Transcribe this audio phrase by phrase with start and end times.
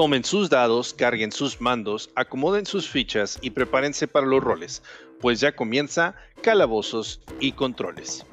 [0.00, 4.82] Tomen sus dados, carguen sus mandos, acomoden sus fichas y prepárense para los roles,
[5.20, 8.24] pues ya comienza Calabozos y Controles.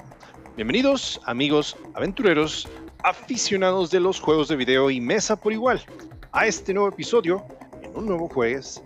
[0.56, 2.66] Bienvenidos, amigos aventureros,
[3.04, 5.84] aficionados de los juegos de video y mesa por igual,
[6.32, 7.44] a este nuevo episodio
[7.82, 8.82] en un nuevo jueves.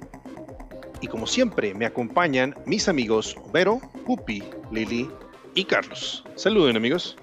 [1.01, 4.43] Y como siempre, me acompañan mis amigos Vero, Pupi,
[4.73, 5.09] Lili
[5.55, 6.25] y Carlos.
[6.35, 7.17] Saluden, amigos.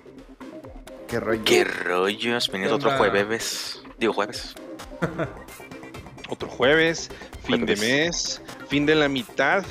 [1.10, 1.44] ¿Qué rollo?
[1.44, 2.50] ¿Qué rollos?
[2.50, 3.84] Venido otro jueves.
[3.98, 4.56] Digo jueves.
[6.30, 7.10] Otro jueves,
[7.44, 9.64] fin de mes, fin de la mitad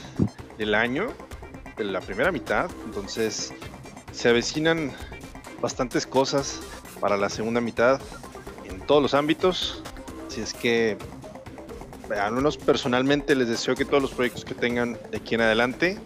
[0.57, 1.09] del año,
[1.77, 2.71] de la primera mitad.
[2.85, 3.53] Entonces,
[4.13, 4.93] se avecinan
[5.61, 6.61] bastantes cosas
[7.01, 8.01] para la segunda mitad
[8.65, 9.83] en todos los ámbitos.
[10.27, 10.97] Así es que,
[12.11, 15.99] al menos personalmente, les deseo que todos los proyectos que tengan de aquí en adelante,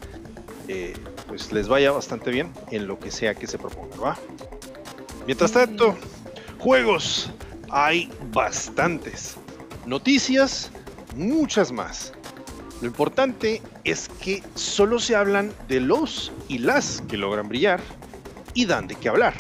[0.69, 0.95] eh,
[1.29, 4.19] pues les vaya bastante bien en lo que sea que se proponga, ¿va?
[5.27, 5.97] Mientras tanto,
[6.59, 7.31] juegos
[7.73, 9.37] hay bastantes.
[9.87, 10.71] Noticias,
[11.17, 12.13] muchas más.
[12.81, 17.81] Lo importante es que solo se hablan de los y las que logran brillar
[18.55, 19.35] y dan de qué hablar.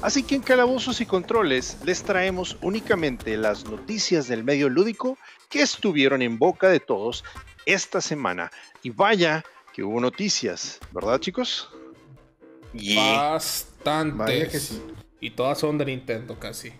[0.00, 5.62] Así que en Calabozos y Controles les traemos únicamente las noticias del medio lúdico que
[5.62, 7.24] estuvieron en boca de todos
[7.66, 8.50] esta semana.
[8.82, 11.68] Y vaya que hubo noticias, ¿verdad chicos?
[12.72, 14.16] Bastantes.
[14.16, 14.82] Vaya que sí.
[15.20, 16.72] Y todas son de Nintendo casi.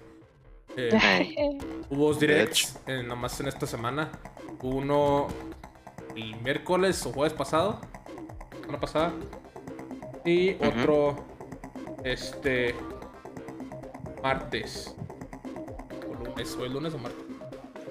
[0.77, 1.59] Eh,
[1.91, 4.11] hubo dos directs eh, nomás en esta semana.
[4.63, 5.29] Uno
[6.17, 7.81] el miércoles o jueves pasado.
[8.61, 9.13] Semana pasada.
[10.25, 11.17] Y otro
[12.05, 12.75] este
[14.23, 14.95] martes.
[16.09, 16.57] O lunes.
[16.59, 17.21] ¿O el lunes o martes?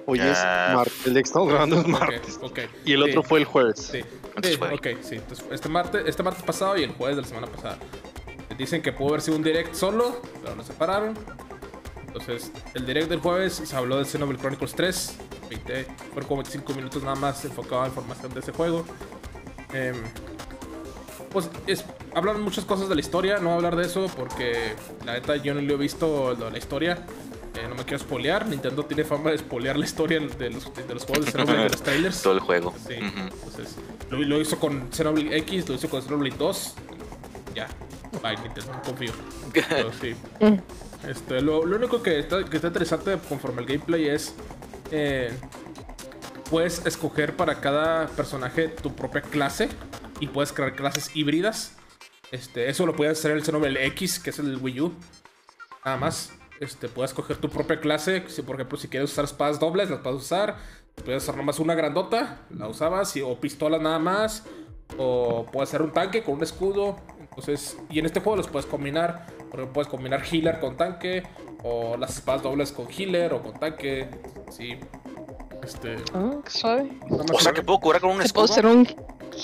[0.06, 0.68] Hoy Ah.
[0.70, 2.36] es martes, el que estamos grabando es martes.
[2.42, 2.58] Ok, ok.
[2.84, 3.10] Y el Sí.
[3.10, 3.78] otro fue el jueves.
[3.92, 4.00] Sí,
[4.42, 5.14] sí, ok, sí.
[5.16, 7.78] Entonces, este, martes, este martes pasado y el jueves de la semana pasada.
[8.58, 11.16] Dicen que pudo haber sido un direct solo, pero lo separaron.
[12.12, 15.16] Entonces, el direct del jueves se habló de Xenoblade Chronicles 3.
[15.48, 18.84] 20, fueron como 25 minutos nada más enfocado a información de ese juego.
[19.72, 19.96] Em,
[21.32, 24.74] pues es, hablan muchas cosas de la historia, no voy a hablar de eso porque
[25.06, 26.98] la neta yo no lo he visto lo de la historia.
[27.54, 28.46] Eh, no me quiero spoilear.
[28.46, 31.68] Nintendo tiene fama de spoilear la historia de los, de los juegos de Xenoblade de
[31.70, 32.22] los trailers.
[32.22, 32.74] todo el juego.
[32.86, 33.20] Sí, Ujú.
[33.20, 33.76] entonces
[34.10, 36.74] lo, lo hizo con Xenoblade X, lo hizo con Xenoblade 2.
[37.54, 37.68] Ya,
[38.22, 39.12] bye, Nintendo, no confío.
[39.68, 40.14] Pero sí.
[41.08, 44.34] Este, lo, lo único que está, que está interesante conforme al gameplay es.
[44.90, 45.32] eh,
[46.50, 49.70] puedes escoger para cada personaje tu propia clase
[50.20, 51.76] y puedes crear clases híbridas.
[52.30, 54.92] Este, eso lo puedes hacer el Xenoblade X, que es el Wii U.
[55.84, 56.30] Nada más.
[56.60, 58.24] Este, puedes escoger tu propia clase.
[58.28, 60.58] Si, por ejemplo, si quieres usar espadas dobles, las puedes usar.
[60.94, 64.44] Puedes usar nomás una grandota, la usabas, o pistolas nada más.
[64.98, 66.98] O puedes hacer un tanque con un escudo.
[67.18, 69.26] Entonces, y en este juego los puedes combinar.
[69.52, 71.22] Por ejemplo, puedes combinar healer con tanque.
[71.62, 74.08] O las espadas dobles con healer o con tanque.
[74.50, 74.78] Sí.
[75.62, 75.96] Este.
[76.14, 76.88] Ah, qué suave.
[77.32, 78.54] O sea que puedo curar con un Te puedo escudo.
[78.54, 78.88] ser un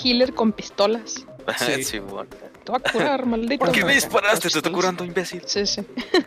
[0.03, 1.25] healer con pistolas.
[1.57, 1.83] Sí.
[1.83, 2.29] Sí, bueno.
[2.63, 3.65] Te voy a curar, maldito.
[3.65, 4.49] ¿Por qué me disparaste?
[4.49, 5.41] Te estoy curando, imbécil.
[5.47, 5.81] Sí, sí.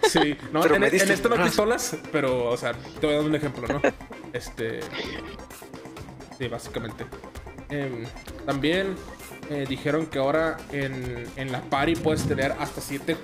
[0.09, 3.19] Sí, no, Pero en, en este no hay pistolas, pero, o sea, te voy a
[3.19, 3.81] dar un ejemplo, ¿no?
[4.33, 4.81] Este.
[6.39, 7.05] Sí, básicamente.
[7.69, 8.05] Em,
[8.47, 8.97] también
[9.51, 13.17] eh, dijeron que ahora en, en la party puedes tener hasta siete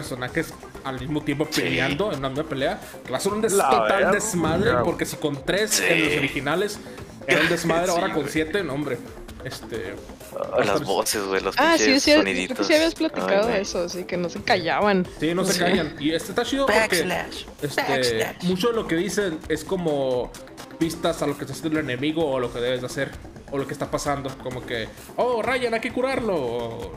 [0.00, 0.52] personajes
[0.84, 2.80] al mismo tiempo peleando en una misma pelea.
[3.04, 4.10] Que va a ser un des- La total verga.
[4.12, 5.84] desmadre, porque si con tres Sí.
[5.88, 6.78] en los originales
[7.26, 8.98] era un desmadre, Sí, ahora con siete, no, hombre.
[9.44, 9.94] Este.
[10.38, 12.58] Ah, Las voces, güey, los Ah, sí, pinches sí, creo soniditos.
[12.58, 15.06] que sí habías platicado Ay, de eso, así que no se callaban.
[15.18, 15.58] Sí, no se Sí.
[15.60, 15.96] callan.
[15.98, 16.78] Y este está chido porque.
[16.80, 17.44] Backslash.
[17.62, 18.42] Este, Backslash.
[18.42, 20.30] mucho de lo que dicen es como
[20.78, 23.10] pistas a lo que está haciendo el enemigo o lo que debes de hacer
[23.50, 24.28] o lo que está pasando.
[24.42, 26.34] Como que, oh, Ryan, hay que curarlo.
[26.36, 26.92] O,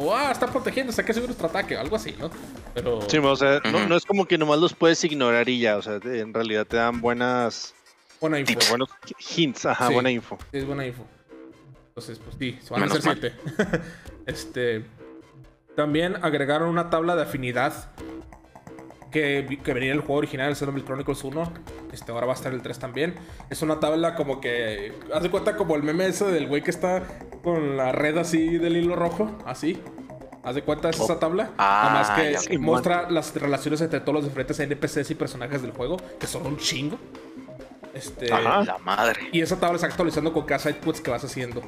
[0.00, 1.76] o ah, está protegiéndose, hay que subir nuestro ataque.
[1.76, 2.30] Algo así, ¿no?
[2.74, 3.00] Pero.
[3.08, 5.82] Sí, o sea, no, no es como que nomás los puedes ignorar y ya, o
[5.82, 7.74] sea, en realidad te dan buenas,
[8.20, 8.58] buena info.
[8.70, 8.88] buenos
[9.36, 9.94] hints, ajá, Sí.
[9.94, 10.38] buena info.
[10.50, 11.04] Sí, es buena info.
[11.88, 13.80] Entonces, pues sí, se van a Menos hacer siete.
[14.26, 14.84] este.
[15.76, 17.90] También agregaron una tabla de afinidad
[19.10, 21.52] que, que venía en el juego original, el Xenoblade Chronicles 1.
[21.92, 23.14] Este, ahora va a estar el 3 también.
[23.48, 24.94] Es una tabla como que.
[25.12, 27.02] Haz de cuenta como el meme ese del güey que está
[27.42, 29.80] con la red así del hilo rojo, así.
[30.42, 31.50] Haz de cuenta, es esa tabla.
[31.58, 35.98] Ah, Además que muestra las relaciones entre todos los diferentes NPCs y personajes del juego,
[36.18, 36.98] que son un chingo.
[37.92, 38.32] Este.
[38.32, 38.64] Ajá.
[38.64, 39.28] La madre.
[39.32, 41.62] Y esa tabla está actualizando con cada sidequest que vas haciendo.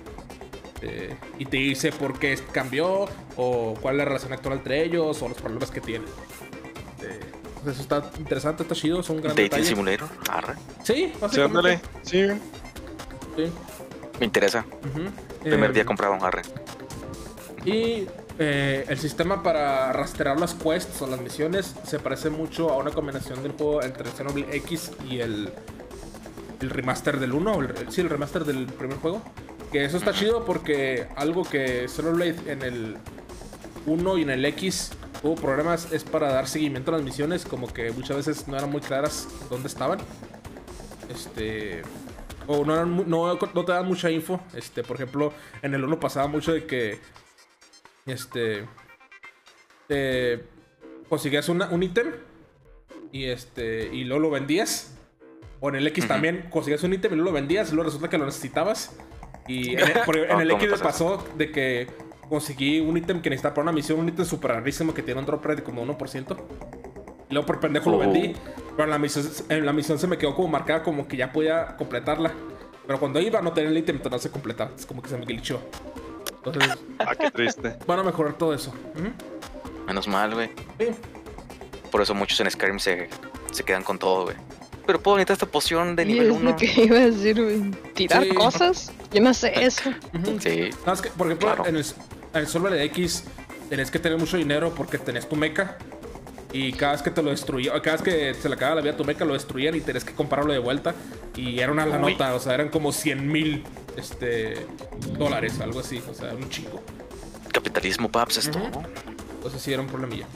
[0.81, 3.07] Eh, y te dice por qué cambió,
[3.37, 6.09] o cuál es la relación actual entre ellos, o los problemas que tienen.
[7.67, 9.65] Eh, eso está interesante, está chido, es un gran Dating.
[9.65, 10.09] Simulator.
[10.31, 10.55] Arre.
[10.83, 11.81] Sí, Sí, básicamente.
[12.03, 12.27] sí.
[13.37, 13.45] Sí.
[14.21, 14.65] Me interesa.
[15.43, 16.43] Primer día compraba un arre.
[17.65, 18.07] Y
[18.39, 22.91] eh, el sistema para rastrear las quests o las misiones se parece mucho a una
[22.91, 25.51] combinación del juego entre Xenoblade X y el,
[26.61, 29.23] el remaster del 1, o el, sí, el remaster del primer juego.
[29.71, 32.97] Que eso está chido porque algo que Xenoblade en el
[33.87, 34.91] 1 y en el X
[35.23, 38.71] tuvo problemas es para dar seguimiento a las misiones, como que muchas veces no eran
[38.71, 39.99] muy claras dónde estaban.
[41.09, 41.83] Este.
[42.47, 44.41] O no, eran no, no te dan mucha info.
[44.55, 45.33] Este, por ejemplo,
[45.63, 46.99] en el 1 pasaba mucho de que.
[48.07, 48.67] Este.
[49.89, 50.45] Te
[51.09, 52.13] conseguías una- un ítem.
[53.13, 53.89] Y este.
[53.95, 54.97] Y luego lo vendías.
[55.61, 57.71] O en el X también conseguías un ítem y luego lo vendías.
[57.71, 58.97] Y luego resulta que lo necesitabas.
[59.47, 61.87] Y en el, en Ah, el ¿cómo X me pasa pasó de que
[62.33, 64.01] conseguí un ítem que necesitaba para una misión.
[64.01, 66.37] Un ítem súper rarísimo que tiene un drop rate de como 1%.
[67.29, 68.01] Y luego por pendejo lo Oh.
[68.01, 68.35] vendí.
[68.77, 71.31] Pero en la, misión, en la misión se me quedó como marcada como que ya
[71.33, 72.33] podía completarla.
[72.87, 74.71] Pero cuando iba no tenía el ítem, entonces no se completaba.
[74.77, 75.61] Es como que se me glitchó.
[76.45, 77.77] Entonces Ah, qué triste.
[77.87, 78.73] van a mejorar todo eso.
[79.87, 80.51] Menos mal, güey.
[80.79, 80.87] Sí.
[81.91, 83.09] Por eso muchos en Skyrim se,
[83.51, 84.37] se quedan con todo, güey.
[84.87, 86.51] Pero puedo necesitar esta poción de nivel es 1.
[86.51, 87.71] lo que iba a decir, güey.
[87.95, 88.31] Tirar Sí.
[88.31, 88.93] cosas.
[89.13, 89.91] Yo no sé eso.
[90.41, 90.71] Sí.
[90.71, 91.67] Nada más que, por ejemplo, Claro.
[91.67, 91.85] en el,
[92.35, 93.25] el server de X
[93.69, 95.77] tenés que tener mucho dinero porque tenés tu mecha.
[96.53, 98.93] Y cada vez que te lo destruía, cada vez que se le acababa la vida
[98.93, 100.95] a tu mecha, lo destruían y tenés que comprarlo de vuelta.
[101.35, 103.65] Y era una la nota, o sea, eran como 100 mil
[103.97, 104.67] este,
[105.19, 106.83] dólares, algo así, o sea, un chingo.
[107.53, 108.59] Capitalismo, paps, esto.
[108.59, 108.67] ¿no?
[109.37, 110.27] Entonces sí era un problemilla.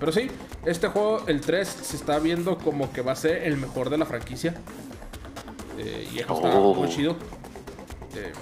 [0.00, 0.28] Pero sí,
[0.66, 3.98] este juego, el 3, se está viendo como que va a ser el mejor de
[3.98, 4.56] la franquicia.
[5.78, 6.74] Eh, y eso está Oh.
[6.74, 7.12] muy chido.
[8.16, 8.32] Eh,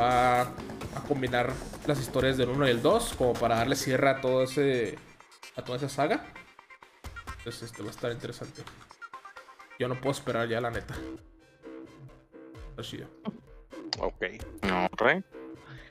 [0.00, 0.48] va
[0.94, 1.52] a combinar
[1.86, 4.98] las historias del 1 y el 2 como para darle cierre a todo ese
[5.56, 6.24] a toda esa saga.
[7.38, 8.62] Entonces este va a estar interesante.
[9.78, 10.94] Yo no puedo esperar ya la neta.
[12.70, 13.06] Está chido.
[14.00, 14.24] Ok.
[14.62, 15.22] No, rey.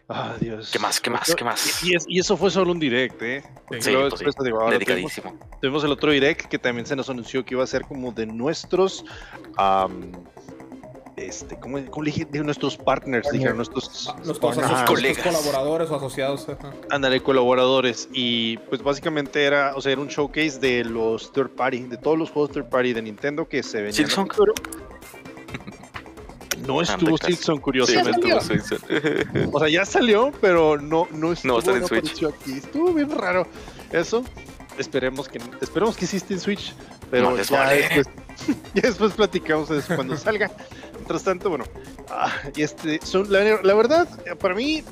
[0.09, 0.69] Ah, Dios.
[0.71, 0.99] ¿Qué más?
[0.99, 1.33] ¿Qué más?
[1.33, 1.83] ¿Qué más?
[1.83, 3.43] Y, es- y eso fue solo un direct, ¿eh?
[3.67, 4.25] Porque Sí, luego pues sí.
[4.25, 5.39] después, digo, ahora tuvimos, Dedicadísimo.
[5.61, 8.25] tuvimos el otro direct que también se nos anunció que iba a ser como de
[8.25, 9.05] nuestros.
[9.57, 10.11] am,
[11.15, 12.25] este, ¿cómo, cómo le dije?
[12.25, 14.07] De nuestros partners, dijeron nuestros.
[14.09, 15.23] Ah, Nuestros, nuestros colegas.
[15.23, 16.47] colaboradores o asociados.
[16.49, 16.73] ajá.
[16.89, 18.09] Ándale, colaboradores.
[18.11, 22.17] Y pues básicamente era, o sea, era un showcase de los third party, de todos
[22.17, 24.09] los juegos third party de Nintendo que se venían.
[24.09, 24.53] futuro.
[26.67, 27.33] No estuvo casi.
[27.33, 28.21] Silksong, Sí, curiosamente.
[28.39, 28.41] salió.
[28.41, 28.75] sí, sí.
[29.51, 32.23] O sea, ya salió, pero no, no estuvo, está en no Switch.
[32.23, 32.53] aquí.
[32.53, 33.45] Estuvo bien raro.
[33.91, 34.23] Eso.
[34.77, 36.73] Esperemos que esperemos que sí esté en Switch.
[37.11, 37.75] Pero No les ya, vale.
[37.81, 38.07] después,
[38.73, 40.49] ya después platicamos de eso cuando salga.
[41.03, 41.65] Mientras tanto, bueno.
[42.09, 44.07] ah, y este, son, la, la verdad,
[44.39, 44.85] para mí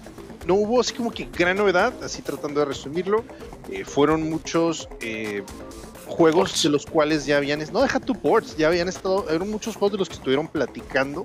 [0.46, 3.24] no hubo así como que gran novedad, así tratando de resumirlo.
[3.72, 5.42] Eh, fueron muchos eh,
[6.08, 6.64] juegos Ports.
[6.64, 9.94] de los cuales ya habían, no deja tu ports, ya habían estado, eran muchos juegos
[9.94, 11.24] de los que estuvieron platicando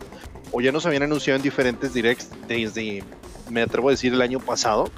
[0.52, 3.02] o ya nos habían anunciado en diferentes directs desde,
[3.50, 4.88] me atrevo a decir, el año pasado.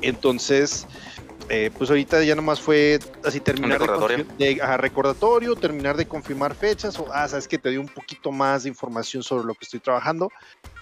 [0.00, 0.86] Entonces,
[1.48, 4.24] eh, pues ahorita ya nomás fue así terminar de recordatorio.
[4.26, 7.88] confir- de, ajá, recordatorio, terminar de confirmar fechas, o ah, sabes que te di un
[7.88, 10.30] poquito más de información sobre lo que estoy trabajando,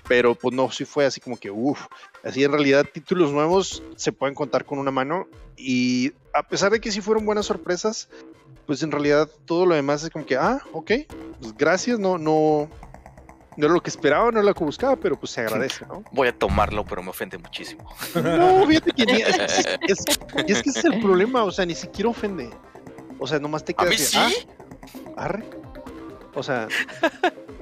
[0.09, 1.87] pero pues no, sí fue así como que, uff,
[2.23, 5.26] así en realidad títulos nuevos se pueden contar con una mano
[5.56, 8.09] y a pesar de que sí fueron buenas sorpresas,
[8.67, 10.93] pues en realidad todo lo demás es como que, ah, ok,
[11.41, 12.69] pues gracias, no, no,
[13.56, 16.02] no era lo que esperaba, no era lo que buscaba, pero pues se agradece, ¿no?
[16.12, 17.88] Voy a tomarlo, pero me ofende muchísimo.
[18.14, 20.04] No, fíjate que ni, es, es- es-
[20.46, 22.50] y es que ese es el problema, o sea, ni siquiera ofende.
[23.19, 24.46] O sea, nomás te A quedas mí así, sí.
[25.16, 25.44] ah, arre.
[26.34, 26.66] O sea,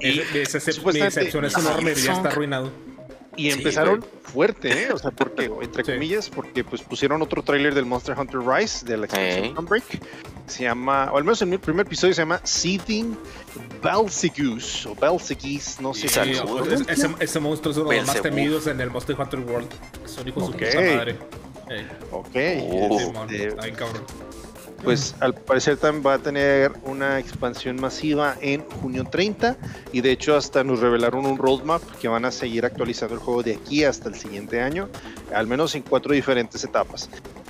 [0.00, 2.70] Mi, mi excep- mi supuestamente- decepción es enorme, ya está arruinado.
[3.37, 4.92] Y Sí, empezaron fuerte, ¿eh?
[4.92, 5.92] O sea, porque, entre Sí.
[5.92, 9.54] comillas, porque pues pusieron otro tráiler del Monster Hunter Rise, de la expansión.
[9.56, 9.84] Sunbreak.
[10.46, 13.14] Se llama, o al menos en el primer episodio se llama Seething
[13.82, 16.92] Balsigus, o Balsigis, no sé Sí, si pronuncia.
[16.92, 19.68] ese, ese monstruo es uno de los más temidos en el Monster Hunter World.
[20.04, 21.18] Es un hijo de su madre.
[22.10, 22.37] Ok.
[22.72, 22.99] Oh.
[22.99, 24.02] Simón, este, cabrón.
[24.82, 29.56] Pues al parecer también va a tener una expansión masiva en junio 30
[29.92, 33.42] y de hecho hasta nos revelaron un roadmap que van a seguir actualizando el juego
[33.42, 34.88] de aquí hasta el siguiente año,
[35.34, 37.08] al menos en cuatro diferentes etapas.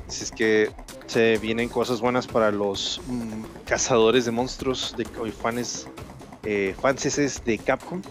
[0.08, 0.70] Así es que
[1.06, 5.86] se vienen cosas buenas para los mm, cazadores de monstruos de fans
[6.44, 8.02] eh, fanses de Capcom.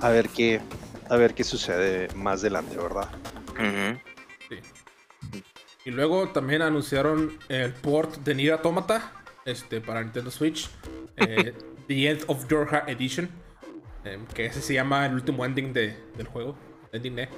[0.00, 0.60] A ver qué
[1.08, 3.08] a ver qué sucede más adelante, ¿verdad?
[3.52, 4.13] Ujú.
[5.84, 9.12] Y luego también anunciaron el port de Nier Automata
[9.44, 10.70] este, para Nintendo Switch.
[11.16, 11.52] eh,
[11.88, 13.28] The End of Yorha Edition.
[14.04, 16.56] eh, que ese se llama el último ending de- del juego.
[16.92, 17.28] Ending E.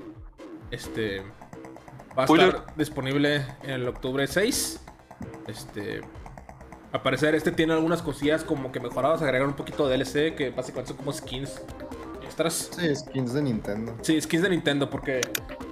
[0.70, 1.22] Este.
[2.18, 4.80] Va a estar disponible en el octubre 6.
[5.48, 6.00] Este.
[6.92, 9.20] Al parecer, este tiene algunas cosillas como que mejoradas.
[9.22, 11.60] Agregaron un poquito de DLC que básicamente son como skins
[12.22, 12.70] extras.
[12.76, 13.96] Sí, skins de Nintendo.
[14.02, 15.20] Sí, skins de Nintendo, porque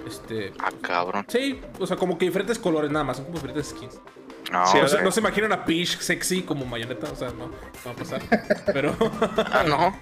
[0.05, 0.53] Este.
[0.59, 1.25] Ah, cabrón.
[1.27, 3.99] Sí, o sea, como que diferentes colores nada más, son como diferentes skins.
[4.51, 7.15] No, Sí, No, o se, sea- no se imaginan a Peach sexy como mayoneta, o
[7.15, 7.51] sea, no, no
[7.85, 8.21] va a pasar.
[8.73, 8.95] Pero.
[9.51, 9.99] ah, no.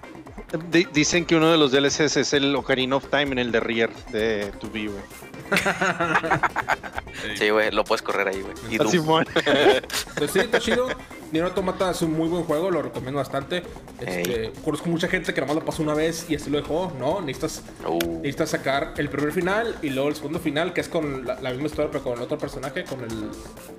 [0.69, 3.59] Di- dicen que uno de los DLCs es el Ocarina of Time en el de
[3.59, 5.03] Rier de 2B, güey.
[7.37, 8.53] Sí, güey, lo puedes correr ahí, güey.
[8.69, 8.85] Y Ah.
[8.89, 9.25] Simón.
[10.17, 10.87] Pues sí, está chido.
[11.31, 13.63] Nier Automata es un muy buen juego, lo recomiendo bastante.
[13.99, 16.91] Este, conozco mucha gente que nomás lo pasó una vez y así lo dejó.
[16.99, 20.89] No, necesitas, Uh, necesitas sacar el primer final y luego el segundo final, que es
[20.89, 23.29] con la, la misma historia, pero con otro personaje, con el,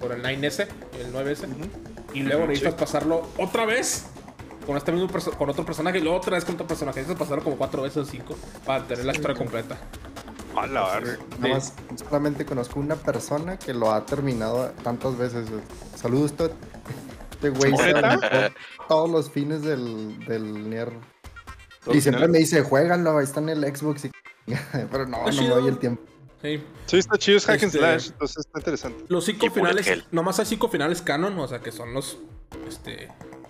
[0.01, 0.67] con el 9S,
[0.99, 1.47] el 9S.
[2.15, 4.07] Y luego necesitas pasarlo otra vez
[4.67, 7.01] con este mismo con otro personaje y luego otra vez con otro personaje.
[7.01, 9.77] Necesitas pasarlo como cuatro veces o cinco para tener la historia completa.
[10.57, 11.01] A la.
[11.41, 15.49] Nada más, solamente conozco una persona que lo ha terminado tantas veces.
[15.97, 16.51] Saludos, Todd.
[17.43, 18.53] Este
[18.89, 20.93] todos los fines del, del Nier.
[21.85, 22.31] ¿Los Y siempre finales?
[22.31, 24.07] me dice, juégalo, ahí está en el Xbox.
[24.07, 24.11] y-
[24.91, 26.03] Pero no, no me doy el tiempo.
[26.45, 26.63] Sí.
[26.87, 29.05] Sí, está chido, es hack and Este- slash, entonces está interesante.
[29.09, 32.19] Los cinco Y finales, nomás hay cinco finales canon, o sea que son los
[32.69, 33.09] este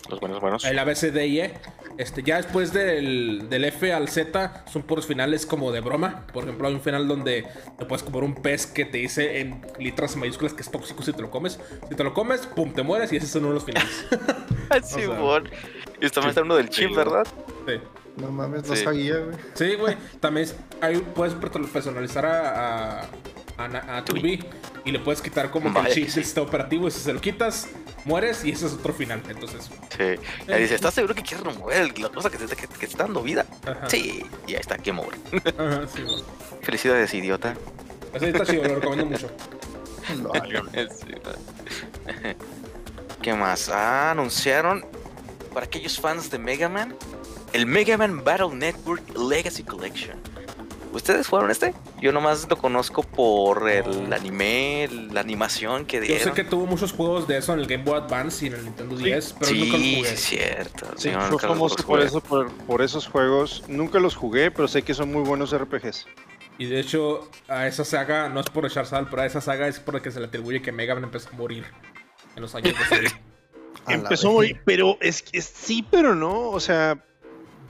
[0.08, 0.64] los buenos, buenos.
[0.64, 1.54] el ABCD y E.
[1.98, 6.26] Este, ya después del, del F al Z son puros finales como de broma.
[6.32, 7.46] Por ejemplo, hay un final donde
[7.78, 11.12] te puedes comer un pez que te dice en letras mayúsculas que es tóxico si
[11.12, 11.58] te lo comes.
[11.88, 14.06] Si te lo comes, pum, te mueres y ese es uno de los finales.
[14.70, 15.48] Ah, Simón.
[16.00, 16.94] Y también está uno del chip, Sí.
[16.96, 17.26] ¿verdad?
[17.66, 17.74] Sí.
[18.16, 18.84] No mames, no Sí.
[18.84, 19.36] sabía, güey.
[19.54, 19.96] Sí, güey.
[20.20, 20.48] También
[20.80, 23.08] hay, puedes per- personalizar a, a,
[23.58, 23.64] a,
[23.98, 24.44] a 2B
[24.84, 26.22] y le puedes quitar como que el chip sí.
[26.22, 27.68] sistema operativo y si se lo quitas,
[28.04, 29.20] mueres y ese es otro final.
[29.28, 30.20] Entonces, Sí.
[30.48, 33.04] Y dice, ¿estás seguro que quieres remover la cosa que te, que, que te está
[33.04, 33.46] dando vida?
[33.66, 33.88] Ajá.
[33.88, 34.24] Sí.
[34.46, 35.18] Y ahí está, que mover.
[35.58, 36.22] ajá, sí, güey.
[36.62, 37.54] Felicidades, idiota.
[38.14, 39.28] Así está chido, lo recomiendo mucho.
[40.22, 40.32] Lo-
[40.90, 41.14] Sí.
[43.22, 43.68] ¿Qué más?
[43.70, 44.84] Ah, anunciaron
[45.52, 46.94] para aquellos fans de Mega Man
[47.54, 50.18] el Mega Man Battle Network Legacy Collection.
[50.92, 51.74] ¿Ustedes fueron este?
[52.00, 56.34] Yo nomás lo conozco por el anime, la animación que Yo sé dieron.
[56.34, 58.96] que tuvo muchos juegos de eso en el Game Boy Advance y en el Nintendo
[58.96, 60.12] 10, pero sí, nunca los sí, jugué.
[60.12, 60.86] es cierto.
[60.96, 63.64] Sí, yo fue nunca los famoso por eso, por, por esos juegos.
[63.66, 66.06] Nunca los jugué, pero sé que son muy buenos RPGs.
[66.58, 69.66] Y de hecho, a esa saga, no es por echar sal, pero a esa saga
[69.66, 71.64] es por la que se le atribuye que Mega Man empezó a morir
[72.36, 73.10] en los años de
[73.88, 76.50] Empezó a morir, pero es que es- sí, pero no.
[76.50, 77.04] O sea,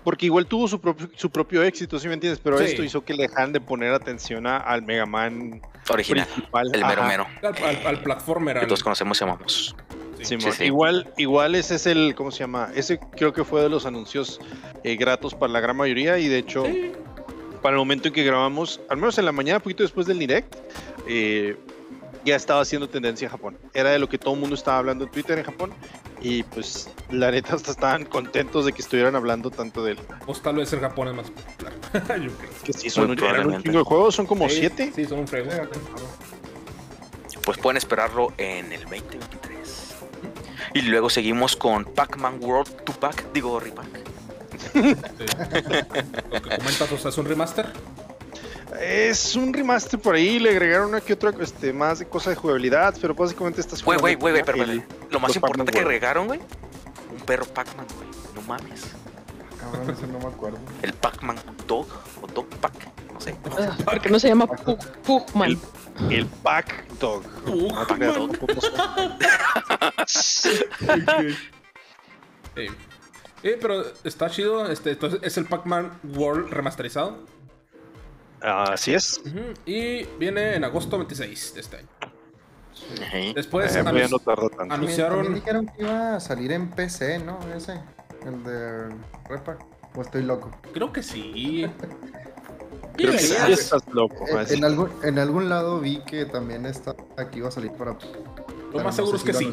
[0.05, 2.39] porque igual tuvo su propio, su propio éxito, ¿sí me entiendes?
[2.45, 2.65] Pero Sí.
[2.67, 6.67] esto hizo que le dejaran de poner atención a- al Mega Man Original, principal.
[6.75, 7.09] el mero Ajá.
[7.09, 7.27] mero.
[7.43, 8.61] Al, al- al platformer.
[8.61, 9.75] Que todos conocemos y amamos.
[10.21, 10.37] sí.
[10.39, 10.65] Sí, sí.
[10.65, 12.71] Igual, igual ese es el, ¿cómo se llama?
[12.75, 14.41] Ese creo que fue de los anuncios
[14.85, 16.93] eh, gratos para la gran mayoría y de hecho, Sí.
[17.63, 20.55] para el momento en que grabamos, al menos en la mañana, poquito después del direct,
[21.09, 21.57] eh,
[22.25, 23.59] ya estaba haciendo tendencia en Japón.
[23.73, 25.73] Era de lo que todo el mundo estaba hablando en Twitter en Japón
[26.21, 29.99] y pues la neta hasta estaban contentos de que estuvieran hablando tanto de él.
[30.26, 31.75] Pues tal vez el Japón es más popular.
[32.23, 32.50] Yo creo.
[32.64, 33.62] Que sí, son, Muy un- eran un probablemente.
[33.69, 34.93] chingo de juegos, son como Sí, siete.
[34.95, 35.50] Sí, son un frego.
[37.45, 39.95] Pues pueden esperarlo en el 2023.
[40.75, 43.87] Y luego seguimos con Pac-Man World 2-Pack, digo Repack.
[44.73, 44.81] Sí.
[46.33, 47.66] Lo que comentas, o sea, es un remaster.
[48.81, 52.40] Es un remaster por ahí, le agregaron una que otra este, más de cosas de
[52.40, 56.26] jugabilidad, pero básicamente estás Güey, güey, jugando güey, pero el- Lo más importante que agregaron,
[56.26, 56.40] güey,
[57.12, 58.09] un perro Pac-Man, güey.
[58.35, 58.83] No mames.
[59.61, 60.59] Cabrón, eso no me acuerdo.
[60.83, 61.87] El Pac-Man Dog
[62.23, 62.75] o Dog Pack,
[63.12, 63.37] no sé.
[63.59, 65.50] Ah, ¿Por qué no se llama Pug- Pugman?
[65.50, 65.59] El-
[66.12, 67.23] El Pack Dog.
[70.07, 70.50] Sí.
[73.43, 74.71] Sí, pero está chido.
[74.71, 77.19] Este, entonces es el Pac-Man World remasterizado.
[78.45, 79.21] Así es.
[79.65, 81.89] Y viene en agosto 26 de este año.
[83.35, 84.75] Después Eh, anun- no tanto.
[84.75, 85.17] Anunciaron.
[85.25, 87.39] también dijeron que iba a salir en PC, ¿no?
[87.57, 87.81] Ese,
[88.27, 88.89] el de
[89.29, 89.65] Repack.
[89.97, 90.51] O estoy loco.
[90.73, 91.67] Creo que sí.
[92.97, 94.25] Creo que sí estás loco.
[94.51, 97.97] En algún, en algún lado vi que también está aquí iba a salir para.
[98.75, 99.52] Lo más seguro es que sí.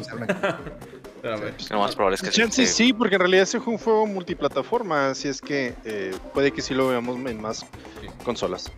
[1.70, 2.86] Lo más probable es que Chance sí.
[2.86, 6.60] sí, porque en realidad ese fue un juego multiplataforma, así es que eh, puede que
[6.62, 7.64] sí lo veamos en más
[8.24, 8.70] consolas.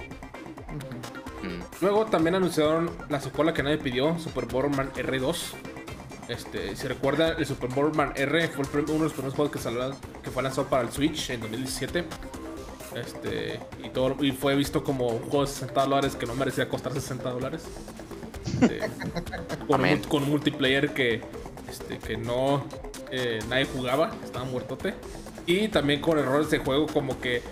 [1.43, 1.63] Mm.
[1.81, 5.37] Luego también anunciaron la secuela que nadie pidió, Super Bomberman R2.
[6.29, 9.59] Este, si recuerdan, el Super Bomberman R fue el uno de los primeros juegos que,
[9.59, 12.05] salió- que fue lanzado para el Switch en 2017.
[12.95, 16.69] Este, y, todo, y fue visto como un juego de 60 dólares que no merecía
[16.69, 17.65] costar 60 dólares.
[18.47, 18.81] Este,
[19.69, 21.21] con, un, con multiplayer que,
[21.69, 22.65] este, que no
[23.11, 24.95] eh, nadie jugaba, estaba muertote.
[25.47, 27.43] Y también con errores de juego como que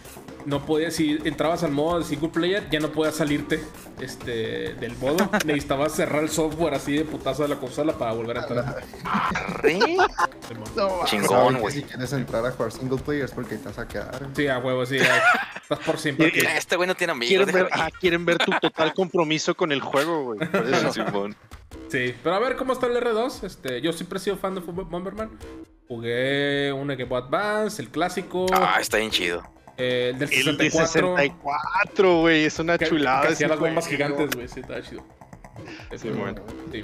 [0.47, 3.63] no podías, si entrabas al modo de single player, ya no podías salirte
[4.01, 5.17] este, del modo.
[5.45, 8.83] Necesitabas cerrar el software así de putazo de la consola para volver a entrar.
[11.07, 11.75] Chingón, güey.
[11.75, 14.29] Si quieres entrar a jugar single player es porque te vas a quedar.
[14.35, 14.99] Sí, a huevo, sí.
[14.99, 15.23] ya,
[15.61, 16.41] Estás por siempre aquí.
[16.41, 17.45] Este güey no tiene amigos.
[17.45, 20.39] Quieren ver, ah, quieren ver tu total compromiso con el juego, güey.
[20.51, 20.73] Por ahí.
[20.73, 20.93] eso.
[20.93, 21.35] Simón.
[21.89, 23.45] Sí, pero a ver cómo está el R2.
[23.45, 25.31] Este, yo siempre he sido fan de Bomberman.
[25.89, 29.43] Jugué un Game Boy Advance, el clásico, Ah, está bien chido.
[29.77, 31.17] Eh, el del El de 64.
[31.17, 32.45] 64, güey.
[32.45, 33.27] Es una que- chulada.
[33.27, 34.49] que hacía las bombas gigantes, güey.
[34.49, 35.05] Sí, estaba chido.
[35.97, 36.43] Sí, bueno.
[36.73, 36.83] Sí.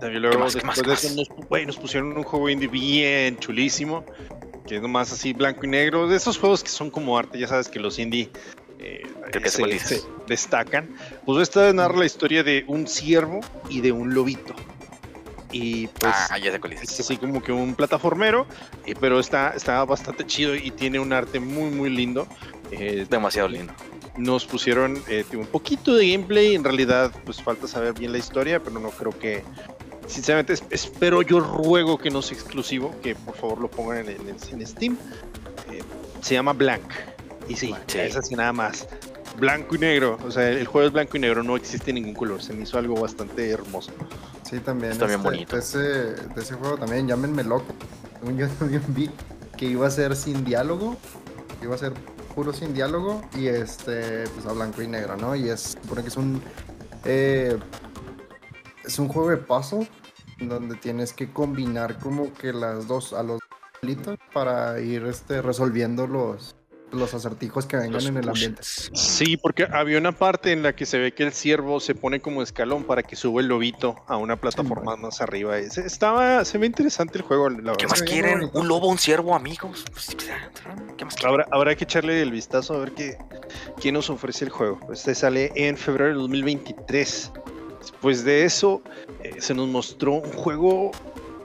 [0.00, 2.48] También luego, ¿Qué más, qué más, después de eso, nos, güey, nos pusieron un juego
[2.48, 4.04] indie bien chulísimo.
[4.66, 6.08] Que es nomás así blanco y negro.
[6.08, 8.30] De esos juegos que son como arte, ya sabes que los indie
[8.78, 10.88] eh, que se, se destacan.
[11.24, 14.54] Pues esta narra la historia de un ciervo y de un lobito.
[15.52, 18.46] Y pues ah, ya es así como que un plataformero,
[18.86, 22.26] eh, pero está, está bastante chido y tiene un arte muy, muy lindo.
[22.70, 23.72] Eh, Demasiado lindo.
[24.16, 26.54] nos pusieron eh, un poquito de gameplay.
[26.54, 29.42] En realidad, pues falta saber bien la historia, pero no creo que.
[30.06, 34.08] Sinceramente, es- espero yo ruego que no sea exclusivo, que por favor lo pongan en,
[34.10, 34.96] en- en Steam.
[35.70, 35.82] Eh,
[36.22, 36.82] se llama Blank.
[37.48, 37.98] Y sí, Sí.
[37.98, 38.86] es así nada más.
[39.38, 40.18] Blanco y negro.
[40.26, 42.42] O sea, el juego es blanco y negro, no existe ningún color.
[42.42, 43.92] Se me hizo algo bastante hermoso.
[44.52, 44.92] Sí, también.
[44.92, 45.56] Está bien este, bonito.
[45.56, 47.72] De ese, de ese juego también, llámenme loco.
[48.36, 49.08] Yo también vi
[49.56, 50.98] que iba a ser sin diálogo.
[51.62, 51.94] Iba a ser
[52.34, 53.22] puro sin diálogo.
[53.34, 55.34] Y este, pues a blanco y negro, ¿no?
[55.34, 56.42] Y es, supone que es un.
[57.06, 57.58] eh,
[58.84, 59.40] es un juego de
[60.38, 63.40] en Donde tienes que combinar como que las dos, a los
[64.34, 66.54] para ir este, resolviendo los,
[66.92, 68.62] los acertijos que vengan Los en el ambiente.
[68.62, 72.20] Sí, porque había una parte en la que se ve que el ciervo se pone
[72.20, 75.58] como escalón para que sube el lobito a una plataforma más arriba.
[75.58, 77.88] Es- Estaba, se ve interesante el juego, la ¿Qué verdad.
[77.88, 78.50] más quieren?
[78.52, 79.84] ¿Un lobo, un ciervo, amigos?
[79.92, 80.14] Pues,
[80.96, 81.30] ¿Qué más quieren?
[81.30, 83.16] Habrá, habrá que echarle el vistazo a ver qué,
[83.80, 84.78] quién nos ofrece el juego.
[84.92, 87.32] Este sale en febrero del 2023.
[87.80, 88.82] Después de eso,
[89.24, 90.92] eh, se nos mostró un juego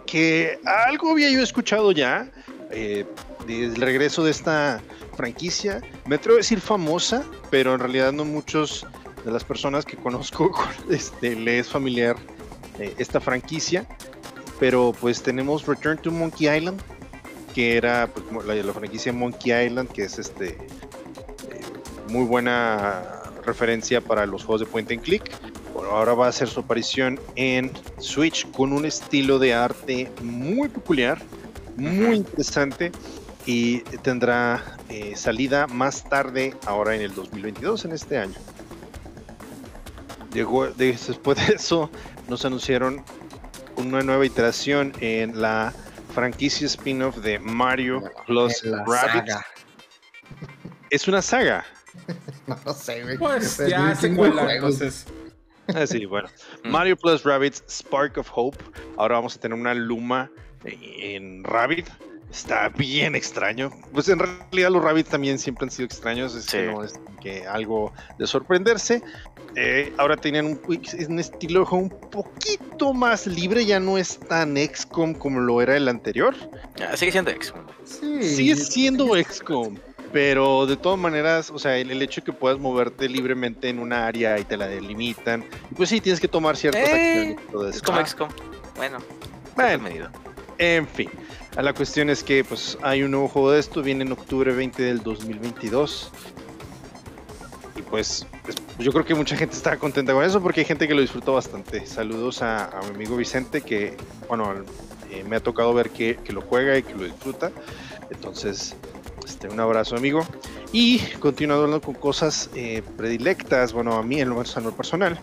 [0.06, 2.30] que algo había yo escuchado ya.
[2.70, 3.06] eh,
[3.48, 4.82] desde el regreso de esta
[5.18, 5.82] franquicia.
[6.06, 8.86] Me atrevo a decir famosa, pero en realidad no muchos
[9.26, 10.52] de las personas que conozco
[10.90, 12.16] este, le es familiar
[12.80, 13.86] eh, esta franquicia.
[14.60, 16.80] Pero pues tenemos Return to Monkey Island,
[17.54, 20.58] que era pues, la, la franquicia Monkey Island, que es este eh,
[22.10, 23.04] muy buena
[23.46, 25.32] referencia para los juegos de point and click.
[25.74, 30.70] Bueno, ahora va a hacer su aparición en Switch con un estilo de arte muy
[30.70, 31.22] peculiar,
[31.76, 32.92] muy interesante
[33.48, 38.36] y tendrá eh, salida más tarde, ahora en el 2022, en este año.
[40.34, 41.90] Llegó, de- después de eso,
[42.28, 43.04] nos anunciaron
[43.78, 45.74] una nueva iteración en la
[46.14, 49.46] franquicia spin-off de Mario Plus saga.
[50.90, 51.66] Es una saga.
[52.48, 53.18] No lo sé, güey.
[53.18, 54.74] Pues Es ya un se chingo de cuela, juegos.
[54.82, 55.06] entonces.
[55.76, 56.30] Ah, sí, bueno.
[56.64, 56.70] Mm.
[56.70, 58.58] Mario Plus Rabbids Spark of Hope.
[58.98, 60.30] Ahora vamos a tener una Luma
[60.64, 61.88] en Rabbit.
[62.32, 63.72] Está bien extraño.
[63.94, 66.36] Pues en realidad los Rabbids también siempre han sido extraños.
[66.36, 69.02] Es que no es que algo de sorprenderse.
[69.56, 70.60] Eh, ahora tenían un,
[71.10, 73.66] un estilo de juego un poquito más libre.
[73.66, 76.36] Ya no es tan XCOM como lo era el anterior.
[76.82, 77.54] Ah, sigue siendo ex.
[77.86, 78.22] Sí.
[78.24, 79.78] Sigue siendo XCOM.
[80.14, 83.80] Pero de todas maneras, o sea, el, el hecho de que puedas moverte libremente en
[83.80, 85.44] una área y te la delimitan,
[85.76, 87.38] pues sí, tienes que tomar ciertas Eh, acciones.
[87.48, 88.30] y todo Es como Ah, XCOM.
[88.78, 89.00] Bueno,
[89.56, 90.10] bueno,
[90.60, 91.10] en fin,
[91.64, 94.84] la cuestión es que pues hay un nuevo juego de esto, viene en octubre 20
[94.84, 96.12] del 2022.
[97.76, 100.88] Y pues es- yo creo que mucha gente está contenta con eso porque hay gente
[100.88, 101.86] que lo disfrutó bastante.
[101.88, 104.54] Saludos a, mi amigo Vicente que, bueno,
[105.12, 107.52] eh, me ha tocado ver que, lo juega y que lo disfruta.
[108.12, 108.76] Entonces,
[109.26, 110.26] este, un abrazo amigo.
[110.72, 115.20] Y continuando con cosas eh, predilectas, bueno, a mí en lo menos a lo personal,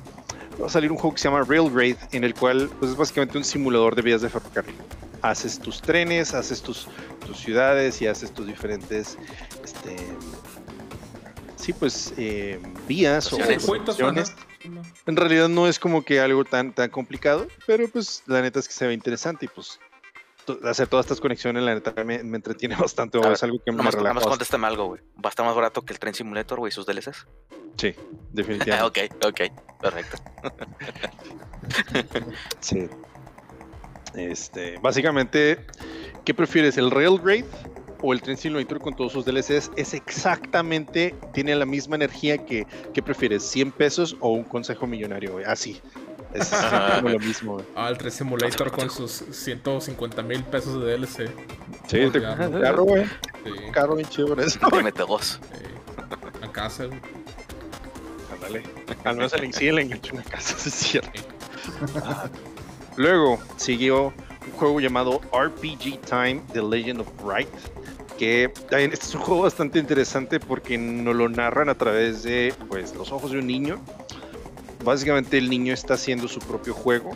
[0.60, 3.38] va a salir un juego que se llama Railraid, en el cual pues, es básicamente
[3.38, 4.74] un simulador de vías de ferrocarril.
[5.24, 6.87] Haces tus trenes, haces tus,
[7.26, 9.16] tus ciudades y haces tus diferentes,
[9.64, 9.96] este,
[11.56, 14.24] sí, pues, eh, vías o ajá.
[15.06, 18.68] En realidad no es como que algo tan, tan complicado, pero pues la neta es
[18.68, 19.78] que se ve interesante y pues
[20.64, 23.72] hacer todas estas conexiones la neta me, me entretiene bastante, o A es algo que
[23.72, 24.28] me relaja nomás bastante.
[24.30, 25.00] contéstame algo, güey.
[25.16, 27.26] Va a estar más barato que el Train Simulator, güey, sus DLCs.
[27.78, 29.08] Sí, Ah, definitivamente.
[29.22, 29.40] ok, ok.
[29.80, 30.16] Perfecto.
[32.60, 32.88] Sí.
[34.14, 35.64] Este, básicamente,
[36.24, 36.77] ¿qué prefieres?
[36.79, 37.44] ¿El Railraid
[38.00, 39.70] o el Train Simulator con todos sus DLCs?
[39.77, 43.42] Es exactamente, tiene la misma energía que, ¿qué prefieres?
[43.55, 45.38] ¿100 pesos o un consejo millonario?
[45.46, 45.81] Así.
[46.33, 46.50] Es
[46.96, 47.53] como lo mismo.
[47.55, 47.64] güey.
[47.77, 51.29] Ah, el 3 Simulator con sus 150 mil pesos de DLC.
[51.88, 52.33] Sí, te Ya.
[52.33, 53.05] un carro, güey.
[53.44, 54.59] Sí, Un carro bien chido eso.
[55.07, 55.40] Dos.
[55.53, 55.59] sí.
[56.38, 56.98] Una casa, güey.
[58.35, 58.62] Ándale.
[59.05, 61.20] Al menos al sí le enganchó una casa, sí es cierto.
[62.05, 62.29] Ah.
[62.96, 64.12] Luego siguió
[64.46, 67.48] un juego llamado RPG Time The Legend of Bright.
[68.18, 72.54] Que también este es un juego bastante interesante porque nos lo narran a través de
[72.68, 73.80] pues, los ojos de un niño.
[74.85, 77.11] Básicamente el niño está haciendo su propio juego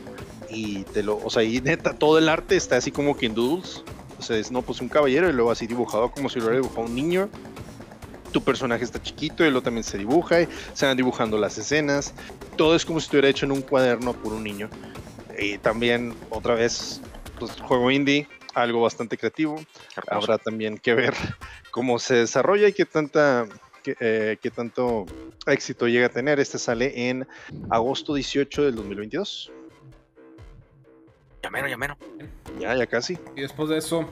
[0.50, 3.34] y te lo, o sea, y neta, todo el arte está así como que en
[3.34, 3.84] doodles.
[4.18, 6.60] O sea, es no, pues un caballero y luego así dibujado como si lo hubiera
[6.60, 7.28] dibujado un niño.
[8.32, 12.12] Tu personaje está chiquito y luego también se dibuja y se van dibujando las escenas.
[12.56, 14.68] Todo es como si estuviera hecho en un cuaderno por un niño.
[15.38, 17.00] Y también, otra vez,
[17.38, 19.60] pues juego indie, algo bastante creativo.
[19.96, 20.32] Hermoso.
[20.32, 21.14] Habrá también que ver
[21.70, 23.46] cómo se desarrolla y qué tanta
[23.82, 25.06] qué, eh, qué tanto
[25.46, 26.40] éxito llega a tener.
[26.40, 27.26] Este sale en
[27.70, 29.52] agosto 18 del 2022.
[31.42, 31.96] Ya menos, ya menos.
[32.58, 33.16] Ya, ya casi.
[33.36, 34.08] Y después de eso,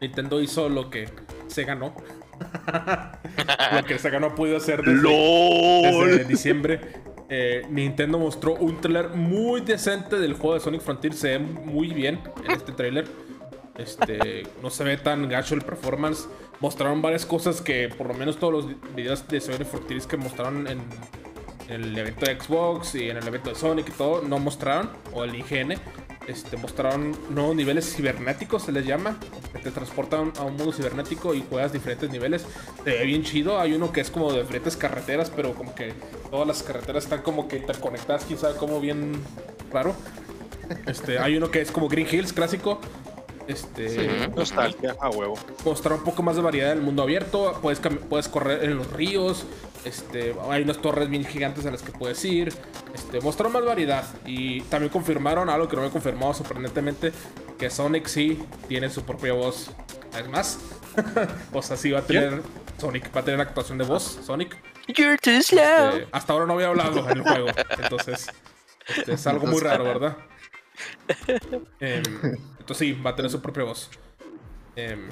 [0.00, 1.08] Nintendo hizo lo que
[1.48, 1.94] se ganó.
[3.72, 5.08] lo que se ganó ha podido hacer desde,
[6.06, 6.80] desde diciembre.
[7.34, 11.14] Eh, Nintendo mostró un trailer muy decente del juego de Sonic Frontier.
[11.14, 13.06] Se ve muy bien en este trailer.
[13.78, 16.28] Este, no se ve tan gacho el performance.
[16.60, 20.66] Mostraron varias cosas que, por lo menos todos los videos de Sonic Frontier que mostraron
[20.66, 20.78] en,
[21.70, 24.90] en el evento de Xbox y en el evento de Sonic y todo, no mostraron.
[25.14, 25.76] O el IGN.
[26.28, 29.18] Este, mostraron nuevos niveles cibernéticos, se les llama.
[29.62, 32.46] Te transportan a un mundo cibernético y juegas diferentes niveles.
[32.84, 33.58] Se ve bien chido.
[33.58, 35.92] Hay uno que es como de diferentes carreteras, pero como que
[36.30, 39.12] todas las carreteras están como que interconectadas, sabe cómo bien
[39.72, 39.94] raro.
[40.86, 42.80] Este, hay uno que es como Green Hills clásico.
[43.48, 45.34] Este, Nostalgia, a huevo.
[45.64, 47.58] mostrar un poco más de variedad en el mundo abierto.
[47.60, 49.44] Puedes, puedes correr en los ríos.
[49.84, 52.52] Este, hay unas torres bien gigantes a las que puedes ir.
[52.94, 54.04] Este, mostraron más variedad.
[54.26, 57.12] Y también confirmaron algo que no me confirmado sorprendentemente:
[57.58, 59.70] que Sonic sí tiene su propia voz.
[60.18, 60.58] Es más,
[61.52, 62.42] o sea, sí va a tener.
[62.78, 64.20] Sonic va a tener actuación de voz.
[64.24, 64.56] Sonic.
[64.88, 65.62] You're too slow.
[65.90, 67.46] Este, hasta ahora no había hablado en el juego.
[67.78, 68.28] Entonces,
[68.88, 70.16] este, es algo muy raro, ¿verdad?
[71.80, 72.02] Em,
[72.58, 73.90] entonces sí, va a tener su propia voz.
[74.76, 75.08] Em,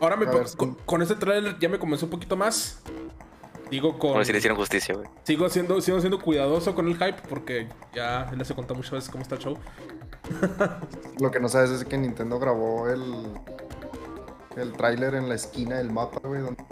[0.00, 0.56] ahora me ver, sí.
[0.56, 2.82] con, con este trailer ya me convenció un poquito más.
[3.70, 4.12] Digo con.
[4.12, 5.08] Como si le hicieron justicia, güey.
[5.24, 9.10] Sigo siendo, sigo siendo cuidadoso con el hype porque ya les he contado muchas veces
[9.10, 9.58] cómo está el show.
[11.20, 13.02] Lo que no sabes es que Nintendo grabó el,
[14.58, 16.42] el tráiler en la esquina del mapa, güey.
[16.42, 16.64] donde-.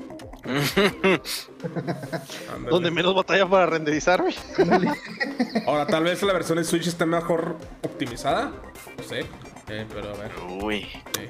[2.70, 4.34] Donde menos batalla para renderizar, güey.
[5.66, 8.52] Ahora, tal vez la versión de Switch esté mejor optimizada.
[8.96, 9.20] No sé.
[9.68, 10.32] eh, pero a ver.
[10.62, 10.82] Uy.
[11.14, 11.22] sí.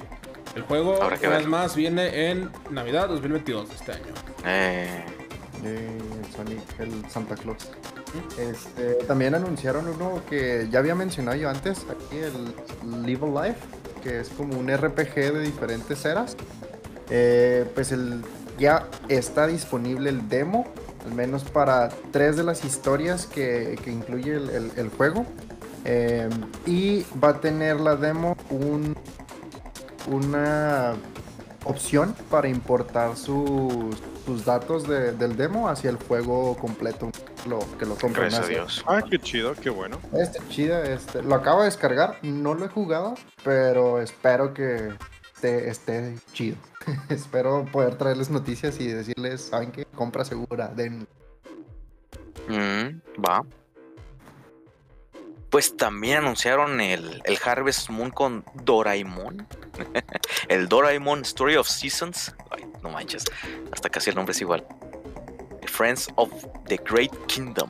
[0.55, 1.45] El juego, Habrá que una ver.
[1.45, 4.13] vez más, viene en Navidad 2022 de este año.
[4.45, 5.03] Eh,
[5.63, 7.69] Eh, el Sonic, el Santa Claus.
[8.39, 13.59] Este, también anunciaron uno que ya había mencionado yo antes, aquí el Live Life,
[14.07, 16.37] que es como un RPG de diferentes eras.
[17.09, 18.21] Eh, pues el,
[18.57, 20.65] ya está disponible el demo,
[21.05, 25.25] al menos para tres de las historias que, que incluye el, el- juego.
[25.83, 26.29] Eh,
[26.65, 28.95] y va a tener la demo un,
[30.09, 30.93] una
[31.65, 33.95] opción para importar sus,
[34.27, 37.09] sus datos de- del demo hacia el juego completo.
[37.47, 38.49] Lo, que lo compren gracias a.
[38.49, 38.83] Dios.
[38.85, 39.99] Ah, qué chido, qué bueno.
[40.11, 44.89] Este chida, este, lo acabo de descargar, no lo he jugado, pero espero que
[45.33, 46.57] esté, esté chido.
[47.09, 49.85] espero poder traerles noticias y decirles, ¿saben qué?
[49.95, 51.07] Compra segura, den.
[52.49, 53.45] Mm, va.
[55.49, 59.47] Pues también anunciaron el, el Harvest Moon con Doraemon.
[60.49, 62.35] el Doraemon Story of Seasons.
[62.51, 63.23] Ay, no manches.
[63.71, 64.65] Hasta casi el nombre es igual.
[65.65, 66.29] Friends of
[66.67, 67.69] the Great Kingdom.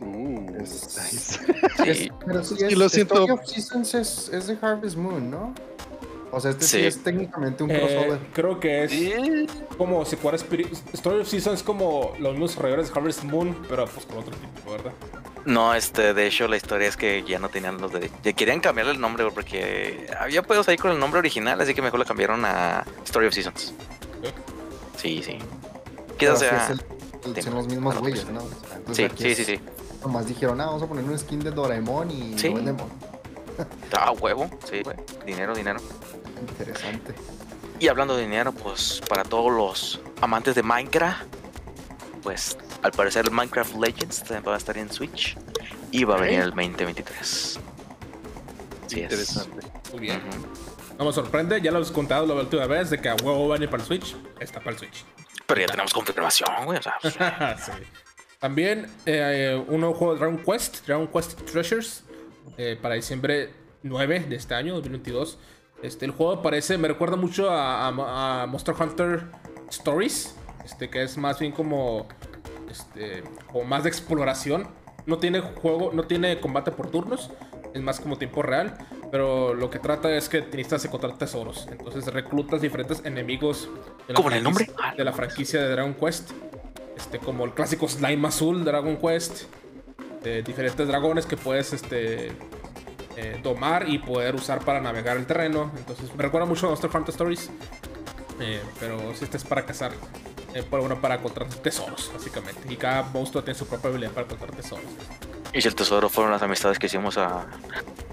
[0.00, 1.38] Uh, Es- nice.
[1.76, 1.90] Sí.
[2.06, 3.14] Es- pero sí, Sí, es, lo siento.
[3.14, 5.54] Story of Seasons es, es de Harvest Moon, ¿no?
[6.30, 6.84] O sea, este sí, Sí.
[6.84, 8.18] es técnicamente un Eh, crossover.
[8.34, 10.68] creo que es como si fuera Spirit...
[10.92, 14.34] Story of Seasons es como los mismos desarrolladores de Harvest Moon, pero pues con otro
[14.36, 14.92] tipo, ¿verdad?
[15.48, 18.10] No, este, de hecho, la historia es que ya no tenían los de.
[18.22, 21.80] Ya querían cambiarle el nombre porque había pedos ahí con el nombre original, así que
[21.80, 23.72] mejor lo cambiaron a Story of Seasons.
[24.96, 25.38] Sí, sí.
[26.18, 26.68] Quizás sí sea.
[27.24, 28.40] el- el- son los mismos güeyes, ¿no?
[28.40, 29.60] O sea, entonces Sí, sí, es- sí, sí.
[30.02, 32.48] Nomás dijeron, ah, vamos a poner un skin de Doraemon y Sí.
[32.48, 32.84] lo vendemos.
[33.96, 34.50] Ah, huevo.
[34.70, 34.96] Sí, güey.
[35.24, 35.80] Dinero, dinero.
[36.40, 37.14] Interesante.
[37.80, 41.24] Y hablando de dinero, pues para todos los amantes de Minecraft,
[42.22, 45.36] pues al parecer el Minecraft Legends también va a estar en Switch
[45.90, 47.58] y va a venir el 2023.
[48.86, 49.02] Así es.
[49.12, 49.66] Interesante.
[49.92, 50.20] Muy bien.
[50.98, 53.54] No me sorprende, ya lo has contado la última vez de que a huevo va
[53.54, 54.16] a venir para el Switch.
[54.40, 55.04] Está para el Switch.
[55.46, 56.78] Pero ya tenemos confirmación, güey.
[56.78, 57.72] O sea, Sí.
[58.38, 62.04] También eh, un nuevo juego de Dragon Quest, Dragon Quest Treasures,
[62.56, 65.38] eh, para diciembre 9 de este año, 2022.
[65.82, 69.24] Este, el juego parece, me recuerda mucho a, a- a Monster Hunter
[69.70, 72.08] Stories, este, que es más bien como,
[72.70, 74.68] este, como más de exploración.
[75.06, 77.30] No tiene juego, no tiene combate por turnos,
[77.72, 78.76] es más como tiempo real,
[79.10, 81.66] pero lo que trata es que necesitas encontrar tesoros.
[81.70, 83.70] Entonces reclutas diferentes enemigos
[84.06, 84.96] de la, ¿Cómo en el franquicia- nombre?
[84.98, 86.30] de la franquicia de Dragon Quest.
[86.96, 89.44] Este, como el clásico Slime Azul de Dragon Quest.
[90.22, 92.32] De diferentes dragones que puedes este,
[93.16, 95.70] eh, domar y poder usar para navegar el terreno.
[95.78, 97.50] Entonces me recuerda mucho a Monster Hunter Stories.
[98.40, 99.92] eh, pero si este es para cazar.
[100.54, 102.72] Eh, bueno, para encontrar tesoros, básicamente.
[102.72, 104.84] Y cada monstruo tiene su propia habilidad para encontrar tesoros.
[105.52, 107.46] Y si el tesoro fueron las amistades que hicimos a...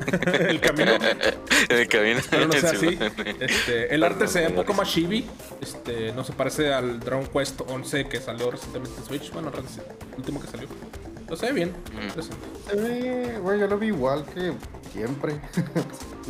[0.47, 0.91] el camino.
[1.69, 2.19] en el camino.
[2.29, 2.99] Pero no sea Sí, así.
[3.39, 5.27] Este, el arte se ve un poco más chibi.
[5.61, 9.31] Este, no se parece al Dragon Quest 11 que salió recientemente en Switch.
[9.31, 10.67] Bueno, el último que salió.
[11.27, 11.69] Lo se ve bien.
[11.69, 12.69] Mm.
[12.69, 14.53] Se ve, güey, yo lo vi igual que
[14.93, 15.39] siempre.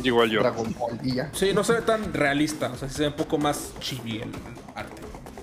[0.02, 0.40] Igual yo.
[0.40, 1.30] Dragon Ball y ya.
[1.32, 2.70] Sí, no se ve tan realista.
[2.72, 4.32] O sea, sí se ve un poco más chibi el
[4.74, 4.95] arte.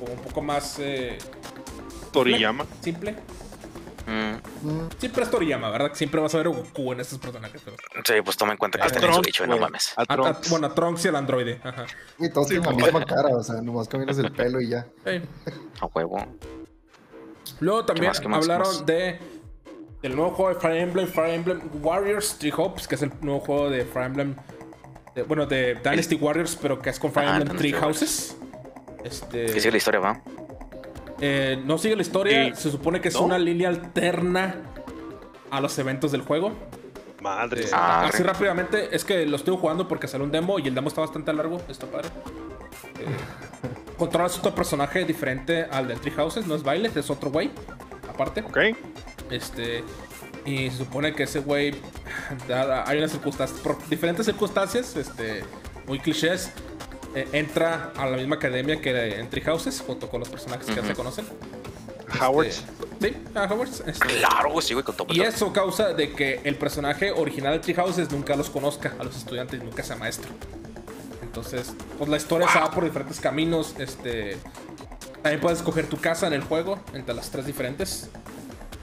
[0.04, 0.78] Como un poco más.
[0.80, 1.18] eh,
[2.12, 2.66] Toriyama.
[2.82, 3.16] simple.
[4.06, 4.34] Mm,
[4.68, 5.90] Mm, Siempre es Toriyama, ¿verdad?
[5.92, 7.62] Que Siempre vas a ver a Goku en estos personajes.
[7.64, 7.78] Pero...
[8.06, 9.94] Sí, pues toma en cuenta que A está en Switch, no mames.
[9.98, 10.50] A A- a- Trunks.
[10.50, 11.62] bueno, a Trunks y al androide.
[11.64, 11.86] Ajá.
[12.20, 14.86] Y todos tienen la misma cara, o sea, nomás cambias el pelo y ya.
[15.06, 15.22] Sí.
[15.80, 16.26] A huevo.
[17.62, 18.86] Luego también más, qué más, hablaron más?
[18.86, 19.20] de
[20.02, 23.40] del nuevo juego de Fire Emblem, Fire Emblem Warriors Three Hopes, que es el nuevo
[23.40, 24.36] juego de Fire Emblem,
[25.16, 28.36] de- bueno, de Dynasty Warriors, pero que es con Fire Ah, Emblem Three Houses.
[29.04, 30.22] Este, Que sigue la historia, va.
[31.22, 32.62] eh, no sigue la historia, Sí.
[32.64, 33.24] se supone que es ¿No?
[33.24, 34.56] una línea alterna
[35.52, 36.52] a los eventos del juego.
[37.22, 37.64] Madre.
[37.64, 40.68] Eh, Ah, así re- rápidamente, es que lo estoy jugando porque salió un demo y
[40.68, 42.10] el demo está bastante largo, está padre.
[43.00, 43.06] Eh,
[43.98, 47.52] controlas otro personaje diferente al del Three Houses, no es Violet, es otro güey,
[48.10, 48.42] aparte.
[48.42, 48.58] Ok.
[49.32, 49.84] Este.
[50.46, 51.74] Y se supone que ese güey.
[52.86, 53.60] Hay unas circunstancias.
[53.62, 55.44] Por diferentes circunstancias, este.
[55.88, 56.52] Muy clichés.
[57.16, 60.76] Eh, entra a la misma academia que en Three Houses, junto con los personajes que
[60.76, 61.26] ya se conocen.
[62.22, 62.48] Howard.
[62.48, 62.64] Este,
[63.02, 63.84] sí, a Hogwarts.
[63.88, 65.08] este, Claro, sí, güey, con todo.
[65.14, 69.04] y eso causa de que el personaje original de Three Houses nunca los conozca a
[69.04, 70.30] los estudiantes y nunca sea maestro.
[71.22, 73.76] Entonces, pues la historia se va por diferentes caminos.
[73.80, 74.38] Este.
[75.24, 78.10] También puedes escoger tu casa en el juego, entre las tres diferentes.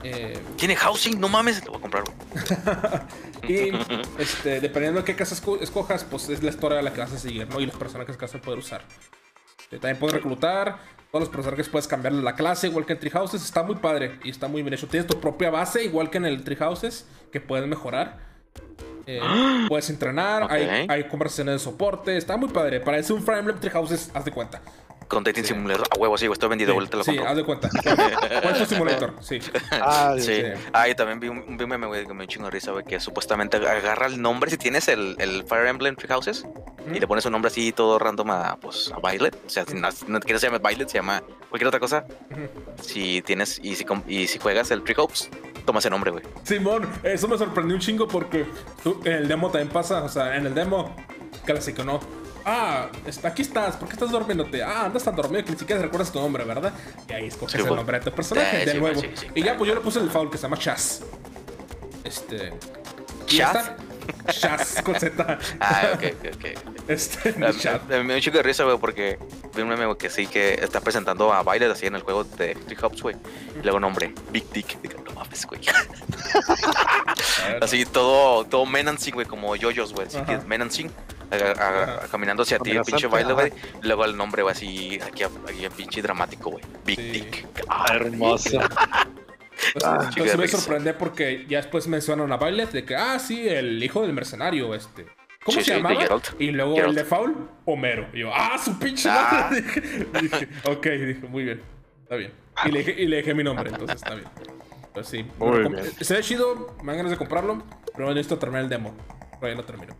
[0.02, 1.20] Eh, ¿Tiene housing?
[1.20, 2.04] No mames, lo voy a comprar.
[3.42, 3.72] Y
[4.18, 7.12] este, dependiendo de qué casa esco- escojas, pues es la historia a la que vas
[7.12, 7.58] a seguir, ¿no?
[7.60, 8.82] Y los personajes que vas a poder usar.
[9.70, 10.78] También puedes reclutar,
[11.10, 13.42] todos los personajes puedes cambiarle la clase, igual que en Tree Houses.
[13.42, 14.88] Está muy padre y está muy bien hecho.
[14.88, 18.18] Tienes tu propia base, igual que en el Tree Houses, que puedes mejorar.
[19.06, 19.20] Eh,
[19.68, 22.16] puedes entrenar, hay, conversaciones de soporte.
[22.16, 22.80] Está muy padre.
[22.80, 23.58] Parece un Fire Emblem
[24.14, 24.60] haz de cuenta.
[25.10, 25.86] Con Dating Simulator.
[25.90, 27.28] A huevo, sí, güey, estoy vendido, güey, te lo sí, compro.
[27.30, 27.68] haz de cuenta.
[28.42, 29.40] Cuento Simulator, sí.
[29.72, 30.36] Ah, Sí.
[30.36, 30.42] Sí.
[30.72, 32.52] Ah, y también vi un, vi un meme, güey, que me dio un chingo de
[32.52, 36.46] risa, güey, que supuestamente agarra el nombre, si tienes el, el Fire Emblem Three Houses,
[36.94, 39.34] y le pones un nombre así todo random a, pues, a Violet.
[39.46, 42.04] O sea, si no, no que no se llame Violet, se llama cualquier otra cosa.
[42.80, 45.28] Si tienes, y si, y si juegas el Three Hopes,
[45.66, 46.22] toma ese nombre, güey.
[46.44, 48.46] Simón, eso me sorprendió un chingo porque
[48.84, 50.94] tú- en el demo también pasa, o sea, en el demo
[51.44, 52.00] clásico, ¿no?
[52.44, 54.62] Ah, está- aquí estás, ¿por qué estás durmiéndote?
[54.62, 56.72] Ah, andas tan dormido que ni siquiera recuerdas tu nombre, ¿verdad?
[57.08, 57.76] Y ahí escoges Sí, el bueno.
[57.76, 59.00] nombre de tu personaje, Eh, de nuevo.
[59.34, 61.02] y ya, pues yo le puse el foul que se llama Chaz.
[62.04, 62.52] Este.
[63.28, 63.76] está.
[64.32, 65.38] Chaz con Z.
[65.60, 66.44] Ah, ok, ok, ok.
[66.88, 67.66] Este, A- Chaz.
[67.66, 69.18] a- a mí Me dio un chico de risa, güey, porque
[69.54, 72.54] vi un meme que sí que está presentando a Violet así en el juego de
[72.54, 73.16] Three Hopes, güey.
[73.58, 74.76] Y luego nombre, Big Dick.
[75.06, 75.60] No mames, güey.
[77.60, 80.06] Así todo, todo Menancing, güey, como yoyos, güey.
[80.08, 80.38] Así que.
[80.38, 80.90] Menancing.
[81.30, 83.52] A- a- caminando hacia ti, el pinche baile, güey.
[83.82, 86.64] luego el nombre, güey, así, aquí, aquí en pinche dramático, güey.
[86.84, 87.10] Big Sí.
[87.10, 87.46] Dick.
[87.68, 88.58] Ah, hermoso.
[89.74, 90.56] Entonces, Ah, entonces me risa.
[90.58, 94.74] sorprende porque ya después mencionan a Violet de que, ah, sí, el hijo del mercenario,
[94.74, 95.04] este.
[95.44, 96.00] ¿Cómo Sí, se sí, llamaba?
[96.00, 96.28] Geralt.
[96.40, 96.90] Y luego Geralt.
[96.90, 98.06] el de Foul, Homero.
[98.14, 99.48] Y yo, ah, su pinche Ah.
[99.50, 99.60] madre.
[99.62, 101.60] Dije, dije, ok, dije, muy bien.
[102.04, 102.32] Está bien.
[102.64, 104.26] Y le, dije, y le dejé mi nombre, entonces está bien.
[104.94, 105.26] Pues sí.
[106.00, 107.62] Se ve chido, me dan ganas de comprarlo,
[107.94, 108.94] pero necesito terminar el demo.
[109.38, 109.94] Todavía no termino.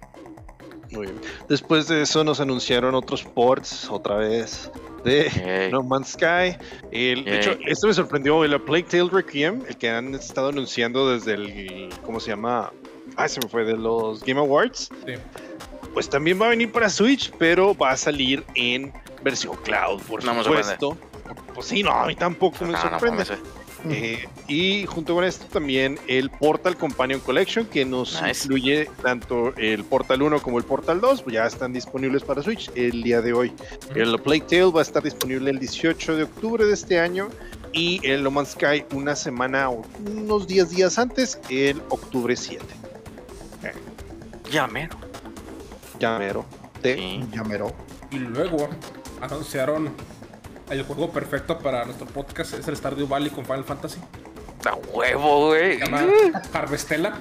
[0.90, 1.20] Muy bien.
[1.48, 4.70] Después de eso nos anunciaron otros ports otra vez
[5.05, 5.68] de.
[5.72, 6.57] No Man's Sky.
[6.90, 11.11] El- de hecho, esto me sorprendió, el Plague Tale Requiem, el que han estado anunciando
[11.11, 12.72] desde el, ¿cómo se llama?
[13.16, 14.90] Ah, se me fue, de los Game Awards.
[15.07, 15.14] Sí.
[15.94, 20.24] Pues también va a venir para Switch, pero va a salir en versión cloud, por
[20.24, 20.96] No me supuesto.
[21.55, 23.24] Pues sí, no, a mí tampoco me No, no sorprende.
[23.24, 23.38] güey.
[23.88, 28.45] Eh, y junto con esto también el Portal Companion Collection que nos Nice.
[28.45, 32.71] incluye tanto el Portal 1 como el Portal 2, pues ya están disponibles para Switch
[32.75, 33.53] el día de hoy.
[33.95, 37.29] El Plague Tale va a estar disponible el 18 de octubre de este año
[37.73, 39.83] y el No Man's Sky una semana o
[40.14, 42.64] unos 10 días antes, el octubre 7.
[44.51, 44.97] Ya, mero.
[46.01, 46.45] Ya mero.
[46.83, 47.25] De- Sí.
[47.33, 47.73] Ya mero.
[48.11, 48.69] Y luego
[49.21, 49.90] anunciaron
[50.70, 54.00] el juego perfecto para nuestro podcast es el Stardew Valley con Final Fantasy.
[54.64, 55.78] A huevo, güey.
[55.78, 56.04] Se llama
[56.52, 57.18] Harvestella.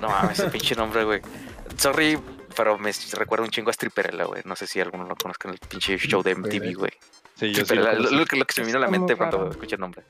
[0.00, 1.20] No mames, ese pinche nombre, güey.
[1.76, 2.18] Sorry,
[2.56, 4.42] pero me recuerda un chingo a Stripperella, güey.
[4.44, 6.92] No sé si alguno lo conozca en el pinche show de MTV, güey.
[7.36, 7.74] Sí, yo sí.
[7.74, 10.02] Lo lo, que, lo que se me vino a la mente cuando escuché el nombre.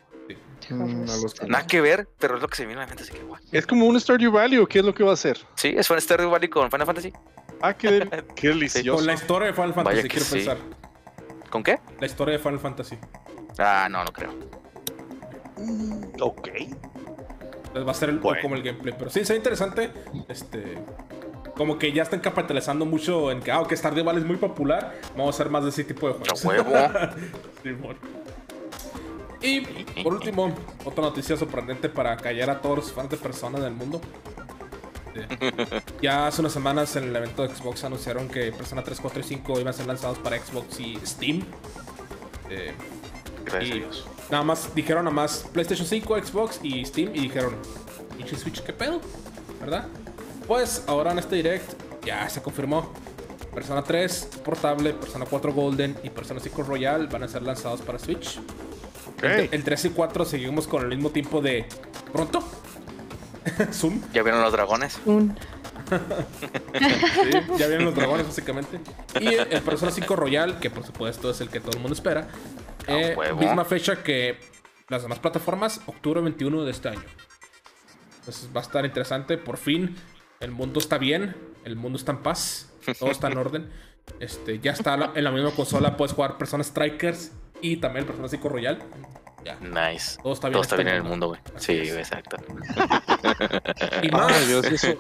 [0.71, 2.89] Mm, no los Nada que ver, pero es lo que se me vino a la
[2.89, 3.43] mente, así que guay.
[3.51, 5.39] ¿Es como un Stardew Valley o qué es lo que va a hacer?
[5.57, 7.13] Sí, es un Stardew Valley con Final Fantasy.
[7.61, 9.05] Ah, qué, del- qué Con delicioso.
[9.05, 10.35] la historia de Final Fantasy, Vaya que quiero sí.
[10.37, 10.57] pensar.
[11.53, 11.79] ¿Con qué?
[12.01, 12.97] La historia de Final Fantasy.
[13.59, 14.31] Ah, no, no creo.
[16.19, 16.49] Ok.
[16.49, 18.41] Entonces va a ser el, Bueno.
[18.41, 18.95] como el gameplay.
[18.97, 19.93] Pero sí, sea interesante.
[20.29, 20.79] Este.
[21.55, 24.95] Como que ya están capitalizando mucho en que, ah, ok, Stardew Valley es muy popular.
[25.15, 26.43] Vamos a hacer más de ese tipo de juegos.
[26.43, 26.73] huevo.
[27.63, 27.97] Simón.
[29.43, 29.61] Y
[30.03, 30.55] por último,
[30.87, 34.01] otra noticia sorprendente para callar a todos los fans de Persona del mundo.
[35.15, 39.21] Eh, Ya hace unas semanas en el evento de Xbox anunciaron que Persona 3, 4
[39.21, 41.45] y 5 iban a ser lanzados para Xbox y Steam.
[42.51, 42.73] Eh,
[43.45, 44.07] Gracias a y Dios.
[44.31, 47.57] nada más dijeron nada más PlayStation 5, Xbox y Steam y dijeron,
[48.17, 49.01] pinche Switch, ¿qué pedo?
[49.61, 49.87] ¿Verdad?
[50.47, 51.73] Pues ahora en este direct
[52.05, 52.93] ya se confirmó.
[53.55, 57.99] Persona 3 portable, Persona 4 Golden y Persona 5 Royal van a ser lanzados para
[57.99, 58.39] Switch.
[59.21, 59.53] El, Ok.
[59.53, 61.67] el 3 y 4 seguimos con el mismo tiempo de
[62.13, 62.43] pronto.
[63.73, 64.01] Zoom.
[64.13, 64.99] ¿Ya vieron los dragones?
[65.05, 65.37] Un...
[66.79, 68.81] Sí, ya vienen los dragones básicamente.
[69.21, 71.95] Y el, el Persona 5 Royal, que por supuesto es el que todo el mundo
[71.95, 72.29] espera.
[72.87, 74.39] Eh, misma fecha que
[74.89, 77.03] las demás plataformas, octubre 21 de este año.
[78.21, 79.39] Entonces va a estar interesante.
[79.39, 79.97] Por fin,
[80.41, 83.71] el mundo está bien, el mundo está en paz, todo está en orden.
[84.21, 88.07] Este, ya está la- en la misma consola, puedes jugar Persona Strikers y también el
[88.07, 88.79] Persona 5 Royal.
[89.45, 90.19] Ya, Nice.
[90.23, 90.53] todo está bien.
[90.55, 91.41] Todo está bien en el mundo, güey.
[91.57, 92.37] Sí, exacto.
[94.03, 94.95] Y más, Ay, Dios, eso.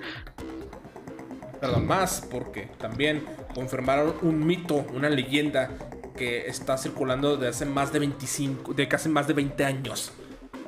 [1.60, 3.24] perdón, más porque también
[3.54, 5.70] confirmaron un mito, una leyenda
[6.16, 10.12] que está circulando de hace más de 25, de casi más de 20 años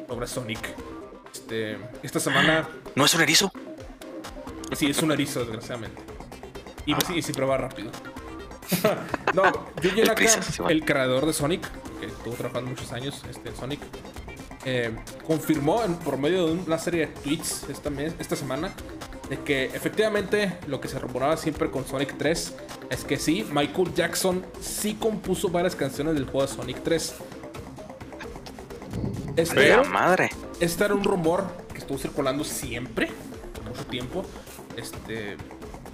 [0.08, 0.60] sobre Sonic.
[1.32, 3.52] Este, esta semana ¿No es un erizo?
[4.72, 6.00] sí es un erizo, desgraciadamente.
[6.86, 7.90] Y, sí, y siempre va rápido.
[9.34, 9.42] No,
[9.82, 10.24] El Naka,
[10.68, 11.68] el creador de Sonic,
[12.00, 13.80] que estuvo trabajando muchos años este, en Sonic,
[14.64, 14.90] eh,
[15.26, 18.72] confirmó en- por medio de una serie de tweets esta, mes- esta semana
[19.28, 22.54] de que efectivamente lo que se rumoraba siempre con Sonic 3
[22.90, 27.14] es que sí, Michael Jackson sí compuso varias canciones del juego de Sonic 3.
[29.36, 30.30] Este, ¡La madre!
[30.60, 33.08] este era un rumor que estuvo circulando siempre,
[33.54, 34.24] por mucho tiempo.
[34.76, 35.36] Este,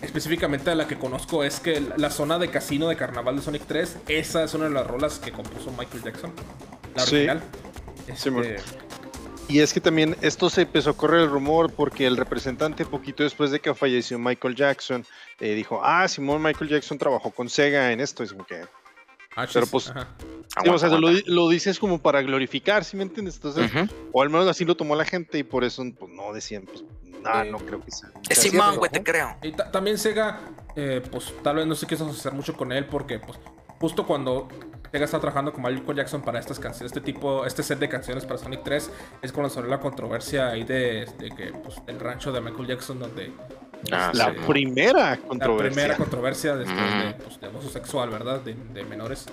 [0.02, 3.96] específicamente la que conozco es que la- zona de casino de carnaval de Sonic 3,
[4.08, 6.32] esa es una de las rolas que compuso Michael Jackson.
[6.94, 7.14] La Sí.
[7.16, 7.42] original.
[8.16, 8.28] Sí.
[8.28, 8.56] Este,
[9.48, 13.24] Y es que también esto se empezó a correr el rumor porque el representante, poquito
[13.24, 15.04] después de que falleció Michael Jackson,
[15.40, 18.22] eh, dijo: Ah, Simón Michael Jackson trabajó con Sega en esto.
[18.22, 18.60] Es como que.
[19.36, 23.36] ah, Pero pues, o sea, lo, lo dices como para glorificar, ¿sí me entiendes?
[23.36, 23.70] Entonces,
[24.12, 26.84] o al menos así lo tomó la gente y por eso pues, no decían, pues,
[27.22, 28.10] nada, Eh, no creo que sea.
[28.28, 29.36] Es Simón, güey, te creo.
[29.42, 30.40] Y ta- también Sega,
[30.76, 33.38] eh, pues tal vez no se quiso hacer mucho con él porque, pues,
[33.80, 34.48] justo cuando
[34.92, 38.24] Sega está trabajando con Michael Jackson para estas canciones, este tipo, este set de canciones
[38.26, 38.90] para Sonic 3,
[39.22, 42.98] es cuando salió la controversia ahí de, de que, pues, del rancho de Michael Jackson
[42.98, 43.32] donde
[43.92, 44.38] Ah, La sí.
[44.46, 45.70] primera la controversia.
[45.72, 46.98] primera controversia de, este- Mm.
[47.08, 48.40] de, pues, de abuso sexual, ¿verdad?
[48.40, 49.26] De, de menores.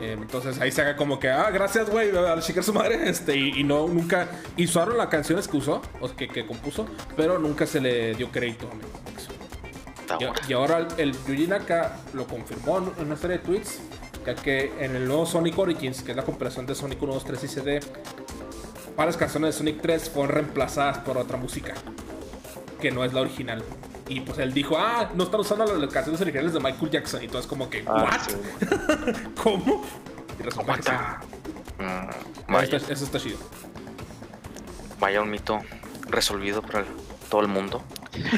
[0.00, 2.98] Eh, entonces ahí se haga como que, ah, gracias, güey, al chicar su madre.
[3.10, 4.28] Este, y, y no, nunca.
[4.56, 8.30] Y usaron las canciones que usó, o que, que compuso, pero nunca se le dio
[8.30, 13.44] crédito a Y, y ahora el, el Yuji Naka lo confirmó en una serie de
[13.44, 13.78] tweets,
[14.26, 17.24] ya que en el nuevo Sonic Origins, que es la compilación de Sonic 1, 2,
[17.24, 17.80] 3 y CD,
[18.96, 21.74] varias canciones de Sonic 3 fueron reemplazadas por otra música,
[22.80, 23.62] que no es la original.
[24.08, 27.22] Y pues él dijo, ah, no están usando las canciones originales de Michael Jackson.
[27.22, 28.20] Y todo es como que, Ah, ¿what?
[28.20, 28.34] sí.
[29.42, 29.84] ¿Cómo?
[30.38, 30.88] Y resulta que sí.
[30.90, 31.20] Aguanta.
[31.78, 33.38] Mm, Eso Vaya, está, eso está chido.
[34.98, 35.60] vaya un mito
[36.08, 36.86] resolvido para el-
[37.30, 37.84] todo el mundo.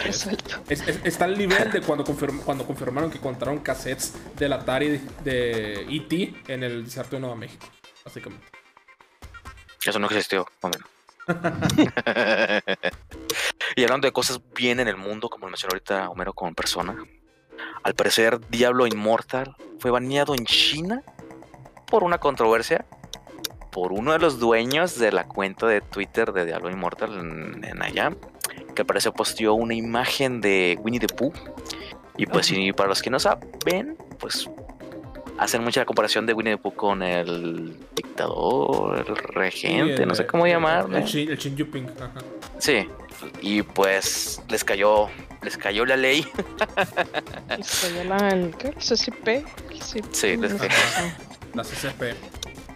[0.04, 0.56] Resuelto.
[0.68, 5.00] Es- es- está al nivel de cuando, confirm- cuando confirmaron que encontraron cassettes del Atari
[5.24, 6.34] de E.T.
[6.48, 7.66] en el desierto de Nueva México,
[8.04, 8.46] básicamente.
[9.84, 10.46] Eso no existió.
[10.60, 10.84] Homero.
[13.76, 16.96] y hablando de cosas bien en el mundo, como mencionó ahorita Homero como persona,
[17.82, 21.02] al parecer Diablo Immortal fue baneado en China
[21.86, 22.86] por una controversia
[23.72, 27.82] por uno de los dueños de la cuenta de Twitter de Diablo Immortal en, en
[27.82, 28.12] allá,
[28.74, 31.32] que al parecer posteó una imagen de Winnie the Pooh.
[32.18, 34.48] Y pues, si para los que no saben, pues
[35.42, 40.14] hacen mucha comparación de Winnie the Pooh con el dictador, el regente, Sí, el- no
[40.14, 40.96] sé cómo el- llamarlo.
[40.96, 42.12] El, el Yuping, ajá.
[42.58, 42.86] Sí,
[43.40, 45.08] y pues les cayó,
[45.42, 46.26] les cayó la ley.
[47.58, 48.68] Y se llama el, ¿qué?
[48.68, 49.28] ¿El CCP?
[49.70, 51.16] El CCP, Sí, les- sea.
[51.54, 52.14] La CCP.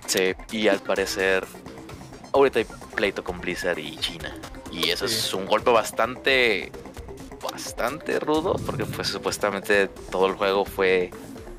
[0.07, 1.45] Sí, y al parecer
[2.33, 4.35] ahorita hay pleito con Blizzard y China.
[4.73, 5.15] Y eso Sí.
[5.15, 6.71] es un golpe bastante,
[7.43, 11.11] bastante rudo, porque pues supuestamente todo el juego fue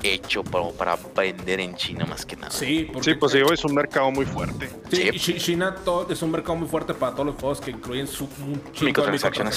[0.02, 2.50] hecho para, para vender en China más que nada.
[2.50, 4.68] Sí, porque Sí, pues sí, es un mercado muy fuerte.
[4.90, 5.18] Sí, Sí.
[5.18, 8.24] Chi- China todo, es un mercado muy fuerte para todos los juegos que incluyen su,
[8.24, 9.56] un Microtransacciones.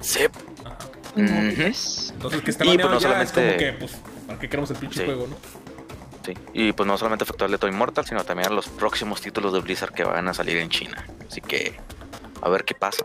[0.00, 0.20] Sí,
[0.64, 0.78] Ajá.
[1.14, 3.92] Pues, Entonces que esté Y, pues, no ya es como que, pues,
[4.26, 5.04] ¿para qué queremos el pinche Sí.
[5.04, 5.36] juego, no?
[6.24, 6.34] sí.
[6.54, 9.60] Y pues no solamente afectó al Leto Immortal, sino también a los próximos títulos de
[9.60, 11.04] Blizzard que van a salir en China.
[11.28, 11.74] Así que
[12.40, 13.04] a ver qué pasa.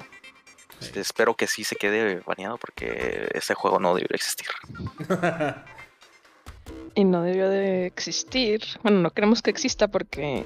[0.80, 0.92] Sí.
[0.96, 4.48] Espero que sí se quede baneado porque ese juego no debería existir.
[6.96, 8.62] y no debió de existir.
[8.84, 10.46] Bueno, no queremos que exista porque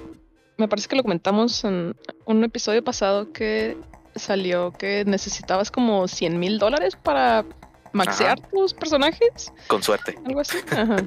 [0.58, 1.96] me parece que lo comentamos en
[2.26, 3.78] un episodio pasado que
[4.16, 7.46] salió que necesitabas como 100 mil dólares para
[7.94, 10.18] maxear tus personajes, Con suerte.
[10.26, 10.58] algo así.
[10.72, 10.98] Ajá.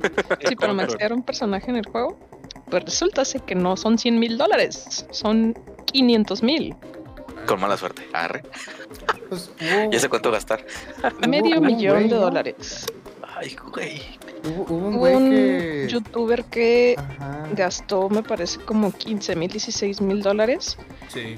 [0.49, 2.19] Sí, para maxear un personaje en el juego.
[2.71, 5.55] Pues resulta ser que no son 100 mil dólares, son
[5.93, 6.75] 500 mil.
[7.47, 8.07] Con mala suerte.
[8.15, 8.43] Arre.
[9.29, 10.65] Pues hubo, Ya sé cuánto gastar.
[11.29, 12.21] Medio un millón de ¿no?
[12.23, 12.87] dólares.
[13.45, 14.03] Ay, güey.
[14.45, 15.87] Hubo, hubo un Hubo güey un que.
[15.91, 17.49] youtuber que Ajá.
[17.55, 20.77] gastó, me parece, como 15 mil, 16 mil dólares
[21.09, 21.35] Sí.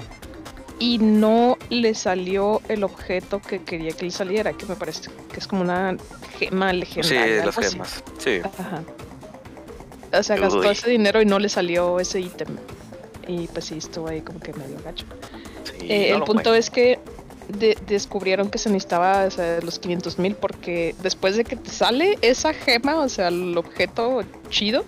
[0.79, 5.39] y no le salió el objeto que quería que le saliera, que me parece que
[5.39, 5.97] es como una
[6.37, 7.45] gema Sí, legendaria.
[7.45, 7.71] las algo así.
[7.71, 8.03] gemas.
[8.19, 8.39] Sí.
[8.43, 8.83] Ajá.
[10.17, 12.47] O sea, gastó ese dinero y no le salió ese ítem.
[13.27, 15.05] Y pues sí, estuvo ahí como que medio gacho.
[15.65, 16.97] sí, Eh, no el punto es que
[17.49, 21.69] de- descubrieron que se necesitaba o sea, los 500 mil porque después de que te
[21.71, 24.85] sale esa gema, o sea, el objeto chido,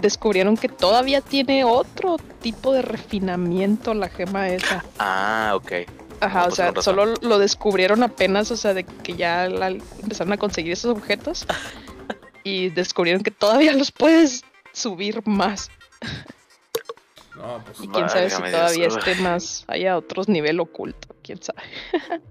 [0.00, 4.84] descubrieron que todavía tiene otro tipo de refinamiento la gema esa.
[4.98, 5.72] Ah, ok.
[6.20, 9.68] Ajá, No, o pues sea, solo lo descubrieron apenas, o sea, de que ya la-
[9.68, 11.46] empezaron a conseguir esos objetos
[12.44, 15.70] y descubrieron que todavía los puedes subir más.
[17.36, 17.80] No, pues.
[17.80, 18.96] Y quién sabe si todavía Dios.
[18.96, 21.62] esté más, haya otros nivel oculto, quién sabe.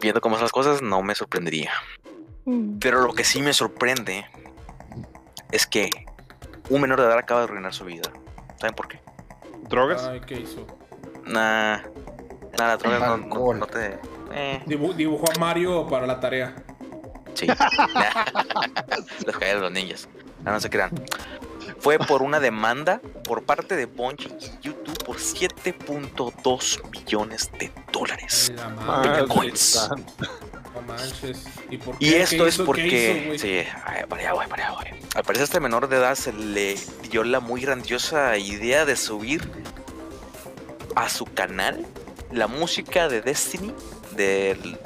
[0.00, 1.72] Viendo cómo son las cosas, no me sorprendería.
[2.44, 2.78] Mm.
[2.78, 4.24] Pero lo que sí me sorprende
[5.50, 5.90] es que
[6.70, 8.10] un menor de edad acaba de arruinar su vida.
[8.60, 9.00] ¿Saben por qué?
[9.68, 10.04] ¿Drogas?
[10.04, 10.66] Ay, ¿qué hizo?
[11.26, 11.80] Nah,
[12.58, 13.98] nada, drogas no, no, te.
[14.32, 16.54] Eh, Dibu- dibujó a Mario para la tarea.
[17.34, 17.46] sí.
[19.26, 20.08] Los caídos de los ninjas.
[20.44, 20.90] No, no se crean.
[21.80, 28.52] Fue por una demanda por parte de Bungie y YouTube por 7.2 millones de dólares.
[28.86, 29.22] Madre.
[30.74, 31.44] No manches.
[31.70, 32.22] ¿Y por Y qué?
[32.22, 33.30] esto ¿Qué es porque.
[33.34, 35.02] hizo, sí, ay, para allá, güey, para allá, güey.
[35.14, 36.76] Al parecer, a este menor de edad se le
[37.10, 39.50] dio la muy grandiosa idea de subir
[40.94, 41.86] a su canal
[42.32, 43.72] la música de Destiny,
[44.16, 44.78] del,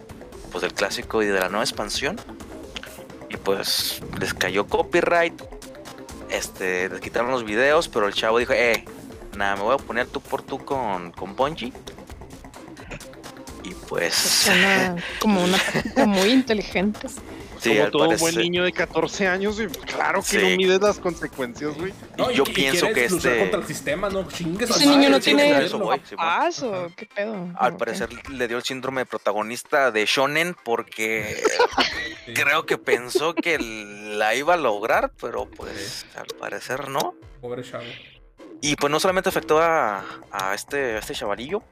[0.50, 2.18] pues, del clásico y de la nueva expansión.
[3.28, 5.40] Y pues les cayó copyright.
[6.32, 8.86] Este, les quitaron los videos, pero el chavo dijo, eh,
[9.36, 11.72] nada, me voy a poner tú por tú con, con Bungie.
[13.62, 14.14] Y pues.
[14.14, 15.58] Suena como una
[16.06, 17.08] muy inteligente.
[17.62, 20.36] Sí, Como todo parecer- buen niño de 14 años, güey, claro que Sí.
[20.38, 21.92] no mides las consecuencias, güey.
[22.18, 25.08] No, Y y- yo y pienso que este- contra el sistema, no chingues Ese niño
[25.10, 26.00] no tiene eso, güey,
[26.96, 27.48] qué pedo.
[27.56, 31.42] Al parecer le dio el síndrome de protagonista de Shonen porque
[32.34, 37.14] creo que pensó que la iba a lograr, pero pues al parecer no.
[37.40, 37.84] Pobre chavo.
[38.60, 41.62] Y pues no solamente afectó a, a este, a este chavalillo,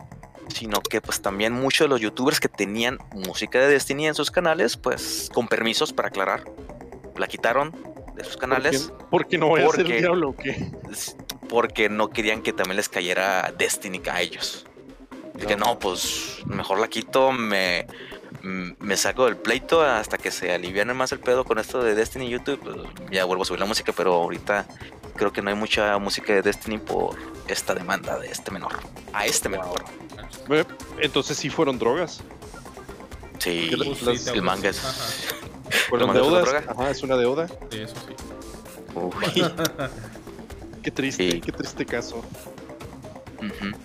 [0.52, 4.30] sino que pues también muchos de los youtubers que tenían música de Destiny en sus
[4.30, 6.44] canales, pues con permisos para aclarar,
[7.16, 7.72] la quitaron
[8.16, 10.36] de sus canales ¿Por qué, por qué no voy a ser Porque- el diablo o
[10.36, 10.70] qué?
[11.48, 14.66] porque no querían que también les cayera Destiny a ellos.
[15.34, 17.86] Dije, no, pues mejor la quito, me,
[18.42, 22.26] me saco del pleito hasta que se aliviane más el pedo con esto de Destiny
[22.26, 22.60] y YouTube.
[22.62, 22.76] pues,
[23.10, 24.66] ya vuelvo a subir la música, pero ahorita
[25.16, 27.16] creo que no hay mucha música de Destiny por
[27.48, 28.72] esta demanda de este menor.
[29.12, 29.82] A este menor,
[30.50, 30.66] Ve,
[31.00, 32.20] Entonces sí fueron drogas.
[33.38, 33.70] Sí,
[34.34, 34.84] el manga es.
[34.84, 34.92] Ajá,
[35.88, 36.64] Fueron mandas una deudas.
[36.64, 36.72] droga?
[36.82, 37.46] Ajá, es una deuda.
[37.70, 38.14] sí, eso sí.
[38.94, 39.44] Uy,
[40.82, 41.40] Qué triste, Sí.
[41.40, 42.16] qué triste caso.
[43.38, 43.76] ujú.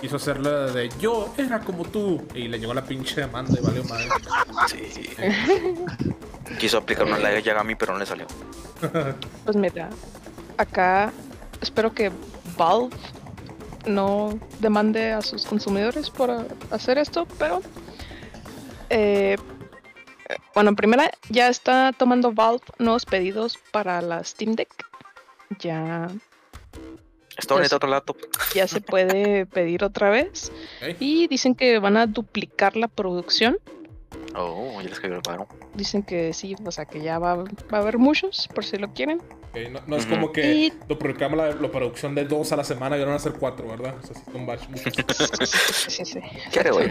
[0.00, 2.26] Quiso hacer la de yo era como tú.
[2.34, 4.08] Y le llegó la pinche demanda y valió madre.
[4.68, 5.08] Sí.
[6.58, 8.26] Quiso aplicar una ley Yagami, pero no le salió.
[9.44, 9.88] Pues mira,
[10.58, 11.12] acá
[11.60, 12.10] espero que
[12.56, 12.94] Valve
[13.86, 16.30] no demande a sus consumidores por
[16.70, 17.60] hacer esto, pero
[18.90, 19.36] eh,
[20.54, 24.70] bueno, en primera ya está tomando Valve nuevos pedidos para la Steam Deck.
[25.58, 26.08] Ya,
[27.36, 28.16] Está bonito otro laptop.
[28.54, 30.52] ya se puede pedir otra vez.
[31.00, 33.58] Y dicen que van a duplicar la producción.
[34.36, 35.46] Oh, ya les cayó el paro.
[35.74, 38.92] Dicen que sí, o sea que ya va, va a haber muchos, por si lo
[38.92, 39.22] quieren.
[39.70, 42.64] No, no es como que Y- lo programa la, la producción de dos a la
[42.64, 43.94] semana y ahora van a ser cuatro, ¿verdad?
[44.02, 44.66] O sea, sí, son varios.
[45.88, 46.18] Sí, sí.
[46.52, 46.90] ¿Qué haré hoy?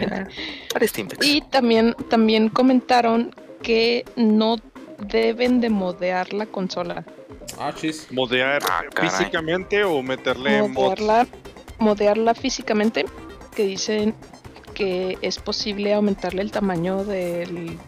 [0.80, 1.26] Steamdex.
[1.26, 4.56] Y también, también comentaron que no
[4.98, 7.04] deben de modear la consola.
[7.58, 8.06] Ah, chis.
[8.10, 10.72] ¿Modear Ah, físicamente o meterle mods?
[10.72, 11.26] Modearla,
[11.78, 13.04] modearla físicamente,
[13.54, 14.14] que dicen
[14.74, 17.78] que es posible aumentarle el tamaño del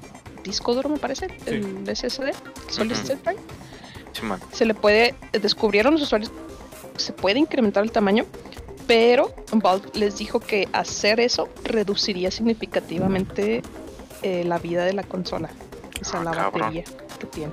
[0.45, 2.31] disco duro, me parece, el SSD,
[2.71, 2.93] Solid.
[2.93, 3.41] State Drive.
[4.13, 4.23] Sí.
[4.53, 6.31] Se le puede, descubrieron los usuarios,
[6.97, 8.25] se puede incrementar el tamaño,
[8.87, 13.63] pero Valve les dijo que hacer eso reduciría significativamente
[14.23, 15.51] eh, la vida de la consola,
[16.01, 16.61] o sea, Ah, la cabrón.
[16.63, 16.85] batería
[17.19, 17.53] que tiene.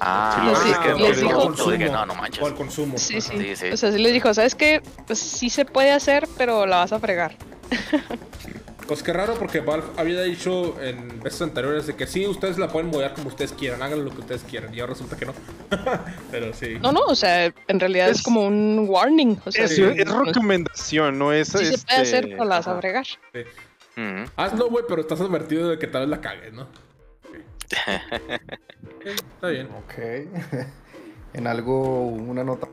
[0.00, 2.42] Ah, Les sí, les dijo- no, dije, no, no manches.
[2.42, 2.98] O al consumo.
[2.98, 3.32] Sí, sí.
[3.38, 3.66] Sí, sí.
[3.68, 4.82] O sea, sí les dijo, ¿sabes qué?
[5.06, 7.36] Pues sí se puede hacer, pero la vas a fregar.
[8.86, 12.68] Pues qué raro porque Valve había dicho en veces anteriores de que sí, ustedes la
[12.68, 14.72] pueden modear como ustedes quieran, hagan lo que ustedes quieran.
[14.72, 15.32] Y ahora resulta que no.
[16.30, 16.76] Pero sí.
[16.80, 19.40] No, no, o sea, en realidad es, Es- como un warning.
[19.44, 19.82] O sea, Es, Sí.
[19.82, 21.48] es no- recomendación, no es.
[21.48, 22.80] sí se puede este, hacer, pero la vas a ajá.
[22.80, 23.06] fregar.
[23.34, 24.30] Ujú.
[24.36, 26.68] Hazlo, güey, pero estás advertido de que tal vez la cagues, ¿no?
[29.04, 29.68] Está bien.
[29.78, 29.94] Ok.
[31.34, 32.68] en algo, una nota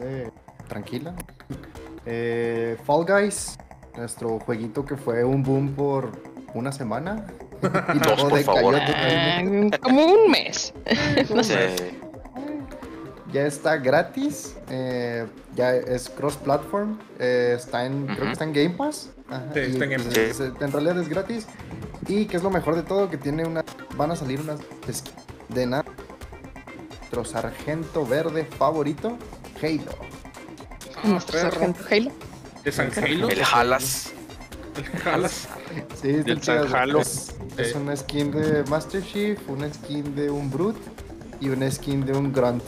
[0.00, 0.30] eh,
[0.68, 1.14] tranquila.
[2.04, 3.56] Eh, Fall Guys,
[3.96, 6.10] nuestro jueguito que fue un boom por
[6.54, 7.26] una semana.
[7.94, 8.76] y Dos, por favor.
[8.76, 9.42] Ah,
[9.82, 10.72] como un mes.
[11.34, 11.74] no sé.
[13.32, 14.56] Ya está gratis.
[14.70, 16.98] eh, ya es cross-platform.
[17.18, 19.10] eh, está en, creo que está en Game Pass.
[19.28, 20.40] Ajá, Sí, y, está en Game pues, Pass.
[20.40, 21.46] es- en realidad es gratis.
[22.06, 23.64] Y que es lo mejor de todo, que tiene una.
[23.96, 24.60] Van a salir unas
[25.48, 25.84] de nada.
[27.00, 29.18] Nuestro sargento verde favorito,
[29.62, 29.92] Halo.
[31.04, 32.10] Nuestro sargento Halo.
[32.68, 33.28] ¿De San Halo?
[33.30, 34.12] El Jalas.
[34.76, 35.48] El Jalas.
[36.00, 37.00] Sí, está Del San Halo.
[37.00, 40.78] Es, es una skin de Master Chief, una skin de un Brute
[41.40, 42.62] y una skin de un Grunt.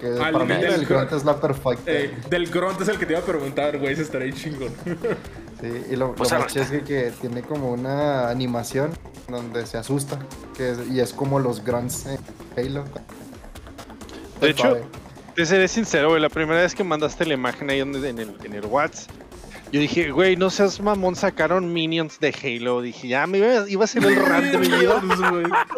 [0.00, 1.12] Que Ah, para mí el- el Grunt Grunt.
[1.12, 1.90] es la perfecta.
[1.90, 3.92] Eh, del Grunt es el que te iba a preguntar, güey.
[3.94, 4.72] Ese estaría chingón.
[5.58, 6.44] Sí, y lo, Pues lo arre.
[6.44, 8.90] más chido es que, que tiene como una animación
[9.26, 10.18] donde se asusta.
[10.54, 12.18] Que es- y es como los grunts en
[12.58, 12.84] Halo.
[14.40, 14.76] De hecho.
[15.34, 18.34] Te seré sincero, güey, la primera vez que mandaste la imagen ahí donde, en, el,
[18.44, 19.10] en el WhatsApp,
[19.72, 22.80] yo dije, güey, no seas mamón, sacaron minions de Halo.
[22.82, 25.00] Dije, ya, me iba, iba a ser el rant de mi vida.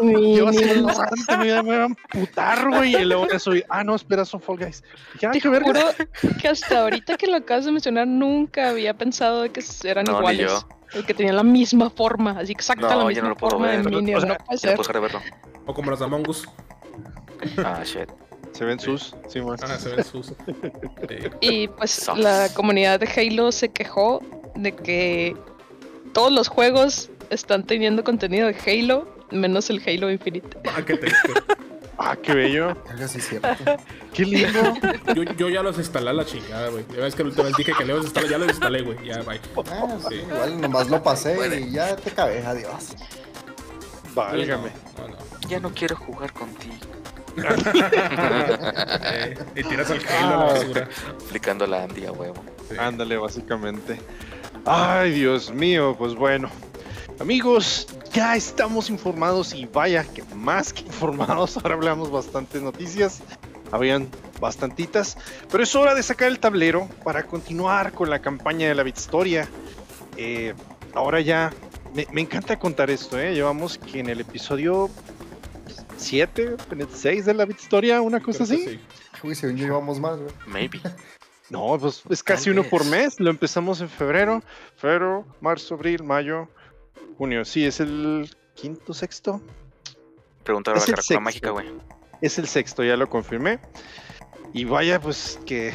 [0.02, 2.94] Iba a ser el rant de mi vida, me iban a putar, güey.
[2.96, 4.82] Y luego eso, y, ah, no, espera, son Fall Guys.
[5.14, 5.66] Dije, ah, Te qué verga.
[5.72, 10.04] juro que hasta ahorita que lo acabas de mencionar nunca había pensado de que eran
[10.04, 10.46] No, ni iguales.
[10.50, 10.68] yo.
[10.94, 13.50] El que tenían la misma forma, así exacta No, la yo misma no lo puedo
[13.52, 13.90] forma de ver.
[13.90, 14.16] Minion.
[14.16, 14.76] O sea, no puede Ya no ser.
[14.76, 15.20] puedo dejar de verlo.
[15.66, 16.48] O como los Among Us.
[17.58, 18.08] Ah, shit.
[18.58, 19.62] Se ven sus, sí, más.
[19.62, 20.26] Ah, se ven sus.
[20.26, 20.34] Sí.
[21.40, 24.20] Y pues la comunidad de Halo se quejó
[24.56, 25.36] de que
[26.12, 30.58] todos los juegos están teniendo contenido de Halo, menos el Halo Infinite.
[30.74, 31.32] Ah, qué triste.
[32.00, 32.76] Ah, qué bello.
[33.08, 33.48] Cierto.
[34.14, 34.72] Qué lindo.
[35.16, 36.84] Yo, yo ya los instalé a la chingada, güey.
[36.94, 39.04] Ya ves que la última vez dije que los instalé, ya los instalé, güey.
[39.04, 39.40] Ya, bye.
[39.68, 41.60] Ah, sí, igual nomás lo pasé Puede.
[41.60, 42.94] y ya te cabé, adiós.
[44.14, 44.70] Válgame.
[44.96, 45.48] No, no, no.
[45.48, 46.76] Ya no quiero jugar contigo.
[49.10, 50.88] Eh, y tiras al Halo a la basura.
[51.26, 52.42] Aplicando la Andy a huevo.
[52.68, 52.76] Sí.
[52.78, 53.98] Ándale, básicamente.
[54.64, 56.50] Ay, Dios mío, pues bueno.
[57.20, 63.20] Amigos, ya estamos informados y vaya que más que informados, ahora hablamos bastantes noticias.
[63.72, 64.08] Habían
[64.40, 65.18] bastantitas,
[65.50, 69.48] pero es hora de sacar el tablero para continuar con la campaña de la Bitstoria.
[70.16, 70.54] Eh,
[70.94, 71.52] ahora ya,
[71.94, 73.34] me, me encanta contar esto, ¿eh?
[73.34, 74.88] Llevamos que en el episodio
[75.98, 78.64] 7, en el 6 de la Bitstoria, una cosa así.
[78.64, 78.80] sí.
[79.22, 80.32] Uy, según yo llevamos más, güey.
[80.46, 80.80] Maybe.
[81.50, 83.18] No, pues es casi Tal uno por mes.
[83.18, 84.42] Lo empezamos en febrero,
[84.76, 86.46] febrero, marzo, abril, mayo,
[87.16, 87.42] junio.
[87.46, 89.40] Sí, es el quinto, sexto.
[90.44, 91.18] Preguntar a la sexto.
[91.22, 91.66] mágica, güey.
[92.20, 93.60] Es el sexto, ya lo confirmé.
[94.52, 95.72] Y vaya, pues que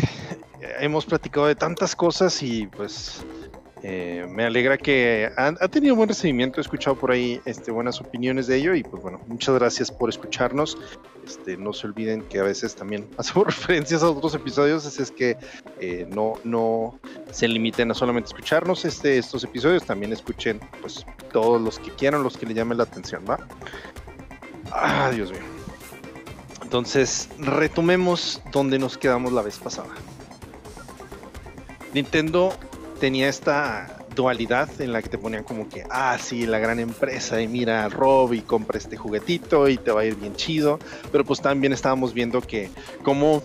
[0.80, 3.24] hemos platicado de tantas cosas y pues
[3.86, 6.62] eh, me alegra que ha, tenido buen recibimiento.
[6.62, 10.10] He escuchado por ahí este, buenas opiniones de ello y pues bueno, muchas gracias por
[10.10, 10.78] escucharnos.
[11.26, 15.12] Este, no se olviden que a veces también hacemos referencias a otros episodios, así es
[15.12, 15.38] que
[15.82, 16.98] eh, no, no
[17.30, 22.24] se limiten a solamente escucharnos este, estos episodios, también escuchen pues todos los que quieran,
[22.24, 23.38] los que le llamen la atención, ¿va?
[24.72, 25.42] Ah, Dios mío.
[26.62, 29.90] Entonces, retomemos donde nos quedamos la vez pasada.
[31.94, 32.58] Nintendo
[33.00, 37.41] tenía esta dualidad en la que te ponían como que, ah, sí, la gran empresa,
[37.41, 40.80] y mira, Rob, y compra este juguetito y te va a ir bien chido.
[41.12, 42.70] Pero pues también estábamos viendo que
[43.04, 43.44] cómo,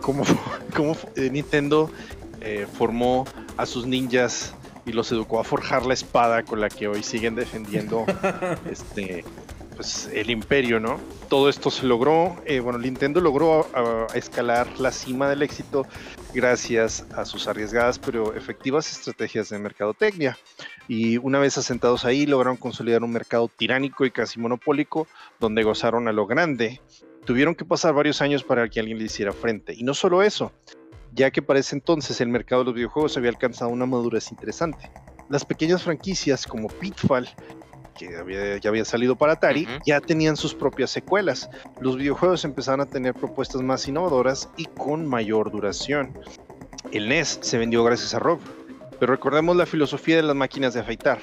[0.00, 0.24] cómo,
[0.76, 1.90] cómo eh, Nintendo
[2.40, 3.24] eh, formó
[3.56, 7.34] a sus ninjas y los educó a forjar la espada con la que hoy siguen
[7.34, 8.04] defendiendo
[8.70, 9.24] este
[9.76, 10.98] pues el imperio, ¿no?
[11.32, 13.66] todo esto se logró, eh, bueno, Nintendo logró
[14.12, 15.86] escalar la cima del éxito
[16.34, 20.36] gracias a sus arriesgadas pero efectivas estrategias de mercadotecnia.
[20.88, 25.06] Y una vez asentados ahí, lograron consolidar un mercado tiránico y casi monopólico,
[25.40, 26.82] donde gozaron a lo grande.
[27.24, 29.72] Tuvieron que pasar varios años para que alguien le hiciera frente.
[29.74, 30.52] Y no solo eso,
[31.14, 34.90] ya que para ese entonces el mercado de los videojuegos había alcanzado una madurez interesante.
[35.30, 37.26] Las pequeñas franquicias como Pitfall,
[37.94, 39.72] que había- ya había salido para Atari, Ujú.
[39.86, 41.48] ya tenían sus propias secuelas.
[41.80, 46.16] Los videojuegos empezaron a tener propuestas más innovadoras y con mayor duración.
[46.90, 48.40] El NES se vendió gracias a Rob,
[48.98, 51.18] pero recordemos la filosofía de las máquinas de afeitar.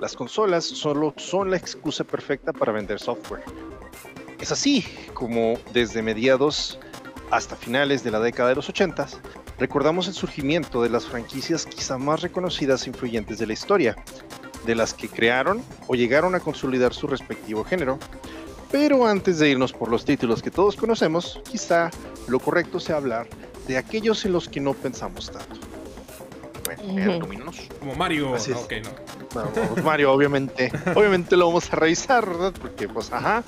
[0.00, 3.42] Las consolas solo son la excusa perfecta para vender software.
[4.40, 6.78] Es así como desde mediados
[7.30, 9.06] hasta finales de la década de los 80
[9.58, 13.96] recordamos el surgimiento de las franquicias quizá más reconocidas e influyentes de la historia,
[14.64, 17.98] de las que crearon o llegaron a consolidar su respectivo género.
[18.70, 21.90] Pero antes de irnos por los títulos que todos conocemos, quizá
[22.26, 23.28] lo correcto sea hablar
[23.68, 25.60] de aquellos en los que no pensamos tanto.
[26.82, 27.20] Bueno.
[27.78, 28.34] Como Mario.
[28.34, 28.58] Así es.
[29.34, 29.44] no,
[29.76, 29.82] no.
[29.82, 32.52] Mario, obviamente, obviamente lo vamos a revisar, ¿verdad?
[32.60, 33.44] Porque, pues, ajá.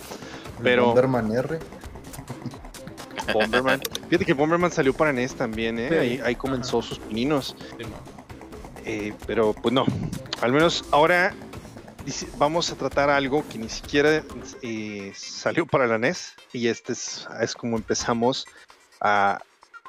[0.63, 1.59] Pero Bomberman R.
[3.33, 3.81] Bomberman.
[4.09, 5.89] Fíjate que Bomberman salió para NES también, ¿eh?
[5.89, 6.89] Sí, Ahí, ahí comenzó ajá.
[6.89, 7.57] sus pininos.
[7.79, 8.16] Sí, mo.
[8.87, 9.85] Eh, pero pues no,
[10.41, 11.35] al menos ahora
[12.39, 14.23] vamos a tratar algo que ni siquiera
[14.63, 18.47] eh, salió para la NES y este es, es como empezamos
[19.01, 19.41] a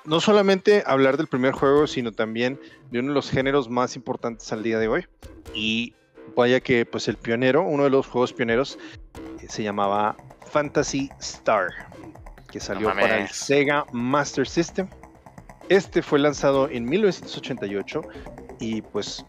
[0.04, 4.52] no solamente hablar del primer juego, sino también de uno de los géneros más importantes
[4.52, 5.06] al día de hoy.
[5.54, 5.94] Y
[6.36, 8.80] vaya que pues el pionero, uno de los juegos pioneros,
[9.42, 10.16] eh, se llamaba
[10.50, 11.68] Fantasy Star,
[12.50, 13.28] que salió para el.
[13.28, 14.88] Sega Master System.
[15.70, 18.02] Este fue lanzado en 1988
[18.60, 19.26] y pues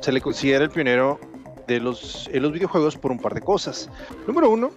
[0.00, 1.18] se le considera el pionero
[1.66, 3.90] de los, en los videojuegos por un par de cosas.
[4.26, 4.70] Número uno,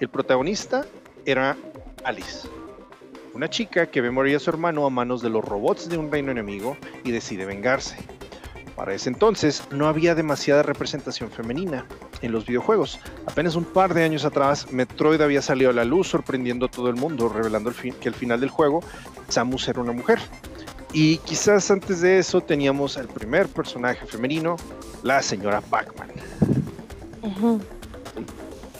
[0.00, 0.84] el protagonista
[1.26, 1.56] era
[2.04, 2.48] Alice,
[3.34, 6.10] una chica que ve morir a su hermano a manos de los robots de un
[6.10, 7.96] reino enemigo y decide vengarse.
[8.76, 11.84] Para ese entonces no había demasiada representación femenina
[12.22, 12.98] en los videojuegos.
[13.26, 16.88] Apenas un par de años atrás, Metroid había salido a la luz sorprendiendo a todo
[16.88, 18.82] el mundo, revelando que al final del juego
[19.28, 20.18] Samus era una mujer.
[20.92, 24.56] Y quizás antes de eso teníamos al primer personaje femenino,
[25.02, 26.10] la señora Pac-Man.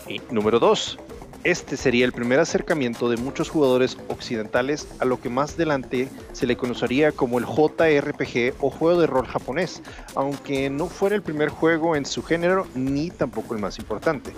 [0.09, 0.99] Y número 2.
[1.43, 6.47] Este sería el primer acercamiento de muchos jugadores occidentales a lo que más adelante se
[6.47, 9.81] le conocería como el JRPG o juego de rol japonés,
[10.15, 14.33] aunque no fuera el primer juego en su género ni tampoco el más importante.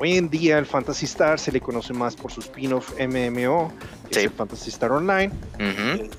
[0.00, 3.72] Hoy en día el Fantasy Star se le conoce más por su spin-off MMO,
[4.08, 4.20] que Sí.
[4.20, 5.32] es el Fantasy Star Online,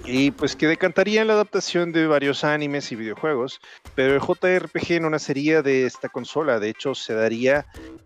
[0.05, 3.59] y pues que decantaría en la adaptación de varios animes y videojuegos,
[3.93, 7.65] pero el JRPG no nacería de esta consola, de hecho se daría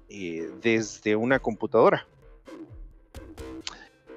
[0.09, 2.05] eh, desde una computadora.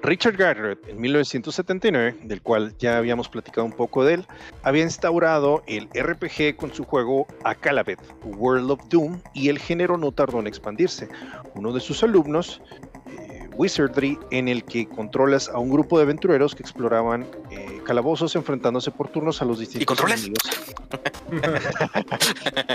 [0.03, 4.25] Richard Garrett en 1979, del cual ya habíamos platicado un poco de él,
[4.61, 10.11] había instaurado el RPG con su juego Akalabeth, World of Doom, y el género no
[10.11, 11.07] tardó en expandirse.
[11.55, 12.61] Uno de sus alumnos,
[13.07, 18.35] eh, Wizardry, en el que controlas a un grupo de aventureros que exploraban eh, calabozos
[18.35, 20.19] enfrentándose por turnos a los distintos controlas?
[20.19, 20.43] enemigos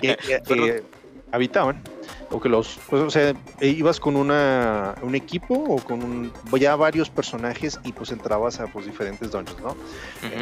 [0.01, 0.19] que eh,
[0.49, 0.83] eh,
[1.33, 1.83] habitaban
[2.31, 6.77] o que los pues, o sea ibas con una un equipo o con un, ya
[6.77, 9.77] varios personajes y pues entrabas a pues diferentes dungeons no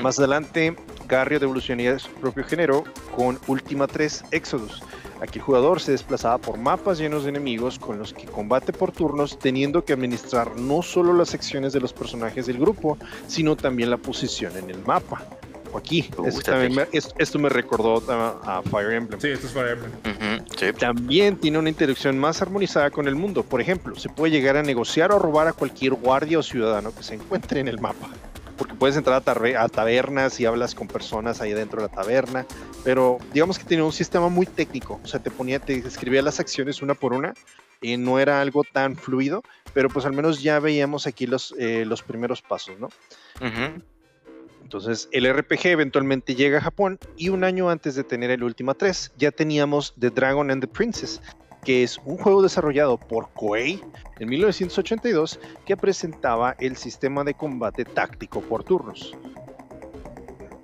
[0.02, 0.76] más adelante
[1.08, 2.84] Garriott evolucionaría su propio género
[3.14, 4.82] con Ultima 3 Exodus.
[5.20, 8.92] Aquí el jugador se desplazaba por mapas llenos de enemigos con los que combate por
[8.92, 13.90] turnos teniendo que administrar no solo las secciones de los personajes del grupo sino también
[13.90, 15.22] la posición en el mapa
[15.76, 17.12] aquí Uh, Esto también me- difícil.
[17.16, 19.90] es- esto me recordó a- a Fire Emblem Sí, esto es Fire Emblem.
[19.92, 20.72] Ujú, sí.
[20.78, 23.42] también tiene una interacción más armonizada con el mundo.
[23.42, 27.02] Por ejemplo, se puede llegar a negociar o robar a cualquier guardia o ciudadano que
[27.02, 28.08] se encuentre en el mapa.
[28.56, 32.46] Porque puedes entrar a, a tabernas y hablas con personas ahí dentro de la taberna.
[32.84, 34.98] Pero digamos que tenía un sistema muy técnico.
[35.04, 37.34] O sea, te ponía, te escribía las acciones una por una.
[37.82, 39.42] Y no era algo tan fluido.
[39.74, 42.86] Pero pues al menos ya veíamos aquí los, eh, los primeros pasos, ¿no?
[43.42, 43.82] Ujú.
[44.66, 48.74] Entonces, el RPG eventualmente llega a Japón y un año antes de tener el Ultima
[48.74, 51.22] 3, ya teníamos The Dragon and the Princess,
[51.62, 53.80] que es un juego desarrollado por Koei
[54.18, 59.14] en 1982 que presentaba el sistema de combate táctico por turnos,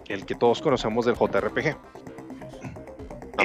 [0.08, 1.76] el que todos conocemos del JRPG.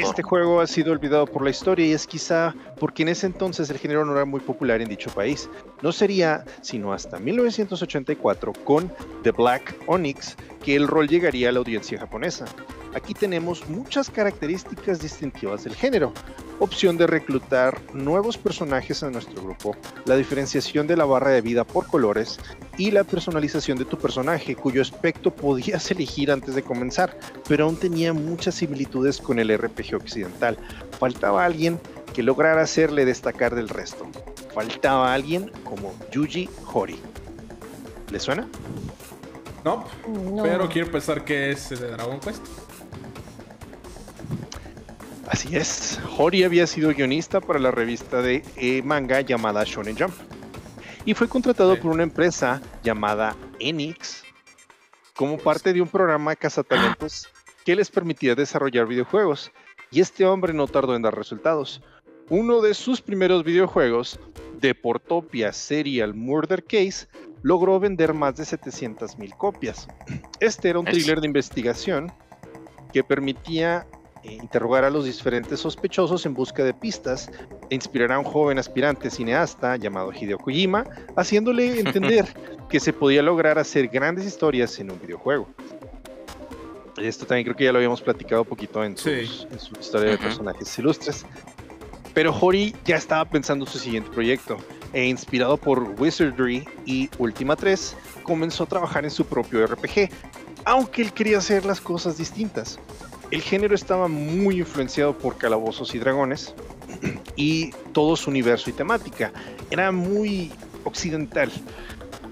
[0.02, 3.70] Este juego ha sido olvidado por la historia y es quizá porque en ese entonces
[3.70, 5.50] el género no era muy popular en dicho país.
[5.82, 8.92] No sería sino hasta 1984 con
[9.24, 12.46] The Black Onyx que el rol llegaría a la audiencia japonesa.
[12.94, 16.14] Aquí tenemos muchas características distintivas del género.
[16.60, 19.76] Opción de reclutar nuevos personajes a nuestro grupo,
[20.06, 22.40] la diferenciación de la barra de vida por colores
[22.80, 27.16] y la personalización de tu personaje, cuyo aspecto podías elegir antes de comenzar,
[27.48, 30.58] pero aún tenía muchas similitudes con el RPG occidental.
[31.00, 31.80] Faltaba alguien
[32.16, 34.08] que lograra hacerle destacar del resto.
[34.56, 37.00] Faltaba alguien como Yuji Hori.
[38.10, 38.48] ¿Le suena?
[39.64, 39.86] No,
[40.34, 40.42] No.
[40.42, 42.42] pero quiero pensar que es de Dragon Quest.
[45.30, 50.14] Así es, Hori había sido guionista para la revista de eh, manga llamada Shonen Jump
[51.06, 51.82] y fue contratado Sí.
[51.82, 54.24] por una empresa llamada Enix
[55.16, 57.28] como parte de un programa de cazatalentos
[57.66, 59.52] que les permitía desarrollar videojuegos.
[59.90, 61.82] Y este hombre no tardó en dar resultados.
[62.30, 64.20] Uno de sus primeros videojuegos,
[64.60, 67.08] Deportopia Serial Murder Case,
[67.42, 69.88] logró vender más de 700.000 copias.
[70.42, 72.12] Este era un thriller de investigación
[72.94, 73.88] que permitía
[74.34, 77.30] interrogar a los diferentes sospechosos en busca de pistas
[77.70, 82.26] e inspirar a un joven aspirante cineasta llamado Hideo Kojima, haciéndole entender
[82.70, 85.48] que se podía lograr hacer grandes historias en un videojuego.
[86.98, 89.26] Esto también creo que ya lo habíamos platicado un poquito en, Sí.
[89.28, 91.26] sus- en su historia de personajes ilustres.
[92.14, 94.58] Pero Hori ya estaba pensando su siguiente proyecto
[94.94, 100.10] e inspirado por Wizardry y Ultima 3, comenzó a trabajar en su propio RPG,
[100.66, 102.80] aunque él quería hacer las cosas distintas.
[103.30, 106.54] El género estaba muy influenciado por Calabozos y Dragones
[107.36, 109.34] y todo su universo y temática.
[109.70, 110.52] Era muy
[110.86, 111.52] occidental.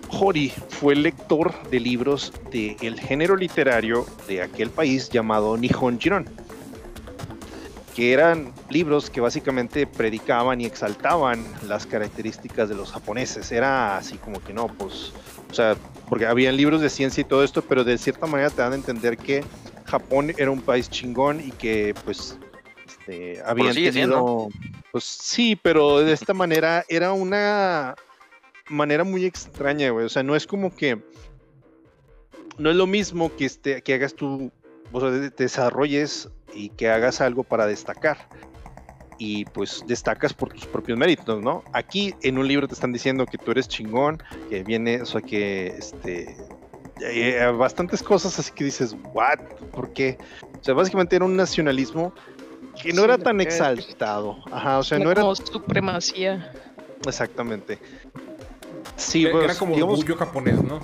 [0.09, 6.25] Hori fue lector de libros del género literario de aquel país llamado Nihon Jiron,
[7.93, 13.51] que eran libros que básicamente predicaban y exaltaban las características de los japoneses.
[13.51, 15.11] Era así como que no, pues,
[15.51, 15.75] o sea,
[16.07, 18.75] porque habían libros de ciencia y todo esto, pero de cierta manera te dan a
[18.75, 19.43] entender que
[19.85, 22.37] Japón era un país chingón y que pues
[22.85, 24.49] este, habían sigue tenido,
[24.91, 27.95] pues sí, pero de esta manera era una
[28.69, 30.05] manera muy extraña, güey.
[30.05, 31.01] O sea, no es como que
[32.57, 34.51] no es lo mismo que este que hagas tú,
[34.91, 38.17] o sea, te desarrolles y que hagas algo para destacar.
[39.17, 41.63] Y pues destacas por tus propios méritos, ¿no?
[41.71, 45.21] Aquí en un libro te están diciendo que tú eres chingón, que viene, o sea,
[45.21, 46.35] que este
[47.01, 49.39] eh, bastantes cosas así que dices, "What?
[49.73, 50.17] ¿Por qué?"
[50.59, 52.13] O sea, básicamente era un nacionalismo
[52.81, 54.37] que no Sí, era tan exaltado.
[54.51, 56.51] Ajá, o sea, Era no era como supremacía.
[57.07, 57.79] exactamente.
[58.97, 60.79] Sí, Era pues, como digamos, orgullo japonés, ¿no?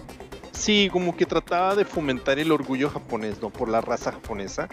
[0.51, 3.49] Sí, como que trataba de fomentar el orgullo japonés, ¿no?
[3.49, 4.70] Por la raza japonesa,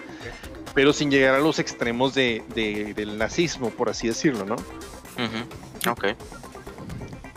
[0.75, 4.57] pero sin llegar a los extremos de, de- del nazismo, por así decirlo, ¿no?
[4.57, 5.91] Ujú.
[5.91, 6.05] Ok.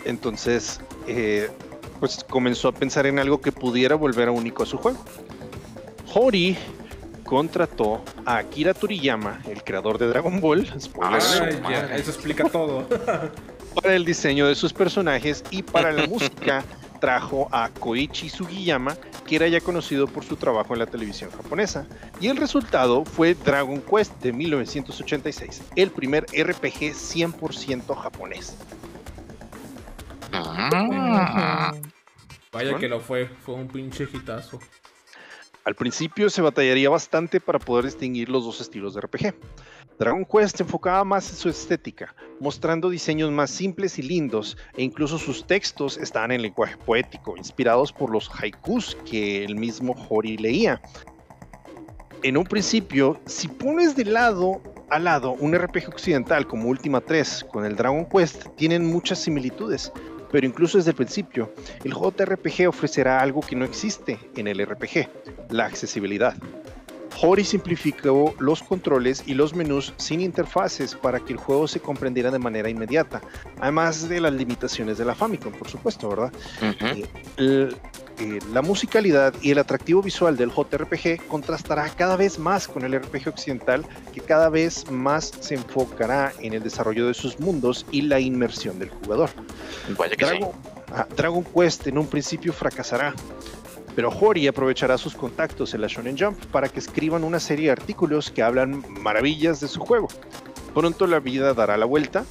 [0.06, 1.50] Entonces, eh,
[2.02, 4.98] pues comenzó a pensar en algo que pudiera volver a único a su juego.
[6.12, 6.58] Hori
[7.24, 10.68] contrató a Akira Toriyama, el creador de Dragon Ball,
[11.02, 11.20] Ah,
[11.70, 12.88] ya, eso explica todo.
[13.76, 16.66] para el diseño de sus personajes y para la música
[17.00, 18.98] trajo a Koichi Sugiyama,
[19.28, 21.86] que era ya conocido por su trabajo en la televisión japonesa.
[22.20, 28.56] Y el resultado fue Dragon Quest de 1986, el primer RPG 100% japonés.
[30.34, 31.74] Ah.
[32.52, 34.60] Vaya que lo fue, fue un pinche hitazo.
[35.64, 39.36] Al principio se batallaría bastante para poder distinguir los dos estilos de RPG.
[40.00, 44.82] Dragon Quest se enfocaba más en su estética, mostrando diseños más simples y lindos, e
[44.82, 50.38] incluso sus textos estaban en lenguaje poético, inspirados por los haikus que el mismo Hori
[50.38, 50.82] leía.
[52.24, 57.46] En un principio, si pones de lado a lado un RPG occidental como Ultima 3
[57.52, 59.92] con el Dragon Quest, tienen muchas similitudes,
[60.32, 61.54] pero incluso desde el principio,
[61.84, 65.08] el JRPG ofrecerá algo que no existe en el RPG,
[65.50, 66.36] la accesibilidad.
[67.24, 72.32] Hori simplificó los controles y los menús sin interfaces para que el juego se comprendiera
[72.32, 73.22] de manera inmediata,
[73.60, 76.32] además de las limitaciones de la Famicom, por supuesto, ¿verdad?
[76.92, 77.06] El-
[77.38, 77.76] eh,
[78.52, 83.30] la musicalidad y el atractivo visual del JRPG contrastará cada vez más con el RPG
[83.30, 88.20] occidental, que cada vez más se enfocará en el desarrollo de sus mundos y la
[88.20, 89.30] inmersión del jugador.
[89.98, 90.32] Vaya que sí.
[90.32, 90.52] Dragon,
[90.94, 93.14] ah, Dragon Quest en un principio fracasará,
[93.96, 97.72] pero Hori aprovechará sus contactos en la Shonen Jump para que escriban una serie de
[97.72, 100.08] artículos que hablan maravillas de su juego.
[100.74, 102.26] Pronto la vida dará la vuelta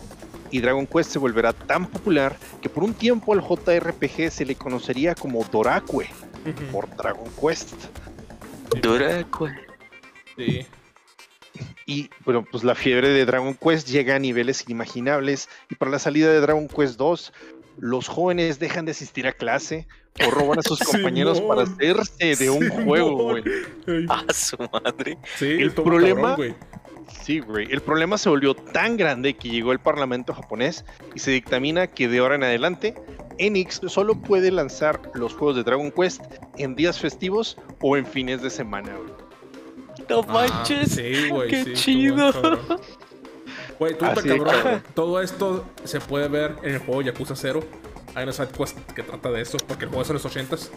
[0.51, 4.55] y Dragon Quest se volverá tan popular que por un tiempo al JRPG se le
[4.57, 6.07] conocería como Dorakue
[6.73, 7.73] por Dragon Quest.
[8.83, 9.51] Duracue.
[10.37, 10.67] Sí.
[11.87, 15.99] Y bueno, pues la fiebre de Dragon Quest llega a niveles inimaginables y para la
[15.99, 17.33] salida de Dragon Quest 2
[17.79, 19.87] los jóvenes dejan de asistir a clase
[20.27, 23.43] o roban a sus compañeros para hacerse de un juego, güey.
[24.09, 25.19] A su madre.
[25.37, 26.57] Sí, el problema- cabrón.
[27.23, 27.67] Sí, güey.
[27.71, 30.85] El problema se volvió tan grande que llegó el parlamento japonés
[31.15, 32.95] y se dictamina que de ahora en adelante
[33.39, 36.23] Enix solo puede lanzar los juegos de Dragon Quest
[36.59, 39.11] en días festivos o en fines de semana, güey.
[40.09, 40.93] No Ah, manches.
[40.93, 41.51] Sí, güey.
[41.51, 42.33] Qué sí, chido.
[43.79, 44.83] Güey, tú cabrón.
[44.95, 47.63] Todo esto se puede ver en el juego Yakuza 0.
[48.15, 50.69] Hay una side quest que trata de eso, porque el juego es en los 80s.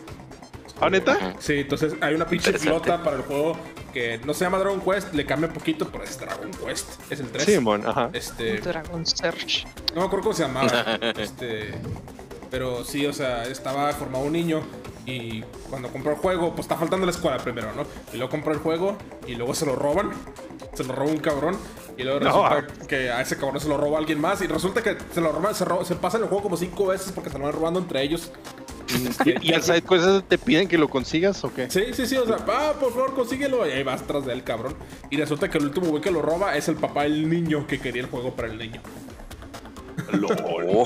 [0.82, 1.36] ¿Ah, neta?
[1.40, 3.56] Sí, entonces hay una pinche pilota para el juego
[3.94, 7.12] que no se llama Dragon Quest, le cambia un poquito, pero es Dragon Quest.
[7.12, 7.46] Es el 3.
[7.46, 8.10] Sí, mon, ajá.
[8.14, 8.58] Este.
[8.60, 9.66] Dragon Search.
[9.94, 10.96] No me acuerdo cómo se llamaba.
[11.18, 11.74] este.
[12.52, 14.62] Pero sí, o sea, estaba formado un niño.
[15.06, 17.84] Y cuando compró el juego, pues está faltando la escuela primero, ¿no?
[18.14, 18.98] Y luego compró el juego
[19.28, 20.12] y luego se lo roban.
[20.74, 21.58] Se lo roba un cabrón.
[21.98, 24.42] Y luego No, resulta que a ese cabrón se lo roba alguien más.
[24.42, 27.12] Y resulta que se lo roban, se, ro- se pasan el juego como cinco veces
[27.12, 28.32] porque se lo van robando entre ellos.
[29.42, 31.70] ¿Y, al side quest te piden que lo consigas o qué?
[31.70, 33.66] Sí, sí, sí, o sea, ah, por favor, consíguelo.
[33.68, 34.76] Y ahí vas tras de él, cabrón.
[35.10, 37.80] Y resulta que el último güey que lo roba es el papá del niño que
[37.80, 38.82] quería el juego para el niño.
[40.66, 40.86] Oh,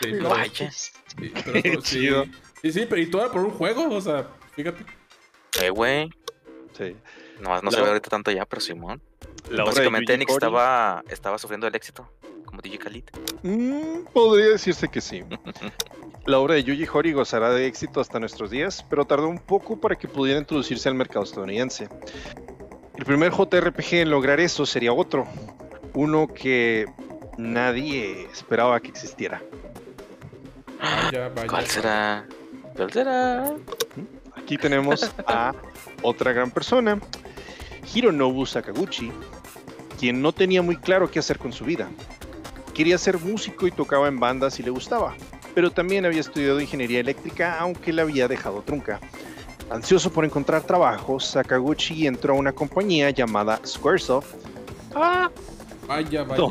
[0.00, 0.70] Sí, pero- vaya.
[0.70, 0.92] sí,
[1.44, 1.98] pero Qué todo- sí.
[2.00, 2.24] chido.
[2.62, 4.84] Sí, sí, pero y todo era por un juego, o sea, fíjate.
[5.62, 6.10] Eh, güey.
[6.76, 6.96] Sí.
[7.40, 9.00] No, no se ve ahorita tanto ya, pero Simón.
[9.50, 12.10] La Básicamente Enix estaba, estaba sufriendo el éxito.
[12.46, 13.04] Como DJ Khalid.
[13.42, 15.22] mm, podría decirse que sí.
[16.26, 19.80] La obra de Yuji Horii gozará de éxito hasta nuestros días, pero tardó un poco
[19.80, 21.88] para que pudiera introducirse al mercado estadounidense.
[22.96, 25.26] El primer JRPG en lograr eso sería otro,
[25.94, 26.86] uno que
[27.38, 29.40] nadie esperaba que existiera.
[30.80, 31.46] Vaya, vaya.
[31.46, 32.26] ¿Cuál será?
[32.74, 33.54] ¿Cuál será?
[34.34, 35.54] Aquí tenemos a
[36.02, 36.98] otra gran persona,
[37.94, 39.12] Hironobu Sakaguchi,
[39.98, 41.88] quien no tenía muy claro qué hacer con su vida.
[42.76, 45.16] Quería ser músico y tocaba en bandas y le gustaba,
[45.54, 49.00] pero también había estudiado ingeniería eléctrica aunque la había dejado trunca.
[49.70, 54.34] Ansioso por encontrar trabajo, Sakaguchi entró a una compañía llamada Squaresoft,
[54.94, 56.36] Vaya, vaya.
[56.36, 56.50] No.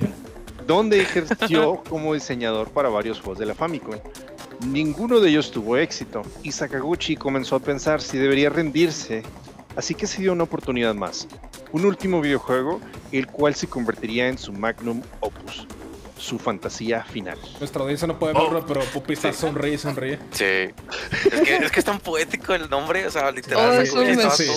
[0.65, 3.93] donde ejerció como diseñador para varios juegos de la Famicom.
[4.65, 9.21] Ninguno de ellos tuvo éxito y Sakaguchi comenzó a pensar si debería rendirse,
[9.75, 11.27] así que se dio una oportunidad más.
[11.71, 15.67] Un último videojuego, el cual se convertiría en su magnum opus,
[16.25, 17.37] su fantasía final.
[17.59, 20.17] Nuestra audiencia no puede verlo, pero Pupi está sonríe, sonríe.
[20.31, 20.43] Sí.
[20.43, 23.81] Es que, es que es tan poético el nombre, o sea, Todo literal.
[23.81, 24.47] eso sí, me estaba sí.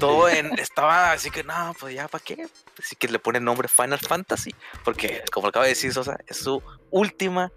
[0.00, 0.58] todo, en.
[0.58, 2.46] Estaba así que, no, pues ya, ¿para qué?
[2.78, 4.50] Así que le pone nombre Final Fantasy.
[4.84, 6.60] Porque, como acaba de decir Sosa, es su
[6.90, 7.52] última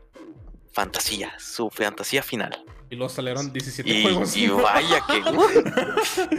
[0.72, 2.64] fantasía, su fantasía final.
[2.90, 4.38] Y luego salieron 17 Y, juegos.
[4.38, 5.16] y vaya que.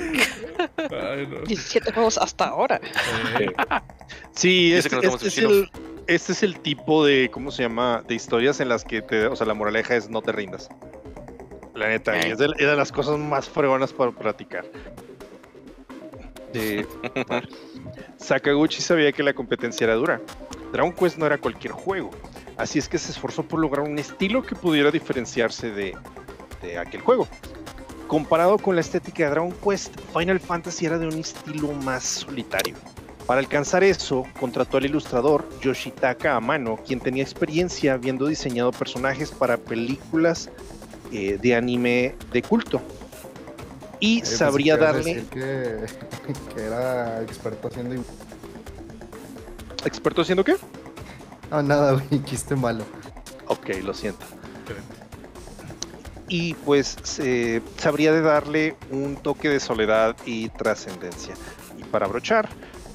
[0.91, 1.41] Ay, no.
[1.43, 2.81] 17 juegos hasta ahora.
[3.41, 3.53] Eh,
[4.35, 5.71] Sí, Dice que no este es el,
[6.09, 8.03] este es el tipo de, ¿cómo se llama?
[8.09, 10.69] De historias en las que te, o sea, la moraleja es no te rindas.
[11.75, 12.33] La neta, y Eh.
[12.33, 14.65] es de, es de las cosas más fregonas para practicar.
[16.53, 16.87] De-
[18.17, 20.21] Sakaguchi sabía que la competencia era dura.
[20.73, 22.11] Dragon Quest no era cualquier juego,
[22.57, 25.97] así es que se esforzó por lograr un estilo que pudiera diferenciarse de,
[26.63, 27.27] de aquel juego.
[28.07, 32.75] Comparado con la estética de Dragon Quest, Final Fantasy era de un estilo más solitario.
[33.29, 39.59] Para alcanzar eso, contrató al ilustrador Yoshitaka Amano, quien tenía experiencia habiendo diseñado personajes para
[39.59, 40.49] películas
[41.13, 42.81] eh, de anime de culto.
[44.01, 45.85] Y sabría a darle decir Que,
[46.55, 48.03] que era experto haciendo.
[49.85, 50.57] experto haciendo qué?
[51.51, 52.85] Ah, nada, güey, chiste malo.
[53.47, 54.25] Ok, lo siento.
[56.29, 61.35] Y pues se- sabría de darle un toque de soledad y trascendencia.
[61.79, 62.49] Y para abrochar,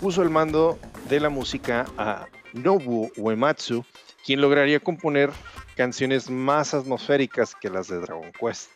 [0.04, 0.78] puso el mando
[1.08, 3.86] de la música a Nobu Uematsu,
[4.26, 5.32] quien lograría componer
[5.78, 8.70] canciones más atmosféricas que las de Dragon Quest.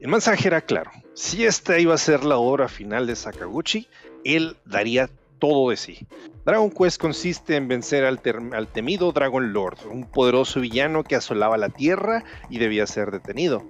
[0.00, 3.88] El mensaje era claro, si esta iba a ser la obra final de Sakaguchi,
[4.22, 6.06] él daría todo de sí.
[6.44, 11.70] Dragon Quest consiste en vencer al temido Dragon Lord, un poderoso villano que asolaba la
[11.70, 13.66] Tierra y debía ser detenido.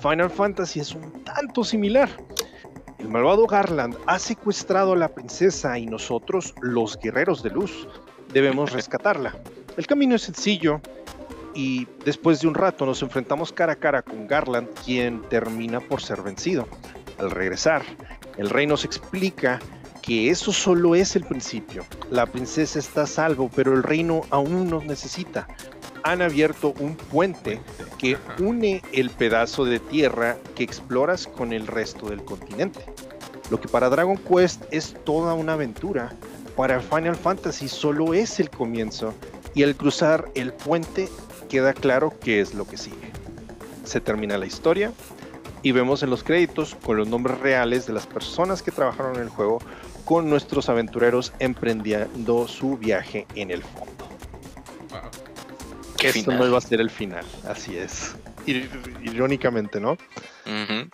[0.00, 2.10] Final Fantasy es un tanto similar.
[3.06, 7.86] El malvado Garland ha secuestrado a la princesa y nosotros, los guerreros de luz,
[8.32, 9.32] debemos rescatarla.
[9.76, 10.80] El camino es sencillo
[11.54, 16.02] y después de un rato nos enfrentamos cara a cara con Garland, quien termina por
[16.02, 16.66] ser vencido.
[17.18, 17.84] Al regresar,
[18.38, 19.60] el rey nos explica
[20.02, 21.84] que eso solo es el principio.
[22.10, 25.46] La princesa está a salvo, pero el reino aún nos necesita.
[26.02, 27.60] Han abierto un puente
[27.98, 32.84] que une el pedazo de tierra que exploras con el resto del continente.
[33.50, 36.12] Lo que para Dragon Quest es toda una aventura,
[36.56, 39.14] para Final Fantasy solo es el comienzo
[39.54, 41.08] y al cruzar el puente
[41.48, 43.12] queda claro qué es lo que sigue.
[43.84, 44.92] Se termina la historia
[45.62, 49.22] y vemos en los créditos con los nombres reales de las personas que trabajaron en
[49.22, 49.58] el juego
[50.04, 54.08] con nuestros aventureros emprendiendo su viaje en el fondo.
[54.90, 55.00] Wow.
[55.98, 56.38] Qué Esto final.
[56.38, 58.14] no iba a ser el final, así es.
[58.46, 58.68] Ir-
[59.02, 59.92] Irónicamente, ¿no?
[59.92, 60.88] Ujú.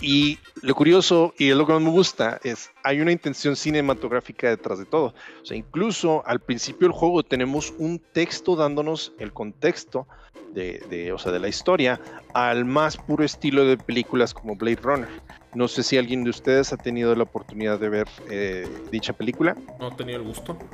[0.00, 4.48] Y lo curioso, y es lo que más me gusta, es hay una intención cinematográfica
[4.48, 5.14] detrás de todo.
[5.42, 10.06] O sea, incluso al principio del juego tenemos un texto dándonos el contexto
[10.54, 12.00] de, de, o sea, de la historia
[12.32, 15.08] al más puro estilo de películas como Blade Runner.
[15.54, 19.56] No sé si alguien de ustedes ha tenido la oportunidad de ver eh, dicha película.
[19.80, 20.56] No he tenido el gusto.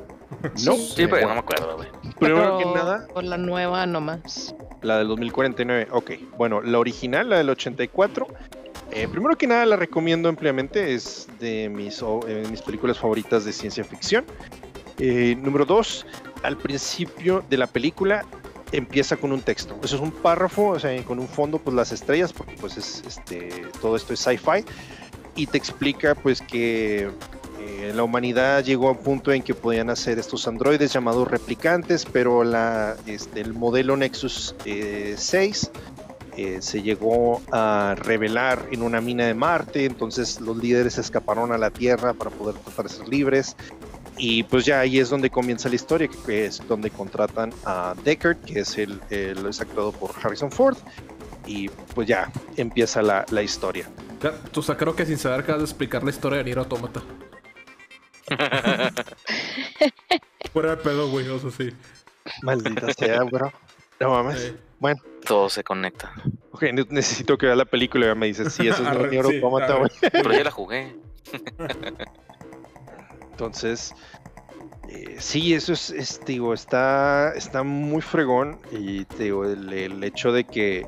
[0.65, 1.89] No, Sí, pero no me acuerdo, güey.
[2.19, 4.55] primero que nada, por la nueva nomás.
[4.83, 6.11] La del 2049, ok.
[6.37, 8.27] Bueno, la original, la del 84.
[8.95, 13.85] Eh, primero que nada la recomiendo ampliamente, es de mis, eh, películas favoritas de ciencia
[13.85, 14.25] ficción.
[14.99, 16.07] Eh, número dos,
[16.43, 18.25] al principio de la película
[18.73, 19.79] empieza con un texto.
[19.83, 23.03] Eso es un párrafo, o sea, con un fondo, pues las estrellas, porque pues es,
[23.07, 24.65] este, todo esto es sci-fi.
[25.37, 27.11] Y te explica pues que
[27.95, 32.45] la humanidad llegó a un punto en que podían hacer estos androides llamados replicantes, pero
[32.45, 35.71] la, este, el modelo Nexus eh, 6
[36.37, 41.59] eh, se llegó a revelar en una mina de Marte, entonces los líderes escaparon a
[41.59, 43.57] la Tierra para poder tratar de ser libres.
[44.17, 48.39] Y pues ya ahí es donde comienza la historia, que es donde contratan a Deckard,
[48.39, 50.77] que es el, el es actuado por Harrison Ford,
[51.47, 53.89] y pues ya empieza la, la historia.
[54.23, 56.59] Ya, Tú, o sea, creo que sin saber acabas de explicar la historia de Nier
[56.59, 57.03] Automata.
[60.53, 61.71] Fuera de pedo, güey, o sea, sí.
[62.43, 63.53] Maldita sea, bro.
[64.01, 64.45] No mames.
[64.45, 66.13] Eh, Bueno, Todo se conecta.
[66.53, 69.25] ok, ne- necesito que vea la película y ya me dices, sí, eso es Nier
[69.27, 69.91] sí, Automata, güey.
[70.01, 70.97] Pero ya la jugué.
[73.31, 73.95] Entonces,
[74.89, 80.05] eh, sí, eso es, es, digo, está, está muy fregón y te digo, el, el
[80.05, 80.87] hecho de que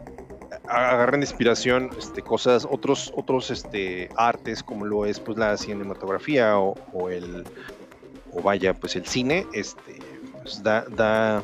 [0.69, 6.75] agarren inspiración este, cosas, otros, otros este, artes como lo es pues la cinematografía o,
[6.93, 7.45] o el,
[8.33, 9.99] o vaya, pues el cine, este,
[10.43, 11.43] pues, da, da,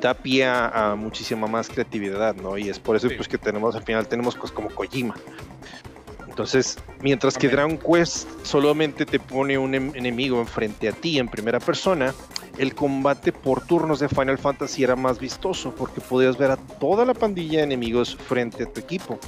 [0.00, 2.58] da pie a, a muchísima más creatividad, ¿no?
[2.58, 3.14] Y es por eso Sí.
[3.16, 5.14] pues que tenemos, al final tenemos cosas como Kojima.
[6.28, 7.48] Entonces, mientras que.
[7.48, 12.12] Dragon Quest solamente te pone un em- enemigo enfrente a ti en primera persona,
[12.58, 17.04] el combate por turnos de Final Fantasy era más vistoso porque podías ver a toda
[17.04, 19.18] la pandilla de enemigos frente a tu equipo.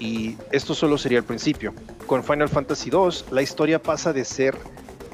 [0.00, 1.72] Y esto solo sería el principio.
[2.06, 4.56] Con Final Fantasy II, la historia pasa de ser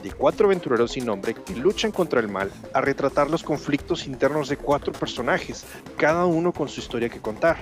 [0.03, 4.49] de cuatro aventureros sin nombre que luchan contra el mal a retratar los conflictos internos
[4.49, 5.65] de cuatro personajes,
[5.97, 7.59] cada uno con su historia que contar.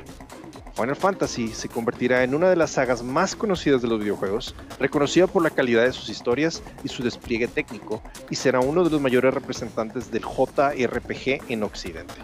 [0.74, 5.26] Final Fantasy se convertirá en una de las sagas más conocidas de los videojuegos, reconocida
[5.26, 9.00] por la calidad de sus historias y su despliegue técnico, y será uno de los
[9.00, 12.14] mayores representantes del JRPG en Occidente.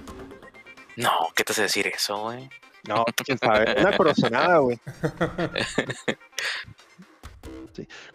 [0.97, 2.49] No, ¿qué te hace decir eso, güey?
[2.87, 4.79] No, quién sabe, una corazonada, güey.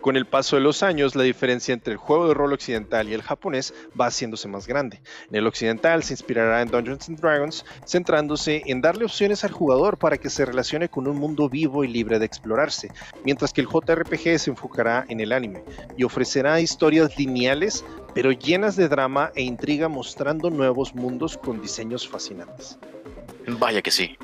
[0.01, 3.13] Con el paso de los años, la diferencia entre el juego de rol occidental y
[3.13, 5.01] el japonés va haciéndose más grande.
[5.29, 9.97] En el occidental se inspirará en Dungeons and Dragons, centrándose en darle opciones al jugador
[9.97, 12.89] para que se relacione con un mundo vivo y libre de explorarse,
[13.23, 15.63] mientras que el JRPG se enfocará en el anime
[15.97, 17.83] y ofrecerá historias lineales,
[18.13, 22.77] pero llenas de drama e intriga, mostrando nuevos mundos con diseños fascinantes.
[23.47, 24.17] Vaya que sí.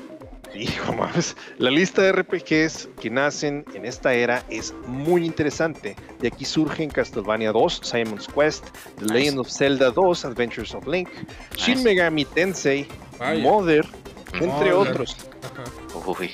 [0.54, 5.96] Hijo mames, la lista de RPGs que nacen en esta era es muy interesante.
[6.20, 8.64] De aquí surgen Castlevania 2, Simon's Quest,
[8.98, 9.14] The Nice.
[9.14, 11.08] Legend of Zelda 2, Adventures of Link,
[11.56, 11.82] Shin.
[11.82, 12.86] Megami Tensei,
[13.18, 13.42] Vaya.
[13.42, 13.86] Mother,
[14.34, 14.72] entre Mother.
[14.72, 15.16] otros.
[15.42, 15.64] Ajá.
[16.06, 16.30] Uy.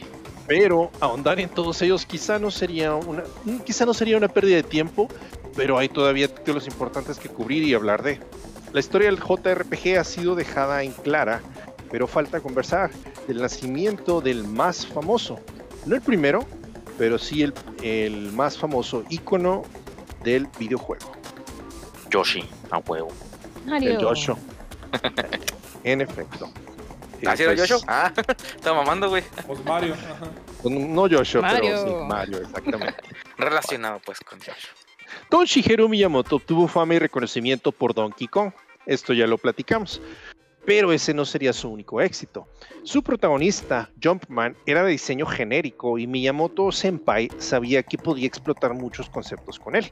[0.46, 4.56] Pero ahondar en todos ellos quizá no sería una, mm, quizá no sería una pérdida
[4.56, 5.08] de tiempo,
[5.56, 8.20] pero hay todavía títulos importantes que cubrir y hablar de.
[8.72, 11.42] La historia del JRPG ha sido dejada en clara,
[11.92, 12.90] pero falta conversar
[13.28, 15.38] del nacimiento del más famoso.
[15.84, 16.44] No el primero,
[16.98, 19.62] pero sí el, el más famoso ícono
[20.24, 21.12] del videojuego,
[22.10, 23.12] Yoshi, a huevo.
[23.66, 24.38] el Yosho.
[25.84, 26.50] en efecto.
[27.20, 27.84] Eh, ¿Ah, sí era pues, Yoshi?
[27.86, 28.12] Ah,
[28.56, 29.22] estaba mamando, güey.
[29.46, 30.30] Pues Mario, ajá.
[30.64, 31.60] No Yosho, Mario.
[31.60, 33.02] pero sí, Mario, exactamente.
[33.36, 34.68] Relacionado, pues, con Yoshi.
[35.30, 38.52] Don Shigeru Miyamoto obtuvo fama y reconocimiento por Donkey Kong.
[38.86, 40.00] Esto ya lo platicamos.
[40.64, 42.46] Pero ese no sería su único éxito.
[42.84, 49.10] Su protagonista, Jumpman, era de diseño genérico y Miyamoto Senpai sabía que podía explotar muchos
[49.10, 49.90] conceptos con él.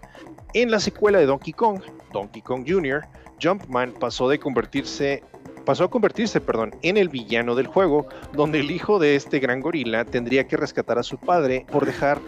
[0.54, 1.80] En la secuela de Donkey Kong,
[2.12, 3.02] Donkey Kong Jr.,
[3.42, 5.22] Jumpman pasó de convertirse
[5.64, 9.60] pasó a convertirse, perdón, en el villano del juego, donde el hijo de este gran
[9.60, 12.18] gorila tendría que rescatar a su padre por dejar,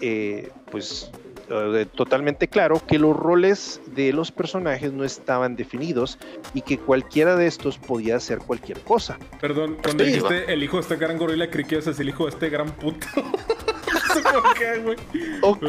[0.00, 1.10] eh, pues,
[1.50, 6.18] eh, totalmente claro que los roles de los personajes no estaban definidos
[6.54, 9.18] y que cualquiera de estos podía hacer cualquier cosa.
[9.40, 12.24] Perdón, cuando Sí, dijiste el hijo de este gran gorila, creí que es el hijo
[12.24, 13.06] de este gran puto.
[13.16, 14.96] no sé por qué, güey.
[15.42, 15.68] Ok.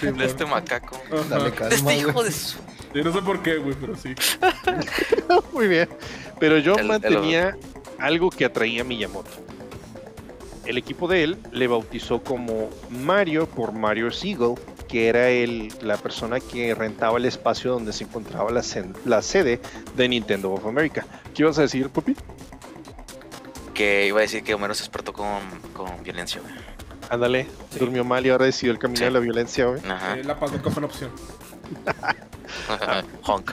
[0.00, 0.96] Sí, De este macaco.
[1.10, 2.26] De calma, este hijo güey.
[2.26, 2.58] de su.
[2.94, 4.14] Yo no sé por qué, güey, pero sí.
[5.52, 5.88] Muy bien.
[6.38, 7.56] Pero yo El- el- mantenía
[7.98, 9.30] algo que atraía a Miyamoto.
[10.66, 14.54] El equipo de él le bautizó como Mario por Mario Siegel,
[14.90, 19.22] que era el, la persona que rentaba el espacio donde se encontraba la, sen- la
[19.22, 19.60] sede
[19.96, 21.06] de Nintendo of America.
[21.34, 22.16] ¿Qué ibas a decir, Pupi?
[23.74, 25.38] Que iba a decir que Homero se despertó con,
[25.72, 26.52] con violencia, güey.
[27.08, 27.46] Ándale,
[27.78, 29.04] durmió mal y ahora decidió el camino Sí.
[29.04, 29.80] de la violencia, güey.
[29.88, 30.18] Ajá.
[30.18, 31.10] Eh, la paz nunca fue una opción.
[33.26, 33.52] Honk.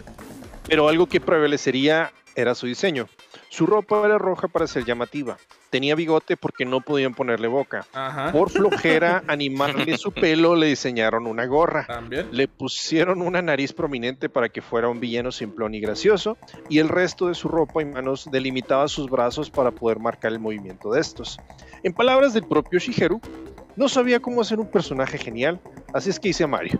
[0.67, 3.07] Pero algo que prevalecería era su diseño.
[3.49, 5.37] Su ropa era roja para ser llamativa.
[5.69, 7.85] Tenía bigote porque no podían ponerle boca.
[7.93, 8.31] Ajá.
[8.31, 11.85] Por flojera animarle su pelo, le diseñaron una gorra.
[11.87, 12.27] También.
[12.31, 16.37] Le pusieron una nariz prominente para que fuera un villano simplón y gracioso,
[16.69, 20.39] y el resto de su ropa y manos delimitaba sus brazos para poder marcar el
[20.39, 21.37] movimiento de estos.
[21.83, 23.21] En palabras del propio Shigeru,
[23.75, 25.59] no sabía cómo hacer un personaje genial,
[25.93, 26.79] así es que hice a Mario.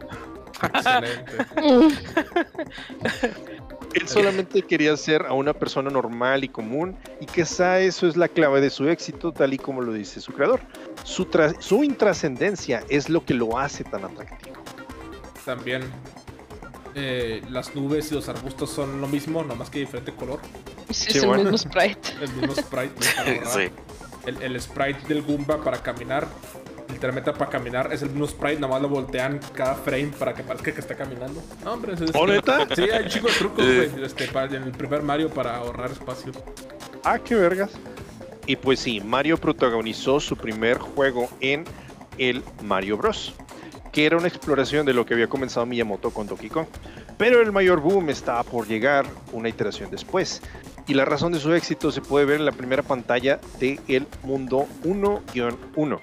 [0.64, 1.32] Excelente.
[3.94, 8.28] Él solamente quería ser a una persona normal y común, y quizá eso es la
[8.28, 10.62] clave de su éxito, tal y como lo dice su creador.
[11.04, 14.56] Su, tra- su intrascendencia es lo que lo hace tan atractivo.
[15.46, 15.84] También.
[16.96, 20.40] eh, las nubes y los arbustos son lo mismo, nomás que diferente color.
[20.90, 22.10] Sí, Sí, es el mismo sprite.
[22.22, 22.94] El mismo sprite.
[23.44, 23.50] no.
[23.52, 23.70] Sí.
[24.26, 26.28] el, el sprite del Goomba para caminar.
[26.90, 30.72] Literalmente para caminar es el mismo sprite, nomás lo voltean cada frame para que parezca
[30.74, 31.42] que está caminando.
[31.64, 32.68] No, hombre, es, ¿Oh, neta?
[32.76, 33.90] Sí, hay un chico de trucos, Eh.
[33.92, 34.06] güey.
[34.06, 36.32] Este, para- en el primer Mario para ahorrar espacio.
[37.04, 37.72] Ah, qué vergas.
[38.46, 41.66] Y pues sí, Mario protagonizó su primer juego en
[42.18, 43.34] el Mario Bros.
[43.92, 46.68] Que era una exploración de lo que había comenzado Miyamoto con Donkey Kong.
[47.18, 50.42] Pero el mayor boom estaba por llegar una iteración después.
[50.88, 54.08] Y la razón de su éxito se puede ver en la primera pantalla de El
[54.24, 56.02] Mundo 1-1.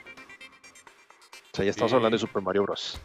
[1.54, 1.96] O sea, ya estamos Sí.
[1.96, 3.00] hablando de Super Mario Bros.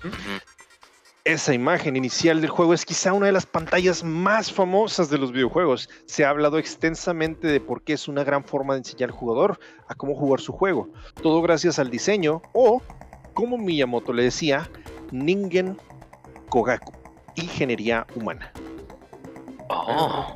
[1.24, 5.32] Esa imagen inicial del juego es quizá una de las pantallas más famosas de los
[5.32, 5.88] videojuegos.
[6.08, 9.60] Se ha hablado extensamente de por qué es una gran forma de enseñar al jugador
[9.88, 10.90] a cómo jugar su juego.
[11.22, 12.82] Todo gracias al diseño o,
[13.36, 14.68] como Miyamoto le decía,
[15.12, 15.78] Ningen
[16.50, 16.94] Kogaku,
[17.36, 18.52] ingeniería humana.
[19.70, 20.36] Oh.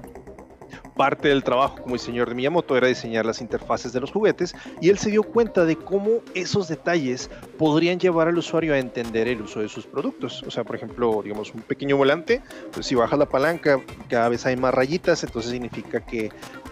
[0.95, 4.89] Parte del trabajo como diseñador de Miyamoto era diseñar las interfaces de los juguetes y
[4.89, 9.41] él se dio cuenta de cómo esos detalles podrían llevar al usuario a entender el
[9.41, 10.43] uso de sus productos.
[10.45, 12.41] O sea, por ejemplo, digamos un pequeño volante,
[12.71, 16.29] pues si bajas la palanca cada vez hay más rayitas, entonces significa que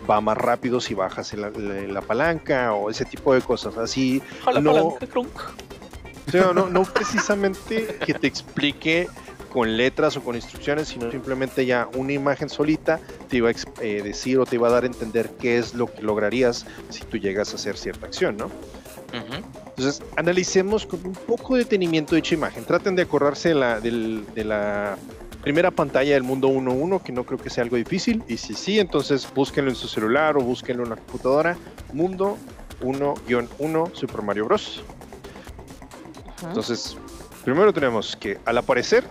[0.10, 3.78] va más rápido si bajas la, la- la palanca o ese tipo de cosas.
[3.78, 4.72] Así, palanca,
[6.54, 9.08] no, no precisamente que te explique
[9.52, 13.00] con letras o con instrucciones, sino simplemente ya una imagen solita
[13.30, 15.88] te iba a eh, decir o te iba a dar a entender qué es lo
[15.88, 18.50] que lograrías si tú llegas a hacer cierta acción, ¿no?
[19.14, 22.64] Entonces, analicemos con un poco de detenimiento dicha imagen.
[22.64, 24.98] Traten de acordarse de la, de la
[25.42, 28.24] primera pantalla del mundo 1.1, que no creo que sea algo difícil.
[28.28, 31.58] Y si sí, entonces búsquenlo en su celular o búsquenlo en la computadora.
[31.92, 32.38] Mundo
[32.82, 34.84] 1-1 Super Mario Bros.
[36.44, 36.98] Entonces,
[37.44, 39.04] primero tenemos que al aparecer,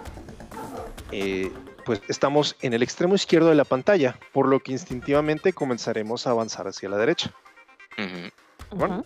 [1.13, 1.53] eh,
[1.85, 6.31] pues estamos en el extremo izquierdo de la pantalla, por lo que instintivamente comenzaremos a
[6.31, 7.33] avanzar hacia la derecha.
[8.71, 9.05] Bueno.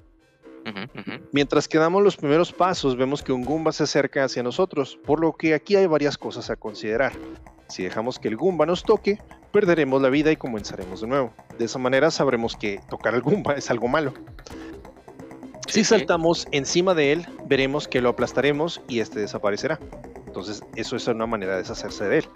[1.32, 5.20] Mientras que damos los primeros pasos, vemos que un Goomba se acerca hacia nosotros, por
[5.20, 7.12] lo que aquí hay varias cosas a considerar.
[7.68, 9.18] Si dejamos que el Goomba nos toque,
[9.52, 11.34] perderemos la vida y comenzaremos de nuevo.
[11.58, 14.14] De esa manera sabremos que tocar al Goomba es algo malo.
[15.68, 19.78] Si saltamos encima de él, veremos que lo aplastaremos y este desaparecerá.
[20.34, 22.28] Entonces, eso es una manera de deshacerse de él.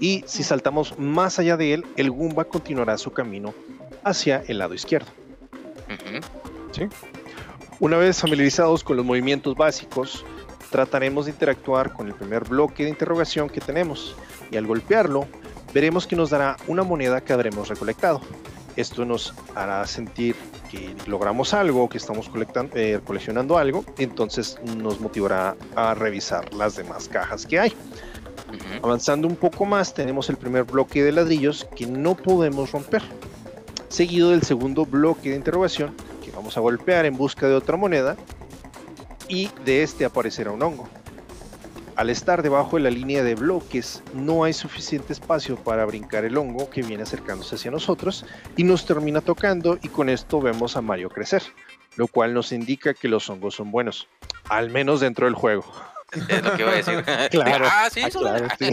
[0.00, 3.52] Y si saltamos más allá de él, el Goomba continuará su camino
[4.04, 5.08] hacia el lado izquierdo.
[5.86, 6.88] Ujú.
[7.78, 10.24] Una vez familiarizados con los movimientos básicos,
[10.70, 14.16] trataremos de interactuar con el primer bloque de interrogación que tenemos
[14.50, 15.26] y al golpearlo
[15.74, 18.22] veremos que nos dará una moneda que habremos recolectado.
[18.76, 20.34] Esto nos hará sentir
[20.70, 26.76] que logramos algo, que estamos colectando, eh, coleccionando algo, entonces nos motivará a revisar las
[26.76, 27.72] demás cajas que hay.
[28.82, 33.02] Avanzando un poco más, tenemos el primer bloque de ladrillos que no podemos romper,
[33.88, 35.94] seguido del segundo bloque de interrogación
[36.24, 38.16] que vamos a golpear en busca de otra moneda
[39.28, 40.88] y de este aparecerá un hongo.
[41.94, 46.38] Al estar debajo de la línea de bloques, no hay suficiente espacio para brincar el
[46.38, 48.24] hongo que viene acercándose hacia nosotros
[48.56, 51.42] y nos termina tocando y con esto vemos a Mario crecer,
[51.96, 54.08] lo cual nos indica que los hongos son buenos,
[54.48, 55.64] al menos dentro del juego.
[56.12, 57.04] Es lo que iba a decir.
[57.30, 57.66] Claro.
[57.70, 58.70] ah, sí, Ah, claro, sí.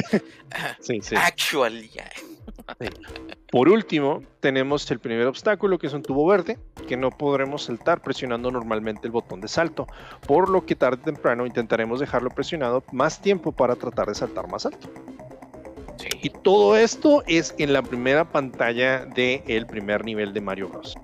[0.79, 1.15] Sí, sí.
[1.15, 1.91] Actually.
[3.51, 8.01] Por último, tenemos el primer obstáculo, que es un tubo verde, que no podremos saltar
[8.01, 9.87] presionando normalmente el botón de salto,
[10.27, 14.47] por lo que tarde o temprano intentaremos dejarlo presionado más tiempo para tratar de saltar
[14.49, 14.89] más alto.
[16.21, 20.95] Y todo esto es en la primera pantalla del primer nivel de Mario Bros.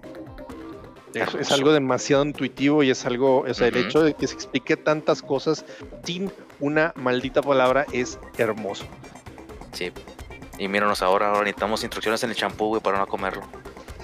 [1.14, 4.76] Es, algo demasiado intuitivo y es algo, o sea, el hecho de que se explique
[4.76, 5.66] tantas cosas
[6.04, 6.30] sin
[6.60, 8.86] una maldita palabra es hermoso.
[9.72, 9.92] Sí.
[10.58, 13.44] Y míranos ahora, ahora necesitamos instrucciones en el champú, güey, para no comerlo.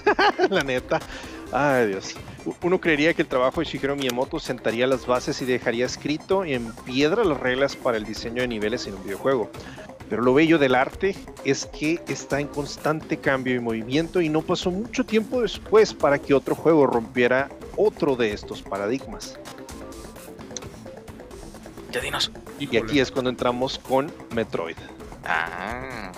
[0.50, 1.00] La neta.
[1.52, 2.14] Ay, Dios.
[2.62, 6.72] Uno creería que el trabajo de Shigeru Miyamoto sentaría las bases y dejaría escrito en
[6.84, 9.50] piedra las reglas para el diseño de niveles en un videojuego.
[10.08, 14.42] Pero lo bello del arte es que está en constante cambio y movimiento y no
[14.42, 19.38] pasó mucho tiempo después para que otro juego rompiera otro de estos paradigmas.
[21.92, 22.32] Ya dinos.
[22.58, 24.76] Y aquí es cuando entramos con Metroid.
[25.24, 26.12] Ah.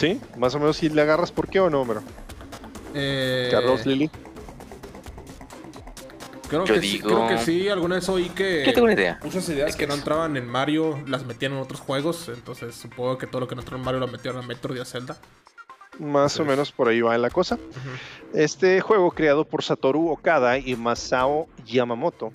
[0.00, 0.18] ¿Sí?
[0.38, 2.02] Más o menos si le agarras por qué o no, pero
[2.94, 4.10] Eh, Carlos Lili.
[6.48, 8.94] Creo Yo que, sí, digo- creo que sí, alguna vez oí que Yo tengo una
[8.94, 9.20] idea.
[9.22, 13.26] muchas ideas que no entraban en Mario las metían en otros juegos, entonces supongo que
[13.28, 15.16] todo lo que no entró en Mario lo metieron en Metroid y a Zelda.
[16.00, 17.58] Más o menos por ahí va la cosa.
[18.32, 22.32] Este juego, creado por Satoru Okada y Masao Yamamoto,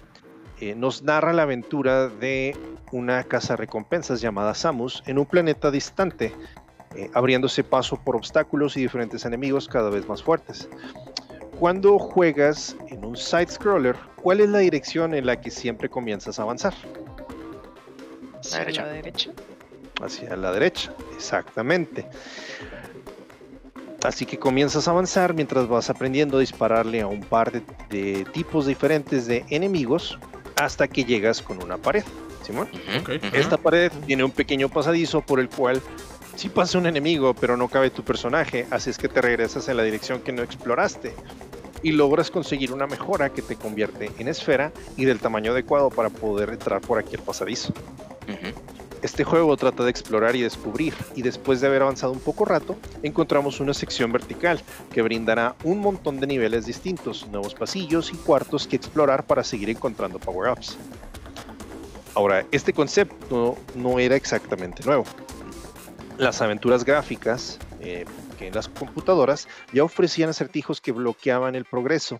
[0.61, 2.55] eh, nos narra la aventura de
[2.93, 6.31] una casa recompensas llamada Samus en un planeta distante,
[6.95, 10.69] eh, abriéndose paso por obstáculos y diferentes enemigos cada vez más fuertes.
[11.59, 16.43] Cuando juegas en un side-scroller, ¿cuál es la dirección en la que siempre comienzas a
[16.43, 16.73] avanzar?
[18.39, 18.83] Hacia derecha.
[18.83, 19.31] la derecha.
[20.01, 22.05] hacia la derecha, exactamente.
[24.03, 28.25] Así que comienzas a avanzar mientras vas aprendiendo a dispararle a un par de, de
[28.25, 30.19] tipos diferentes de enemigos
[30.57, 32.03] hasta que llegas con una pared.
[32.45, 32.69] Simón,
[33.33, 35.81] esta pared tiene un pequeño pasadizo por el cual
[36.35, 39.77] sí pasa un enemigo, pero no cabe tu personaje, así es que te regresas en
[39.77, 41.13] la dirección que no exploraste
[41.83, 46.09] y logras conseguir una mejora que te convierte en esfera y del tamaño adecuado para
[46.09, 47.73] poder entrar por aquí al pasadizo.
[49.01, 52.75] Este juego trata de explorar y descubrir, y después de haber avanzado un poco rato,
[53.03, 54.59] encontramos una sección vertical
[54.91, 59.69] que brindará un montón de niveles distintos, nuevos pasillos y cuartos que explorar para seguir
[59.69, 60.77] encontrando power-ups.
[62.15, 65.05] Ahora, este concepto no era exactamente nuevo.
[66.17, 68.05] Las aventuras gráficas, eh,
[68.37, 72.19] que en las computadoras ya ofrecían acertijos que bloqueaban el progreso,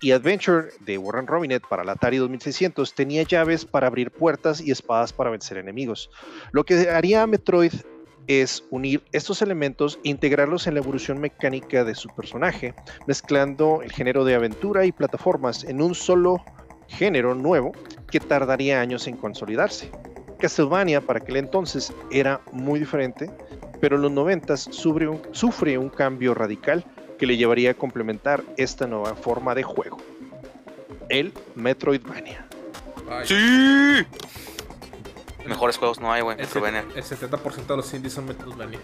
[0.00, 4.70] y Adventure de Warren Robinet para la Atari 2600 tenía llaves para abrir puertas y
[4.70, 6.10] espadas para vencer enemigos.
[6.52, 7.72] Lo que haría a Metroid
[8.26, 12.74] es unir estos elementos e integrarlos en la evolución mecánica de su personaje,
[13.06, 16.44] mezclando el género de aventura y plataformas en un solo
[16.88, 17.72] género nuevo
[18.10, 19.90] que tardaría años en consolidarse.
[20.38, 23.30] Castlevania para aquel entonces era muy diferente,
[23.80, 26.84] pero en los 90 sufre un, sufre un cambio radical
[27.18, 29.98] que le llevaría a complementar esta nueva forma de juego.
[31.08, 32.46] El Metroidvania.
[33.10, 34.06] Ay, ¡Sí!
[35.46, 36.36] Mejores juegos no hay, güey.
[36.38, 36.84] el, Metroidvania.
[36.94, 38.80] el 70% de los indies son Metroidvania.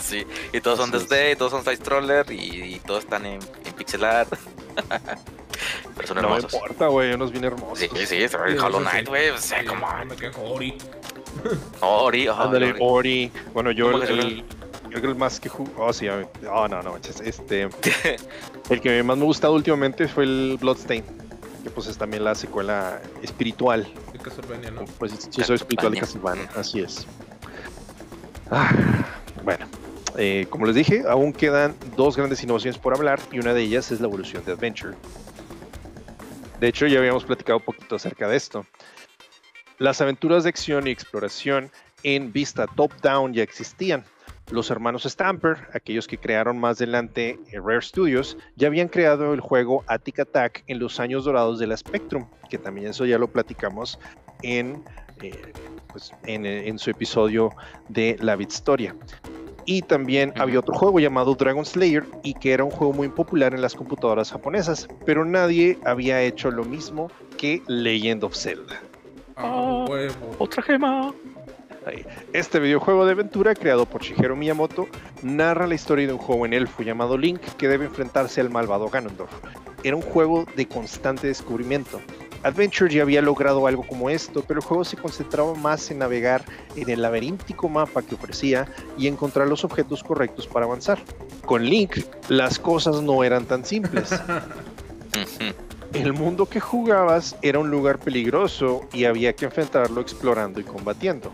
[0.00, 1.10] Sí, y todos son Así es.
[1.10, 4.32] 2D, y todos son side scroller y, y todos están en, en pixel art.
[5.96, 6.54] Pero son No hermosos.
[6.54, 7.78] importa, güey, unos bien hermosos.
[7.78, 8.80] Sí, sí, sí, Sí, Hollow.
[8.80, 9.30] Knight, güey.
[9.30, 10.08] O sea, come no on.
[10.08, 10.78] me Ori.
[11.80, 12.78] Ori, oh, Ándale, Ori.
[12.80, 13.32] Ori.
[13.52, 14.44] Bueno, yo ¿Cómo el, el-
[14.88, 15.70] creo que el más que jugué.
[15.76, 17.68] Oh, sí, a mí- oh, no, no, manches, Este.
[18.70, 21.04] el que más me ha gustado últimamente fue el Bloodstain.
[21.62, 23.86] Que pues es también la secuela espiritual.
[24.12, 24.84] De Castlevania, ¿no?
[24.98, 26.46] Pues sí, soy espiritual de Castlevania.
[26.46, 27.06] Castlevania, así es.
[28.50, 28.70] Ah,
[29.44, 29.66] bueno,
[30.16, 33.90] eh, como les dije, aún quedan dos grandes innovaciones por hablar y una de ellas
[33.92, 34.94] es la evolución de Adventure.
[36.60, 38.66] De hecho, ya habíamos platicado un poquito acerca de esto.
[39.78, 41.70] Las aventuras de acción y exploración
[42.02, 44.04] en vista top-down ya existían.
[44.50, 49.40] Los hermanos Stamper, aquellos que crearon más adelante eh, Rare Studios, ya habían creado el
[49.40, 53.28] juego Attic Attack en los años dorados de la Spectrum, que también eso ya lo
[53.28, 54.00] platicamos
[54.42, 54.82] en,
[55.22, 55.52] eh,
[55.88, 57.50] pues, en, su episodio
[57.88, 58.96] de la Bitstoria.
[59.70, 63.52] Y también había otro juego llamado Dragon Slayer y que era un juego muy popular
[63.52, 68.80] en las computadoras japonesas, pero nadie había hecho lo mismo que Legend of Zelda.
[69.36, 70.34] Ah, huevo.
[70.38, 71.12] Otra gema.
[72.32, 74.88] Este videojuego de aventura creado por Shigeru Miyamoto
[75.22, 79.30] narra la historia de un joven elfo llamado Link que debe enfrentarse al malvado Ganondorf.
[79.84, 82.00] Era un juego de constante descubrimiento.
[82.42, 86.44] Adventure ya había logrado algo como esto, pero el juego se concentraba más en navegar
[86.76, 88.66] en el laberíntico mapa que ofrecía
[88.96, 90.98] y encontrar los objetos correctos para avanzar.
[91.44, 91.98] Con Link,
[92.28, 94.10] las cosas no eran tan simples.
[95.94, 101.32] El mundo que jugabas era un lugar peligroso y había que enfrentarlo explorando y combatiendo.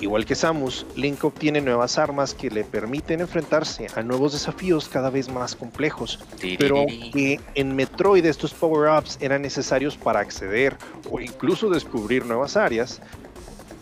[0.00, 5.10] Igual que Samus, Link obtiene nuevas armas que le permiten enfrentarse a nuevos desafíos cada
[5.10, 6.18] vez más complejos,
[6.58, 10.78] pero que en Metroid estos power-ups eran necesarios para acceder
[11.10, 13.02] o incluso descubrir nuevas áreas,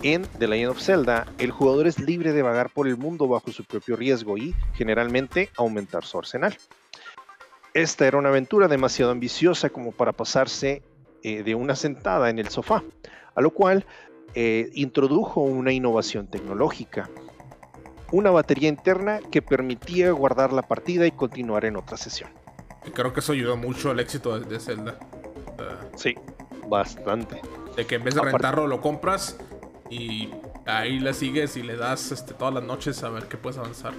[0.03, 3.51] en The Legend of Zelda el jugador es libre de vagar por el mundo bajo
[3.53, 6.57] su propio riesgo y, generalmente, aumentar su arsenal.
[7.75, 10.83] Esta era una aventura demasiado ambiciosa como para pasarse
[11.23, 12.83] eh, de una sentada en el sofá,
[13.35, 13.87] a lo cual
[14.35, 17.09] eh, introdujo una innovación tecnológica,
[18.13, 22.31] una batería interna que permitía guardar la partida y continuar en otra sesión.
[22.95, 24.99] creo que eso ayudó mucho al éxito de, Zelda.
[25.97, 26.15] sí,
[26.69, 27.41] bastante.
[27.77, 29.39] De que en vez de rentarlo lo compras
[29.91, 30.31] y
[30.67, 33.95] ahí le sigues y le das este, todas las noches a ver qué puedes avanzar.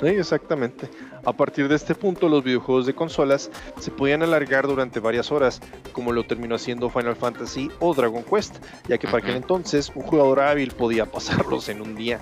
[0.00, 0.88] Sí, exactamente.
[1.24, 3.50] A partir de este punto, los videojuegos de consolas
[3.80, 5.60] se podían alargar durante varias horas,
[5.92, 8.56] como lo terminó haciendo Final Fantasy o Dragon Quest,
[8.88, 12.20] ya que para aquel entonces un jugador hábil podía pasarlos en un día.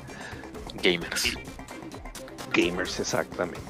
[0.82, 1.36] Gamers.
[2.52, 3.60] Gamers, exactamente.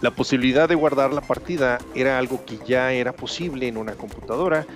[0.00, 4.66] La posibilidad de guardar la partida era algo que ya era posible en una computadora,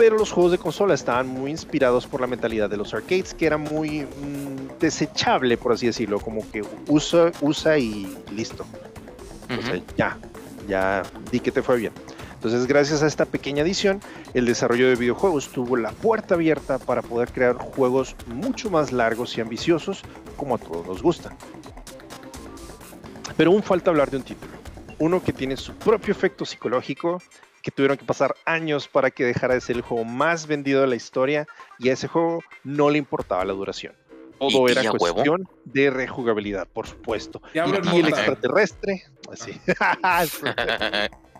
[0.00, 3.44] pero los juegos de consola estaban muy inspirados por la mentalidad de los arcades, que
[3.44, 8.64] era muy mm, desechable, por así decirlo, como que usa, usa y listo.
[9.58, 10.16] O sea, ya,
[10.66, 11.92] ya di que te fue bien.
[12.32, 14.00] Entonces, gracias a esta pequeña adición,
[14.32, 19.36] el desarrollo de videojuegos tuvo la puerta abierta para poder crear juegos mucho más largos
[19.36, 20.00] y ambiciosos,
[20.38, 21.36] como a todos nos gusta.
[23.36, 24.52] Pero aún falta hablar de un título,
[24.98, 27.20] uno que tiene su propio efecto psicológico
[27.62, 30.86] que tuvieron que pasar años para que dejara de ser el juego más vendido de
[30.86, 31.46] la historia
[31.78, 33.94] y a ese juego no le importaba la duración.
[34.38, 37.42] Todo era cuestión de rejugabilidad, por supuesto.
[37.52, 39.60] Y, el extraterrestre, así.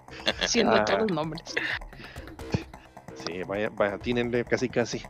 [0.46, 0.84] Siendo ah.
[0.84, 1.42] todos los nombres.
[3.26, 5.02] Sí, vaya, vaya, tienen casi casi.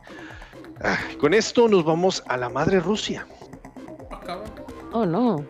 [0.83, 3.25] Ah, con esto nos vamos a la madre Rusia.
[4.91, 5.45] Oh no.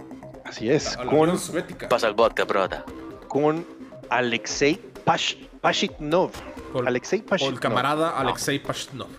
[0.46, 0.96] Así es.
[0.98, 1.40] con,
[1.90, 2.84] Pasa el vodka, brother.
[3.28, 3.66] Con
[4.14, 4.80] Alexei
[5.60, 6.32] Pashitnov.
[6.86, 7.52] Alexei Pashitnov.
[7.52, 8.12] O el camarada.
[8.12, 9.10] Alexei Pashitnov.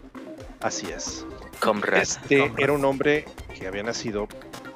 [0.61, 1.27] Así es.
[2.01, 3.25] Este era un hombre
[3.59, 4.29] que había nacido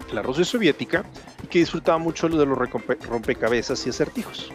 [0.09, 1.05] en la Rusia soviética
[1.45, 4.51] y que disfrutaba mucho de los rompecabezas y acertijos.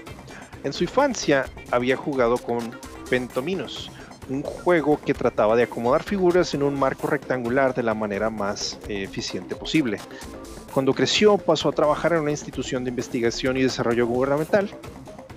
[0.66, 2.78] En su infancia había jugado con
[3.10, 3.90] Pentominos,
[4.30, 8.80] un juego que trataba de acomodar figuras en un marco rectangular de la manera más
[8.90, 10.00] eh, eficiente posible.
[10.74, 14.70] Cuando creció pasó a trabajar en una institución de investigación y desarrollo gubernamental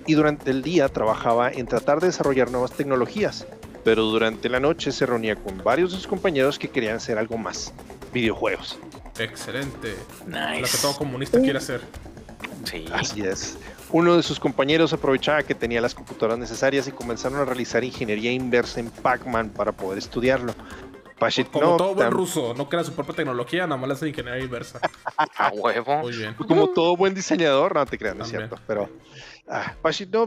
[0.07, 3.45] y durante el día trabajaba en tratar de desarrollar nuevas tecnologías,
[3.83, 7.37] pero durante la noche se reunía con varios de sus compañeros que querían hacer algo
[7.37, 7.73] más,
[8.13, 8.79] videojuegos.
[9.19, 9.95] Excelente.
[10.25, 11.81] Lo que todo comunista quiere hacer.
[12.63, 12.85] Sí.
[12.91, 13.57] Así es.
[13.91, 18.31] Uno de sus compañeros aprovechaba que tenía las computadoras necesarias y comenzaron a realizar ingeniería
[18.31, 20.53] inversa en Pac-Man para poder estudiarlo.
[21.51, 24.79] Como todo buen ruso, no crea su propia tecnología, nada más la hace ingeniería inversa.
[25.17, 25.97] A huevo.
[25.99, 26.35] Muy bien.
[26.35, 28.59] Como todo buen diseñador, no te creas, no es cierto.
[28.67, 28.87] Pero
[29.49, 29.75] ah,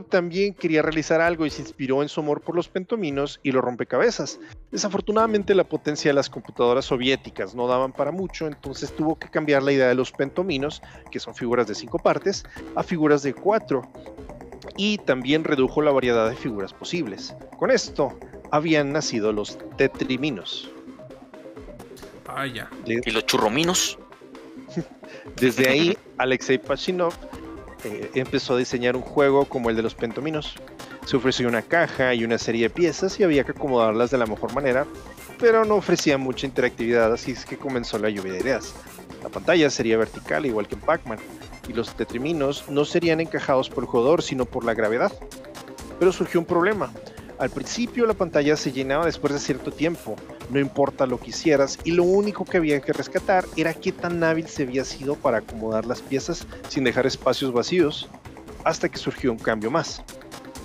[0.09, 3.63] también quería realizar algo y se inspiró en su amor por los pentominos y los
[3.63, 4.41] rompecabezas.
[4.71, 9.63] Desafortunadamente, la potencia de las computadoras soviéticas no daban para mucho, entonces tuvo que cambiar
[9.63, 12.45] la idea de los pentominos, que son figuras de cinco partes,
[12.75, 13.83] a figuras de cuatro.
[14.77, 17.35] Y también redujo la variedad de figuras posibles.
[17.59, 18.19] Con esto,
[18.51, 20.71] habían nacido los tetriminos.
[22.27, 22.71] Ah, ya.
[22.87, 23.99] ¿Y los churrominos?
[25.37, 27.15] Desde ahí, Alexei Pachinov
[27.85, 30.55] eh, empezó a diseñar un juego como el de los pentominos.
[31.07, 34.27] Se ofreció una caja y una serie de piezas y había que acomodarlas de la
[34.27, 34.87] mejor manera,
[35.39, 38.75] pero no ofrecía mucha interactividad, así es que comenzó la lluvia de ideas.
[39.23, 41.19] La pantalla sería vertical, igual que en Pac-Man,
[41.69, 45.13] y los tetriminos no serían encajados por el jugador, sino por la gravedad.
[45.99, 46.93] Pero surgió un problema.
[47.41, 50.15] Al principio la pantalla se llenaba después de cierto tiempo,
[50.51, 54.23] no importa lo que hicieras, y lo único que había que rescatar era qué tan
[54.23, 58.11] hábil se había sido para acomodar las piezas sin dejar espacios vacíos,
[58.63, 60.05] hasta que surgió un cambio más.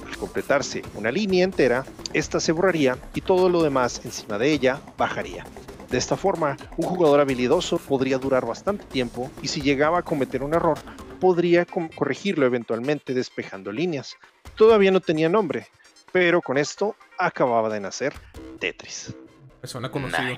[0.06, 4.82] Al completarse una línea entera, esta se borraría y todo lo demás encima de ella
[4.98, 5.46] bajaría.
[5.90, 10.44] De esta forma, un jugador habilidoso podría durar bastante tiempo y si llegaba a cometer
[10.44, 10.78] un error,
[11.22, 14.18] podría corregirlo eventualmente despejando líneas.
[14.58, 15.68] Todavía no tenía nombre,
[16.16, 18.14] pero con esto acababa de nacer
[18.58, 19.14] Tetris.
[19.62, 20.38] Me suena conocido.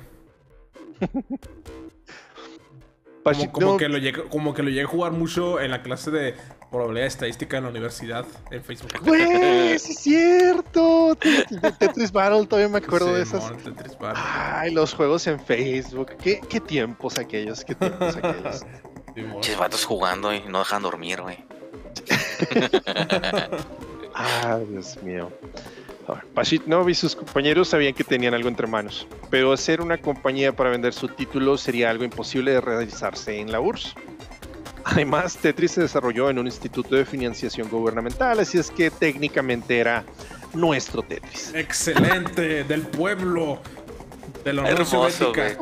[3.52, 6.36] como, que lo llegué, como que lo llegué a jugar mucho en la clase de
[6.72, 8.92] probabilidad estadística en la universidad en Facebook.
[9.04, 9.22] ¡Güey!
[9.78, 11.16] ¡Sí es cierto!
[11.78, 13.54] Tetris Battle, todavía me acuerdo de esas.
[14.16, 16.18] Ay, los juegos en Facebook.
[16.18, 18.66] ¿Qué, qué tiempos aquellos, qué tiempos aquellos.
[19.60, 21.38] Vatos jugando y no dejan dormir, güey.
[24.18, 25.32] Ah, Dios mío.
[26.34, 30.70] Pashitnov y sus compañeros sabían que tenían algo entre manos, pero hacer una compañía para
[30.70, 33.94] vender su título sería algo imposible de realizarse en la URSS.
[34.86, 40.06] Además, Tetris se desarrolló en un instituto de financiación gubernamental, así es que técnicamente era
[40.54, 41.54] nuestro Tetris.
[41.54, 43.60] Excelente, del pueblo,
[44.46, 45.58] de la Unión Soviética,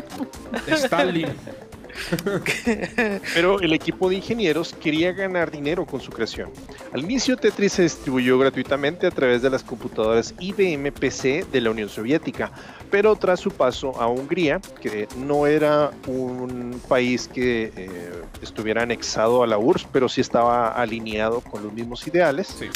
[0.66, 1.28] de Stalin.
[3.34, 6.52] Pero el equipo de ingenieros quería ganar dinero con su creación.
[6.94, 11.72] Al inicio Tetris se distribuyó gratuitamente a través de las computadoras IBM PC de la
[11.72, 12.52] Unión Soviética,
[12.92, 18.12] pero tras su paso a Hungría, que no era un país que eh,
[18.42, 22.68] estuviera anexado a la URSS, pero sí estaba alineado con los mismos ideales, Sí.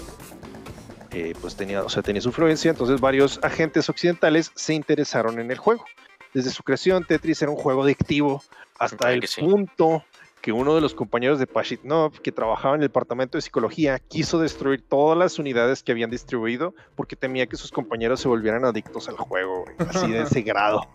[1.12, 5.52] eh, pues tenía, o sea, tenía su influencia, entonces varios agentes occidentales se interesaron en
[5.52, 5.86] el juego.
[6.34, 8.44] Desde su creación, Tetris era un juego adictivo
[8.78, 9.42] hasta el que sí.
[9.42, 10.04] punto
[10.42, 14.40] que uno de los compañeros de Pashitnov, que trabajaba en el departamento de psicología, quiso
[14.40, 19.10] destruir todas las unidades que habían distribuido porque temía que sus compañeros se volvieran adictos
[19.10, 20.88] al juego, así de ese grado.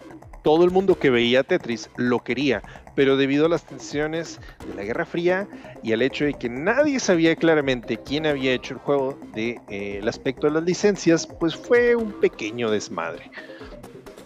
[0.43, 2.63] Todo el mundo que veía Tetris lo quería,
[2.95, 5.49] pero debido a las tensiones de la Guerra Fría
[5.83, 9.99] y al hecho de que nadie sabía claramente quién había hecho el juego de eh,
[10.01, 13.31] el aspecto de las licencias, pues fue un pequeño desmadre.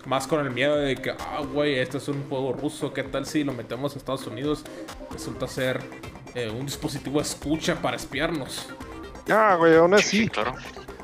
[0.09, 3.26] Más con el miedo de que, ah, güey, esto es un juego ruso, ¿qué tal
[3.26, 4.64] si lo metemos a Estados Unidos?
[5.12, 5.80] Resulta ser
[6.35, 8.68] eh, un dispositivo escucha para espiarnos.
[9.28, 10.55] Ah, güey, aún Sí, así, claro.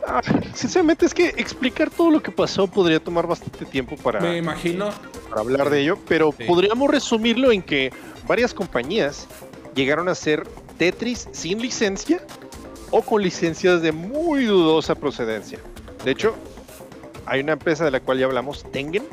[0.08, 0.22] ah,
[0.54, 4.88] sinceramente es que explicar todo lo que pasó podría tomar bastante tiempo para, Me imagino.
[5.28, 6.44] para hablar de ello, pero Sí.
[6.44, 7.92] podríamos resumirlo en que
[8.26, 9.26] varias compañías
[9.74, 10.48] llegaron a hacer
[10.78, 12.22] Tetris sin licencia
[12.90, 15.58] o con licencias de muy dudosa procedencia.
[16.06, 16.34] De hecho,
[17.26, 19.04] hay una empresa de la cual ya hablamos, Tengen,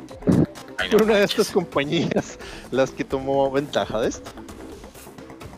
[0.90, 2.38] fue una de estas compañías
[2.70, 4.30] las que tomó ventaja de esto.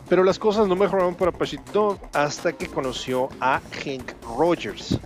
[0.07, 4.99] Pero las cosas no mejoraron para Pashitnov hasta que conoció a Hank Rogers.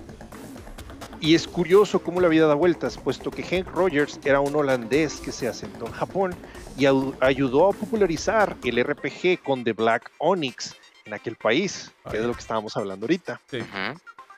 [1.22, 5.16] Y es curioso cómo la vida da vueltas, puesto que Hank Rogers era un holandés
[5.16, 6.36] que se asentó en Japón
[6.78, 12.22] y ayudó a popularizar el RPG con The Black Onyx en aquel país, que es
[12.22, 13.42] de lo que estábamos hablando ahorita.
[13.50, 13.60] Sí.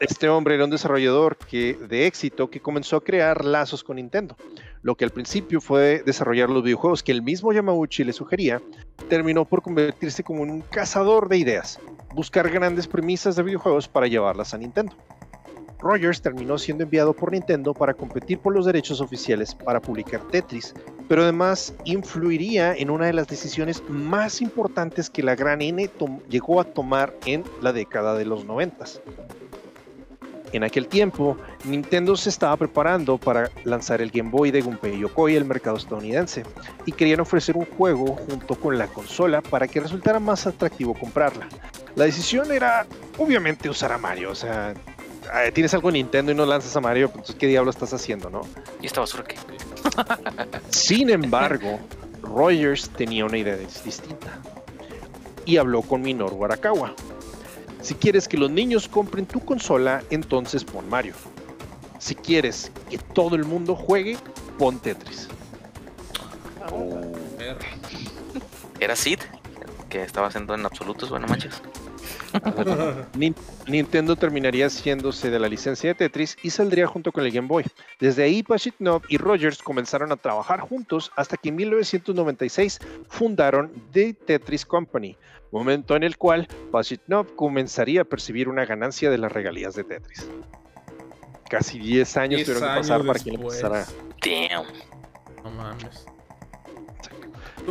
[0.02, 4.36] Este hombre era un desarrollador de éxito que comenzó a crear lazos con Nintendo.
[4.82, 8.60] Lo que al principio fue desarrollar los videojuegos que el mismo Yamauchi le sugería,
[9.10, 11.80] terminó por convertirse como un cazador de ideas,
[12.16, 14.96] buscar grandes premisas de videojuegos para llevarlas a Nintendo.
[15.78, 20.74] Rogers terminó siendo enviado por Nintendo para competir por los derechos oficiales para publicar Tetris,
[21.08, 25.92] pero además influiría en una de las decisiones más importantes que la gran N
[26.28, 28.86] llegó a tomar en la década de los 90.
[30.54, 35.38] En aquel tiempo, Nintendo se estaba preparando para lanzar el Game Boy de Gunpei Yokoi
[35.38, 36.44] al mercado estadounidense
[36.86, 41.48] y querían ofrecer un juego junto con la consola para que resultara más atractivo comprarla.
[41.96, 42.86] La decisión era
[43.18, 44.74] obviamente usar a Mario, o sea,
[45.46, 47.94] eh, tienes algo en Nintendo y no lanzas a Mario, pues, entonces qué diablo estás
[47.94, 48.42] haciendo, ¿no?
[48.82, 49.36] ¿Y esta basura qué?
[50.70, 51.80] Sin embargo,
[52.24, 54.40] Rogers tenía una idea dis- distinta
[55.46, 56.94] y habló con Minoru Arakawa.
[57.82, 61.14] Si quieres que los niños compren tu consola, entonces pon Mario.
[62.00, 64.18] Si quieres que todo el mundo juegue,
[64.58, 65.28] pon Tetris.
[67.38, 67.58] Ver.
[68.80, 69.20] ¿Era Sid?
[69.90, 71.62] Que estaba haciendo en absolutos, bueno, manches.
[73.14, 73.36] Nin-
[73.68, 77.66] Nintendo terminaría haciéndose de la licencia de Tetris y saldría junto con el Game Boy.
[78.00, 82.80] Desde ahí, Pashitnov y Rogers comenzaron a trabajar juntos hasta que en 1996
[83.10, 85.18] fundaron The Tetris Company,
[85.52, 90.28] momento en el cual Pashitnov comenzaría a percibir una ganancia de las regalías de Tetris.
[91.50, 93.62] Casi 10 años 10 tuvieron que años pasar para que después.
[93.64, 93.86] empezara.
[94.24, 94.66] Damn.
[95.44, 96.06] No mames.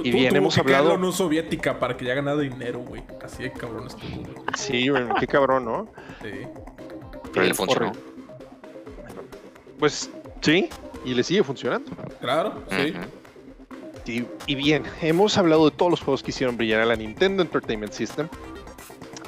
[0.05, 3.03] Y bien, hemos hablado- la Unión Soviética para que ya ganara dinero, güey.
[3.25, 4.35] Así de cabrón estuvo, güey.
[4.55, 5.89] Sí, bueno, qué cabrón, ¿no?
[6.23, 6.31] Sí.
[7.33, 7.93] Pero le funcionó.
[9.79, 10.11] Pues
[10.43, 10.69] sí,
[11.05, 11.91] y le sigue funcionando.
[12.21, 12.93] Claro, sí.
[14.07, 17.93] Y, bien, hemos hablado de todos los juegos que hicieron brillar a la Nintendo Entertainment
[17.93, 18.29] System,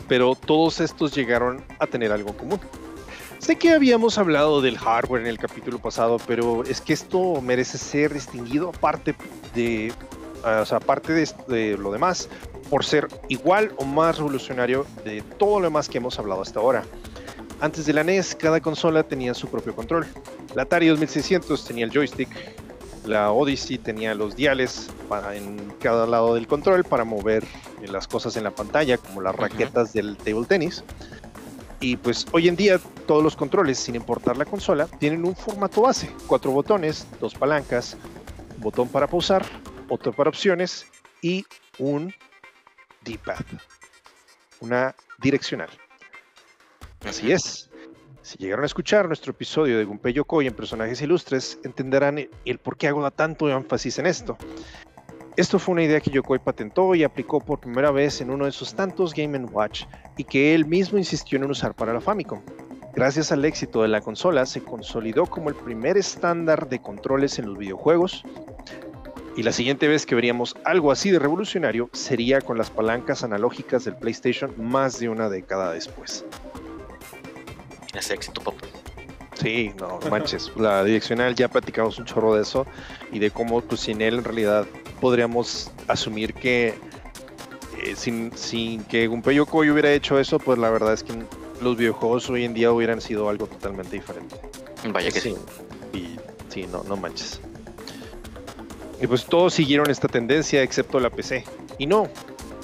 [0.09, 2.61] pero todos estos llegaron a tener algo en común.
[3.39, 7.79] Sé que habíamos hablado del hardware en el capítulo pasado, pero es que esto merece
[7.79, 9.15] ser distinguido aparte
[9.55, 9.93] de,
[10.45, 12.29] ah, o sea, aparte de lo demás,
[12.71, 16.85] por ser igual o más revolucionario de todo lo demás que hemos hablado hasta ahora.
[17.61, 20.07] Antes de la NES, cada consola tenía su propio control.
[20.55, 22.29] La Atari 2600 tenía el joystick,
[23.05, 27.45] la Odyssey tenía los diales para, en cada lado del control para mover
[27.83, 30.85] eh, las cosas en la pantalla, como las raquetas del table tennis.
[31.81, 35.83] Y pues hoy en día todos los controles, sin importar la consola, tienen un formato
[35.83, 36.11] base.
[36.29, 37.97] Cuatro botones, dos palancas,
[38.59, 39.45] botón para pausar,
[39.89, 40.87] otro para opciones
[41.21, 41.45] y
[41.79, 42.15] un
[43.03, 43.45] D-pad.
[44.61, 45.71] Una direccional.
[47.05, 47.69] Así es.
[48.23, 52.77] Si llegaron a escuchar nuestro episodio de Gunpei Yokoi en personajes ilustres, entenderán el por
[52.77, 54.39] qué hago tanto énfasis en esto.
[55.37, 58.53] Esto fue una idea que Yokoi patentó y aplicó por primera vez en uno de
[58.53, 59.87] sus tantos Game Watch
[60.17, 62.43] y que él mismo insistió en usar para la Famicom.
[62.95, 67.47] Gracias al éxito de la consola, se consolidó como el primer estándar de controles en
[67.47, 68.23] los videojuegos.
[69.37, 73.85] Y la siguiente vez que veríamos algo así de revolucionario sería con las palancas analógicas
[73.85, 76.25] del PlayStation más de una década después.
[77.95, 78.67] Ese éxito, papá.
[79.35, 80.53] Sí, no manches.
[80.57, 82.67] La direccional ya platicamos un chorro de eso
[83.11, 84.67] y de cómo pues, sin él en realidad
[85.01, 86.75] podríamos asumir que
[87.83, 91.13] eh, sin, sin que Gunpei Yokoi hubiera hecho eso, pues la verdad es que
[91.61, 94.37] los videojuegos hoy en día hubieran sido algo totalmente diferente.
[94.91, 95.35] Vaya que sí.
[95.93, 96.17] Y
[96.49, 97.41] sí, no, no manches.
[99.01, 101.45] Y pues todos siguieron esta tendencia excepto la PC.
[101.79, 102.09] Y no,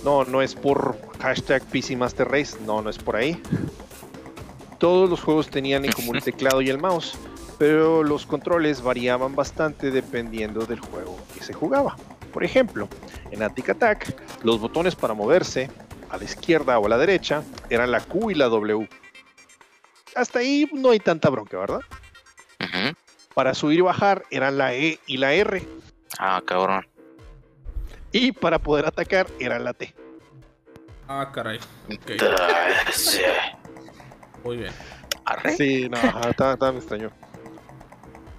[0.05, 3.41] no, no es por hashtag PC Master Race, no, no es por ahí.
[4.79, 7.19] Todos los juegos tenían en común el teclado y el mouse,
[7.59, 11.97] pero los controles variaban bastante dependiendo del juego que se jugaba.
[12.33, 12.89] Por ejemplo,
[13.31, 15.71] en Attic Attack, los botones para moverse
[16.11, 18.89] a la izquierda o a la derecha eran la Q y la W.
[20.15, 21.81] Hasta ahí no hay tanta bronca, ¿verdad?
[23.35, 25.67] Para subir y bajar eran la E y la R.
[26.19, 26.87] Ah, cabrón.
[28.11, 29.95] Y para poder atacar era la T.
[31.07, 31.61] Ah, caray.
[34.45, 34.73] Muy bien.
[35.25, 35.57] Arre.
[35.57, 35.97] Sí, no,
[36.29, 37.11] estaba, me extrañó.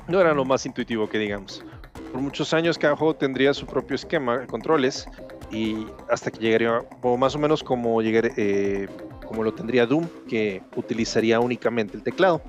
[0.08, 1.64] No era lo más intuitivo que digamos.
[2.12, 5.08] Por muchos años cada juego tendría su propio esquema de controles
[5.52, 8.88] y hasta que llegaría, o más o menos como, llegar, eh,
[9.28, 12.42] como lo tendría Doom, que utilizaría únicamente el teclado.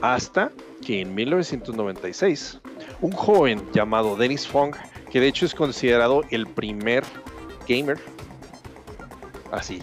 [0.00, 0.50] Hasta
[0.84, 2.60] que en 1996,
[3.00, 4.74] un joven llamado Dennis Fong,
[5.10, 7.02] que de hecho es considerado el primer
[7.68, 7.98] gamer,
[9.50, 9.82] así,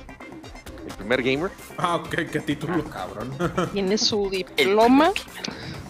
[1.01, 2.83] primer gamer, Ah, ok, qué título.
[2.85, 3.31] Cabrón.
[3.73, 5.11] Tiene su diploma.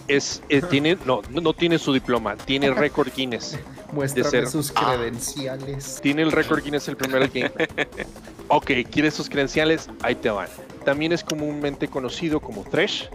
[0.08, 3.58] es, eh, tiene, no, no tiene su diploma, tiene récord Guinness.
[3.92, 4.94] Muéstrame ser- sus Ah.
[4.96, 6.00] credenciales.
[6.02, 7.52] Tiene el récord Guinness el primer gamer.
[8.48, 9.88] Ok, ¿quieres sus credenciales?
[10.02, 10.48] Ahí te van.
[10.84, 13.08] También es comúnmente conocido como Thresh.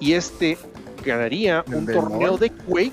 [0.00, 0.56] Y este
[1.04, 2.92] ganaría ¿El un torneo de Quake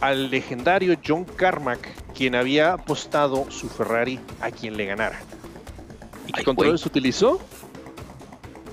[0.00, 5.20] al legendario John Carmack, quien había apostado su Ferrari a quien le ganara.
[6.26, 7.40] ¿Y qué Ay, controles utilizó?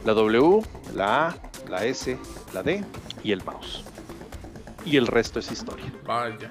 [0.05, 0.61] La W,
[0.95, 1.35] la A,
[1.69, 2.17] la S,
[2.53, 2.83] la D
[3.23, 3.83] y el mouse.
[4.85, 5.91] Y el resto es historia.
[6.05, 6.49] Vaya.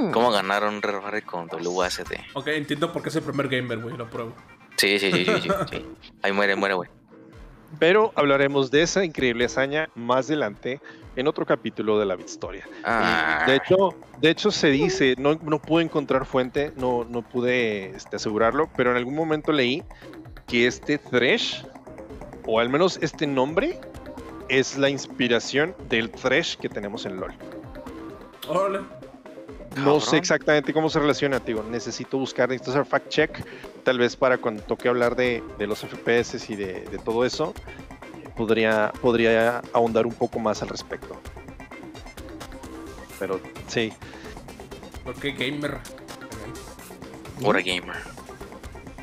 [0.00, 0.10] Hmm.
[0.10, 2.14] ¿Cómo ganaron Ferrari con WSD?
[2.32, 4.32] Ok, entiendo por qué es el primer gamer, güey, lo pruebo.
[4.76, 5.86] Sí, sí, sí, sí, sí, sí.
[6.22, 6.88] Ahí muere, muere, güey.
[7.78, 10.80] Pero hablaremos de esa increíble hazaña más adelante
[11.16, 12.66] en otro capítulo de la Historia.
[12.84, 17.90] Ah, De hecho, de hecho se dice, no, no pude encontrar fuente, no, no pude
[17.96, 19.82] este, asegurarlo, pero en algún momento leí
[20.46, 21.64] que este Thresh,
[22.46, 23.78] o al menos este nombre,
[24.48, 27.32] es la inspiración del Thresh que tenemos en LOL.
[28.48, 28.80] Órale.
[29.76, 33.46] No sé exactamente cómo se relaciona, digo, necesito buscar, necesito hacer fact check,
[33.84, 37.54] tal vez para cuando toque hablar de, de los FPS y de, de todo eso,
[38.36, 41.16] podría, podría ahondar un poco más al respecto.
[43.18, 43.92] Pero sí,
[45.04, 45.78] ¿Por qué gamer?
[47.40, 47.96] What a gamer.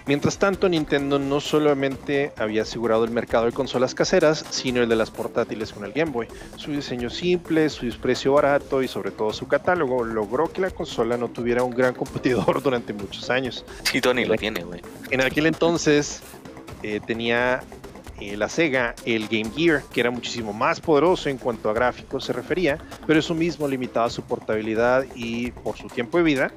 [0.05, 4.95] Mientras tanto, Nintendo no solamente había asegurado el mercado de consolas caseras, sino el de
[4.95, 6.27] las portátiles con el Game Boy.
[6.55, 11.15] Su diseño simple, su precio barato y sobre todo su catálogo logró que la consola
[11.15, 13.65] no tuviera un gran competidor durante muchos años.
[13.83, 14.81] Sí, Tony lo tiene, güey.
[15.11, 16.21] En aquel entonces
[16.81, 17.61] eh, tenía
[18.19, 22.25] eh, la Sega el Game Gear, que era muchísimo más poderoso en cuanto a gráficos
[22.25, 22.77] se refería,
[23.07, 26.51] pero eso mismo limitaba su portabilidad y por su tiempo de vida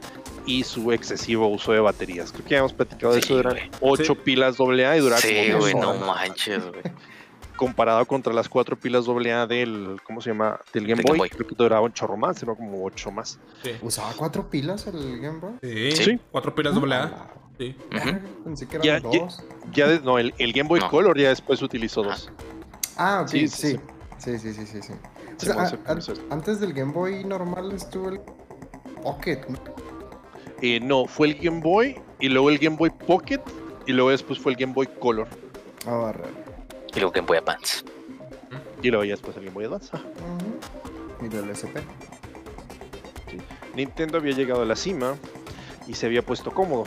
[0.47, 2.33] y su excesivo uso de baterías.
[2.33, 3.71] Creo que ya hemos platicado de Sí, eso, eran güey.
[3.81, 4.21] 8 Sí.
[4.25, 6.83] pilas AA y duraba Sí, güey, no manches, güey.
[7.57, 10.59] comparado contra las 4 pilas AA del, ¿cómo se llama?
[10.73, 11.31] Del Game Boy, Game Boy.
[11.31, 13.39] creo que duraba un chorro más, era como 8 más.
[13.63, 13.71] Sí.
[13.83, 15.53] ¿Usaba cuatro pilas el Game Boy?
[15.63, 15.93] Sí.
[15.93, 16.21] Sí.
[16.33, 16.97] Cuatro pilas doble
[17.93, 18.09] Ah, Sí.
[18.11, 18.19] Ujú.
[18.45, 19.43] Pensé que Ya- eran ya- dos.
[19.73, 20.91] Ya, de- no, el, el Game Boy No.
[20.91, 22.31] Color ya después utilizó dos.
[22.97, 23.69] Ah, ok, Sí, sí.
[23.73, 23.81] sí,
[24.19, 24.93] Sí, sí, sí, sí, sí.
[25.37, 25.99] O sea, a a-
[26.35, 28.21] antes del Game Boy normal estuvo el
[29.03, 29.41] Pocket.
[29.49, 29.59] ¿no?
[30.61, 33.41] Eh, no, fue el Game Boy y luego el Game Boy Pocket
[33.87, 35.27] y luego después fue el Game Boy Color
[35.87, 36.29] Ah, raro.
[36.95, 37.85] Y luego Game Boy Advance.
[38.81, 39.91] y luego ya después el Game Boy Advance.
[39.93, 40.01] Ah.
[41.21, 41.83] Y el SP.
[43.75, 45.17] Nintendo había llegado a la cima
[45.89, 46.85] y se había puesto cómodo.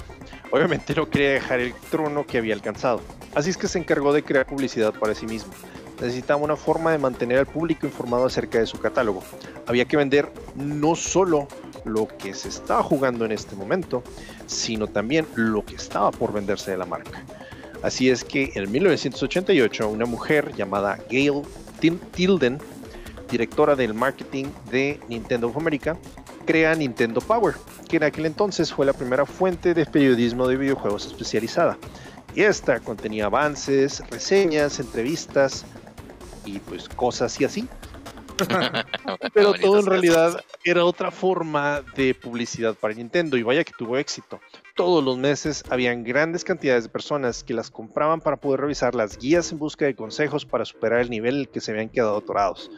[0.55, 3.01] Obviamente no quería dejar el trono que había alcanzado,
[3.35, 5.51] así es que se encargó de crear publicidad para sí mismo.
[5.99, 9.21] Necesitaba una forma de mantener al público informado acerca de su catálogo.
[9.67, 11.49] Había que vender no solo
[11.83, 14.01] lo que se estaba jugando en este momento,
[14.45, 17.25] sino también lo que estaba por venderse de la marca.
[17.83, 21.41] Así es que en 1988 una mujer llamada Gail
[22.13, 22.59] Tilden,
[23.29, 25.97] directora del marketing de Nintendo of America,
[26.45, 31.05] crea Nintendo Power, que en aquel entonces fue la primera fuente de periodismo de videojuegos
[31.05, 31.77] especializada.
[32.35, 35.65] Y esta contenía avances, reseñas, entrevistas
[36.45, 37.67] y pues cosas y así.
[39.33, 43.97] Pero todo en realidad era otra forma de publicidad para Nintendo y vaya que tuvo
[43.97, 44.39] éxito.
[44.75, 49.17] Todos los meses habían grandes cantidades de personas que las compraban para poder revisar las
[49.17, 52.17] guías en busca de consejos para superar el nivel en el que se habían quedado
[52.17, 52.69] atorados.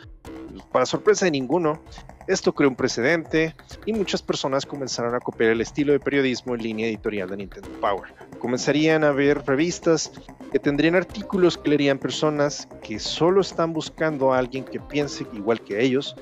[0.72, 1.82] Para sorpresa de ninguno,
[2.28, 3.56] esto creó un precedente
[3.88, 7.70] y muchas personas comenzaron a copiar el estilo de periodismo en línea editorial de Nintendo
[7.82, 8.14] Power.
[8.38, 10.12] Comenzarían a ver revistas
[10.52, 15.62] que tendrían artículos que leerían personas que solo están buscando a alguien que piense igual
[15.62, 16.16] que ellos.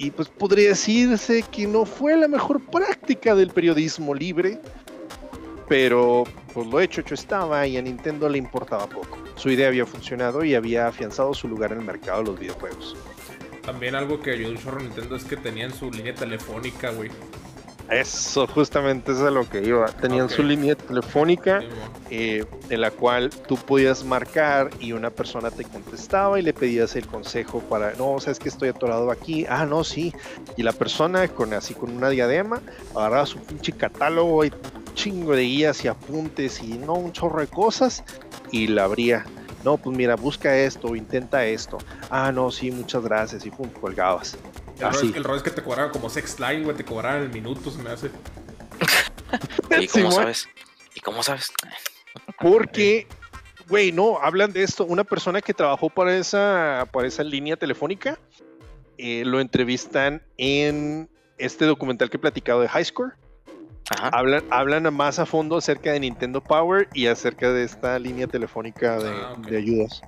[0.00, 4.58] Y pues podría decirse que no fue la mejor práctica del periodismo libre,
[5.68, 6.24] pero
[6.54, 9.18] pues lo hecho hecho estaba y a Nintendo le importaba poco.
[9.36, 12.96] Su idea había funcionado y había afianzado su lugar en el mercado de los videojuegos.
[13.60, 17.10] También algo que ayudó un chorro a Nintendo es que tenían su línea telefónica, güey.
[17.90, 19.86] Eso, justamente es a lo que iba.
[19.86, 21.66] Tenían su línea telefónica mo.
[22.10, 26.94] eh, en la cual tú podías marcar y una persona te contestaba y le pedías
[26.94, 30.14] el consejo para, no, sabes que estoy atorado aquí, ah, no, sí.
[30.56, 32.60] Y la persona con así con una diadema
[32.94, 37.40] agarraba su pinche catálogo y un chingo de guías y apuntes y no un chorro
[37.40, 38.04] de cosas
[38.52, 39.24] y la abría.
[39.64, 41.76] No, pues mira, busca esto, intenta esto.
[42.08, 43.44] Ah, no, sí, muchas gracias.
[43.44, 44.38] Y pum, colgabas.
[44.80, 45.08] El, rollo Así.
[45.10, 47.70] es, el rollo es que te cobraban como sex line, güey, te cobraban el minuto,
[47.70, 48.10] se me hace.
[49.80, 50.48] ¿Y cómo sabes?
[50.94, 51.52] ¿Y cómo sabes?
[52.40, 53.06] Porque,
[53.68, 54.84] güey, no, hablan de esto.
[54.84, 58.18] Una persona que trabajó para esa, para esa línea telefónica,
[58.98, 61.08] eh, lo entrevistan en
[61.38, 63.12] este documental que he platicado de High Score.
[63.90, 64.08] Ajá.
[64.12, 68.98] Hablan, hablan más a fondo acerca de Nintendo Power y acerca de esta línea telefónica
[68.98, 70.00] de, Ah, de ayudas.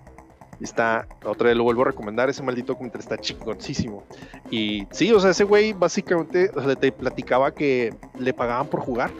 [0.62, 4.04] Está, otra vez lo vuelvo a recomendar, ese maldito documental está chingoncísimo.
[4.50, 8.80] Y sí, o sea, ese güey básicamente o sea, te platicaba que le pagaban por
[8.80, 9.10] jugar.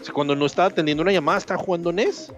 [0.00, 2.32] O sea, cuando no estaba atendiendo una llamada, estaba jugando NES.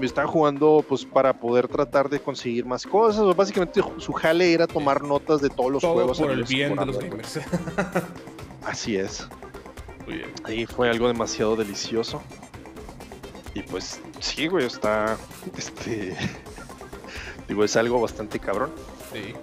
[0.00, 3.20] Estaba jugando pues para poder tratar de conseguir más cosas.
[3.20, 6.18] O básicamente su jale era tomar notas de todos los Todo juegos.
[6.20, 7.40] por el bien de los gamers.
[8.64, 9.28] Así es.
[10.06, 10.32] Muy bien.
[10.42, 12.20] Ahí fue algo demasiado delicioso.
[13.54, 15.16] Y pues sí, güey, está.
[15.56, 16.16] Este.
[17.48, 18.70] Digo, es algo bastante cabrón.
[19.12, 19.34] Sí.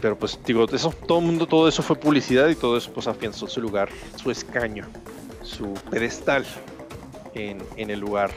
[0.00, 3.06] Pero pues digo, eso, todo el mundo, todo eso fue publicidad y todo eso pues
[3.06, 4.86] afianzó su lugar, su escaño,
[5.42, 6.46] su pedestal
[7.34, 8.30] en, en el lugar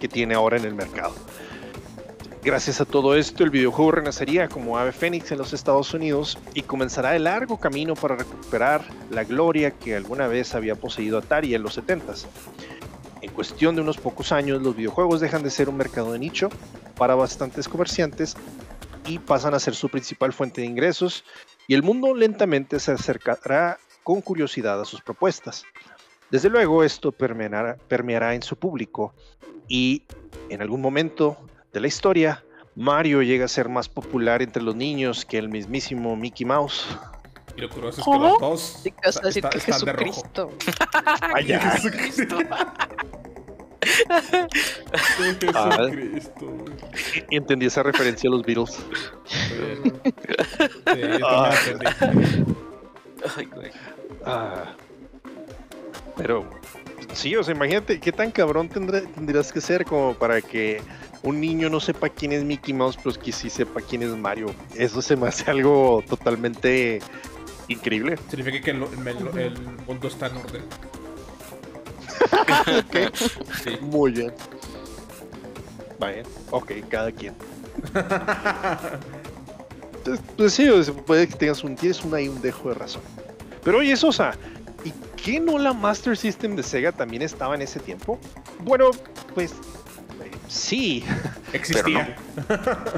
[0.00, 1.14] que tiene ahora en el mercado.
[2.44, 6.60] Gracias a todo esto, el videojuego renacería como ave fénix en los Estados Unidos y
[6.60, 11.62] comenzará el largo camino para recuperar la gloria que alguna vez había poseído Atari en
[11.62, 12.26] los 70s.
[13.22, 16.50] En cuestión de unos pocos años, los videojuegos dejan de ser un mercado de nicho
[16.96, 18.36] para bastantes comerciantes
[19.06, 21.24] y pasan a ser su principal fuente de ingresos
[21.66, 25.64] y el mundo lentamente se acercará con curiosidad a sus propuestas.
[26.30, 29.14] Desde luego esto permeará, permeará en su público
[29.68, 30.02] y
[30.48, 31.38] en algún momento
[31.72, 32.44] de la historia
[32.76, 36.86] Mario llega a ser más popular entre los niños que el mismísimo Mickey Mouse.
[37.56, 39.84] Y lo curioso es que los dos Sí, que vas a decir está- que están
[39.84, 40.06] de rojo.
[40.12, 40.50] Jesucristo.
[41.32, 41.60] Vaya.
[41.76, 42.38] Jesucristo.
[45.54, 45.78] Ah.
[45.90, 46.46] Jesucristo.
[47.30, 48.78] Entendí esa referencia a los Beatles.
[49.24, 49.54] Sí,
[51.24, 51.50] Ah.
[53.36, 53.70] Ay, güey.
[54.24, 54.74] Ah.
[56.16, 56.48] Pero
[57.12, 60.80] sí, o sea, imagínate qué tan cabrón tendrá- tendrías que ser como para que
[61.22, 64.54] un niño no sepa quién es Mickey Mouse, pero que sí sepa quién es Mario.
[64.74, 67.00] Eso se me hace algo totalmente
[67.68, 68.16] increíble.
[68.28, 70.62] Significa que el, el- el mundo está en orden.
[73.62, 73.78] Sí.
[73.80, 74.32] Muy bien.
[75.98, 77.34] Vaya, ok, cada quien.
[80.36, 80.68] Pues, sí,
[81.06, 83.02] puede que tengas un, tienes un ahí un dejo de razón.
[83.62, 84.32] Pero oye, Sosa,
[84.84, 88.18] ¿y qué no la Master System de Sega también estaba en ese tiempo?
[88.60, 88.90] Bueno,
[89.34, 91.02] pues eh, sí,
[91.54, 92.16] Existía.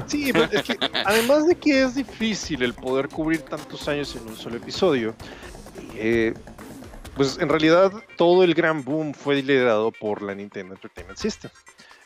[0.07, 4.27] sí, pero es que además de que es difícil el poder cubrir tantos años en
[4.27, 5.15] un solo episodio,
[5.95, 6.33] eh,
[7.17, 11.51] pues en realidad todo el gran boom fue liderado por la Nintendo Entertainment System.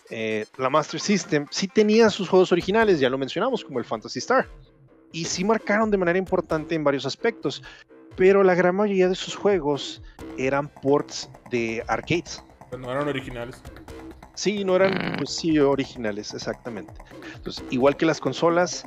[0.10, 4.20] Eh, la Master System sí tenía sus juegos originales, ya lo mencionamos, como el Fantasy
[4.20, 4.48] Star,
[5.12, 7.62] y sí marcaron de manera importante en varios aspectos,
[8.16, 10.02] pero la gran mayoría de sus juegos
[10.38, 12.44] eran ports de arcades.
[12.70, 13.62] Pero no eran originales.
[14.34, 16.94] Sí, no eran, pues sí, originales, exactamente.
[17.36, 18.86] Entonces, igual que las consolas,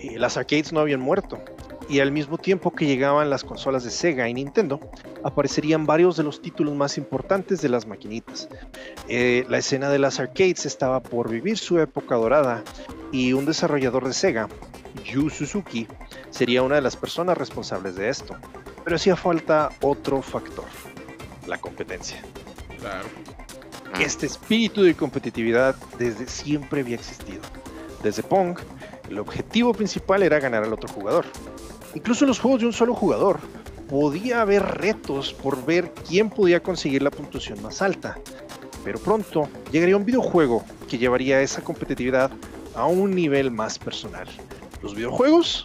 [0.00, 1.40] eh, las arcades no habían muerto.
[1.88, 4.80] Y al mismo tiempo que llegaban las consolas de Sega y Nintendo,
[5.22, 8.48] aparecerían varios de los títulos más importantes de las maquinitas.
[9.08, 12.64] Eh, la escena de las arcades estaba por vivir su época dorada
[13.12, 14.48] y un desarrollador de Sega
[15.04, 15.86] Yu Suzuki
[16.30, 18.36] sería una de las personas responsables de esto,
[18.84, 20.66] pero hacía falta otro factor,
[21.46, 22.22] la competencia.
[22.78, 23.06] Claro.
[24.00, 27.40] Este espíritu de competitividad desde siempre había existido.
[28.02, 28.58] Desde Pong,
[29.08, 31.24] el objetivo principal era ganar al otro jugador.
[31.96, 33.40] Incluso en los juegos de un solo jugador,
[33.88, 38.18] podía haber retos por ver quién podía conseguir la puntuación más alta.
[38.84, 42.30] Pero pronto llegaría un videojuego que llevaría esa competitividad
[42.74, 44.28] a un nivel más personal.
[44.82, 45.64] Los videojuegos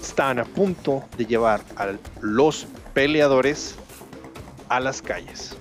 [0.00, 1.88] están a punto de llevar a
[2.20, 3.74] los peleadores
[4.68, 5.56] a las calles.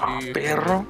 [0.00, 0.86] Ah, perro.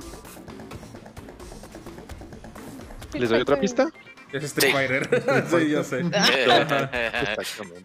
[3.12, 3.90] ¿Les doy otra pista?
[4.32, 4.72] Es Street Sí.
[4.72, 5.46] Fighter.
[5.50, 6.00] sí, yo sé.
[6.00, 7.84] Exactamente.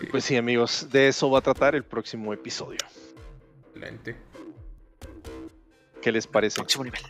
[0.00, 2.78] Sí, Pues sí, amigos, de eso va a tratar el próximo episodio.
[3.68, 4.16] excelente.
[6.02, 6.56] ¿Qué les parece?
[6.56, 7.02] Próximo nivel.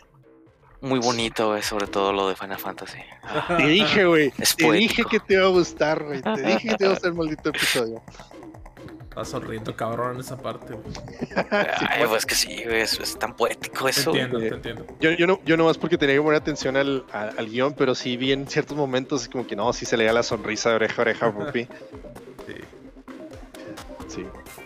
[0.81, 2.99] Muy bonito, güey, sobre todo lo de Final Fantasy.
[3.57, 4.31] Te dije, güey.
[4.57, 6.21] Te dije que te iba a gustar, güey.
[6.21, 8.01] Te dije que te iba a gustar el maldito episodio.
[9.09, 10.73] Está sonriendo cabrón en esa parte.
[10.75, 10.93] güey.
[11.51, 14.11] Ay, pues que sí, güey, es, es tan poético Te eso.
[14.11, 14.49] entiendo, güey.
[14.49, 14.85] te entiendo.
[14.99, 17.73] Yo, yo, no, yo no más porque tenía que poner atención al, a- al guion,
[17.73, 20.69] pero sí vi en ciertos momentos como que no, sí se le da la sonrisa
[20.69, 21.67] de oreja a oreja, Pupi.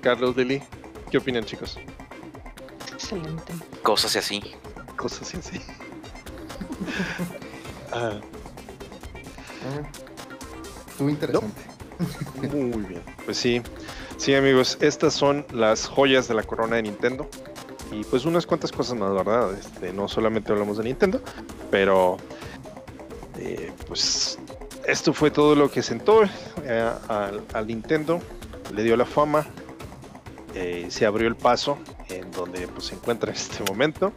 [0.02, 0.61] Carlos Deli,
[1.10, 1.78] ¿qué opinan, chicos?
[2.94, 3.53] Excelente.
[3.84, 4.41] Cosas así.
[4.95, 5.60] Cosas así.
[7.94, 8.19] Ah,
[9.64, 9.82] Ah,
[10.88, 11.61] Estuvo interesante.
[12.52, 13.03] muy bien.
[13.26, 13.61] Pues sí.
[14.15, 17.28] Sí, amigos, estas son las joyas de la corona de Nintendo.
[17.91, 19.53] Y pues unas cuantas cosas más, ¿verdad?
[19.60, 21.22] Este, no solamente hablamos de Nintendo,
[21.69, 22.15] pero
[23.38, 24.40] eh, pues
[24.88, 26.23] esto fue todo lo que sentó
[26.64, 28.22] eh, al, al Nintendo,
[28.73, 29.45] le dio la fama,
[30.56, 31.78] eh, se abrió el paso
[32.10, 34.11] en donde pues, se encuentra en este momento.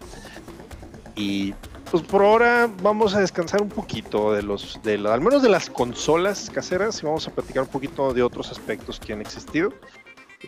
[1.16, 1.54] Y
[1.90, 5.48] pues por ahora vamos a descansar un poquito de los, de la- al menos de
[5.48, 9.72] las consolas caseras y vamos a platicar un poquito de otros aspectos que han existido.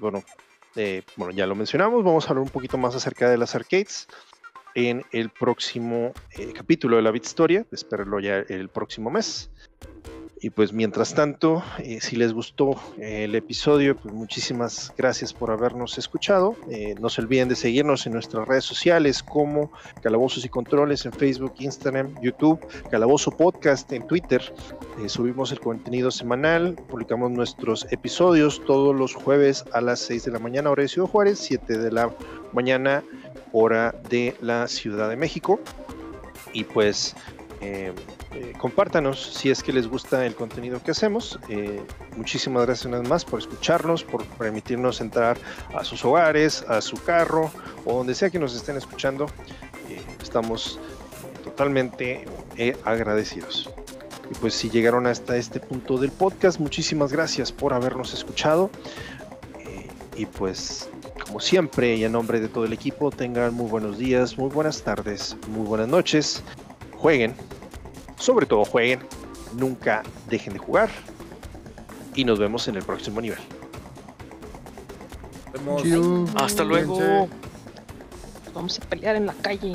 [0.00, 0.24] Bueno,
[0.74, 4.08] eh, bueno, ya lo mencionamos, vamos a hablar un poquito más acerca de las arcades
[4.74, 9.48] en el próximo eh, capítulo de la Bit Historia, espérenlo ya el próximo mes.
[10.38, 15.50] Y pues mientras tanto, eh, si les gustó eh, el episodio, pues muchísimas gracias por
[15.50, 16.56] habernos escuchado.
[16.70, 19.72] Eh, no se olviden de seguirnos en nuestras redes sociales como
[20.02, 22.60] Calabozos y Controles en Facebook, Instagram, YouTube,
[22.90, 24.42] Calabozo Podcast en Twitter.
[25.06, 30.38] Subimos el contenido semanal, publicamos nuestros episodios todos los jueves a las 6 de la
[30.38, 32.14] mañana, hora de Ciudad Juárez, 7 de la
[32.52, 33.02] mañana,
[33.52, 35.60] hora de la Ciudad de México.
[36.52, 37.14] Y pues
[37.60, 37.92] eh,
[38.36, 41.38] eh, compártanos si es que les gusta el contenido que hacemos.
[41.48, 41.80] Eh,
[42.18, 45.38] muchísimas gracias una vez más por escucharnos, por permitirnos entrar
[45.74, 47.50] a sus hogares, a su carro
[47.86, 49.24] o donde sea que nos estén escuchando.
[49.88, 50.78] Eh, estamos
[51.44, 52.26] totalmente
[52.84, 53.70] agradecidos.
[54.30, 58.70] Y pues si llegaron hasta este punto del podcast, muchísimas gracias por habernos escuchado.
[60.14, 60.90] Y pues
[61.24, 64.82] como siempre y en nombre de todo el equipo, tengan muy buenos días, muy buenas
[64.82, 66.42] tardes, muy buenas noches.
[66.98, 67.34] Jueguen,
[68.18, 69.00] sobre todo jueguen,
[69.54, 70.90] nunca dejen de jugar.
[72.14, 73.38] Y nos vemos en el próximo nivel.
[76.36, 77.28] Hasta luego.
[78.54, 79.74] Vamos a pelear en la calle.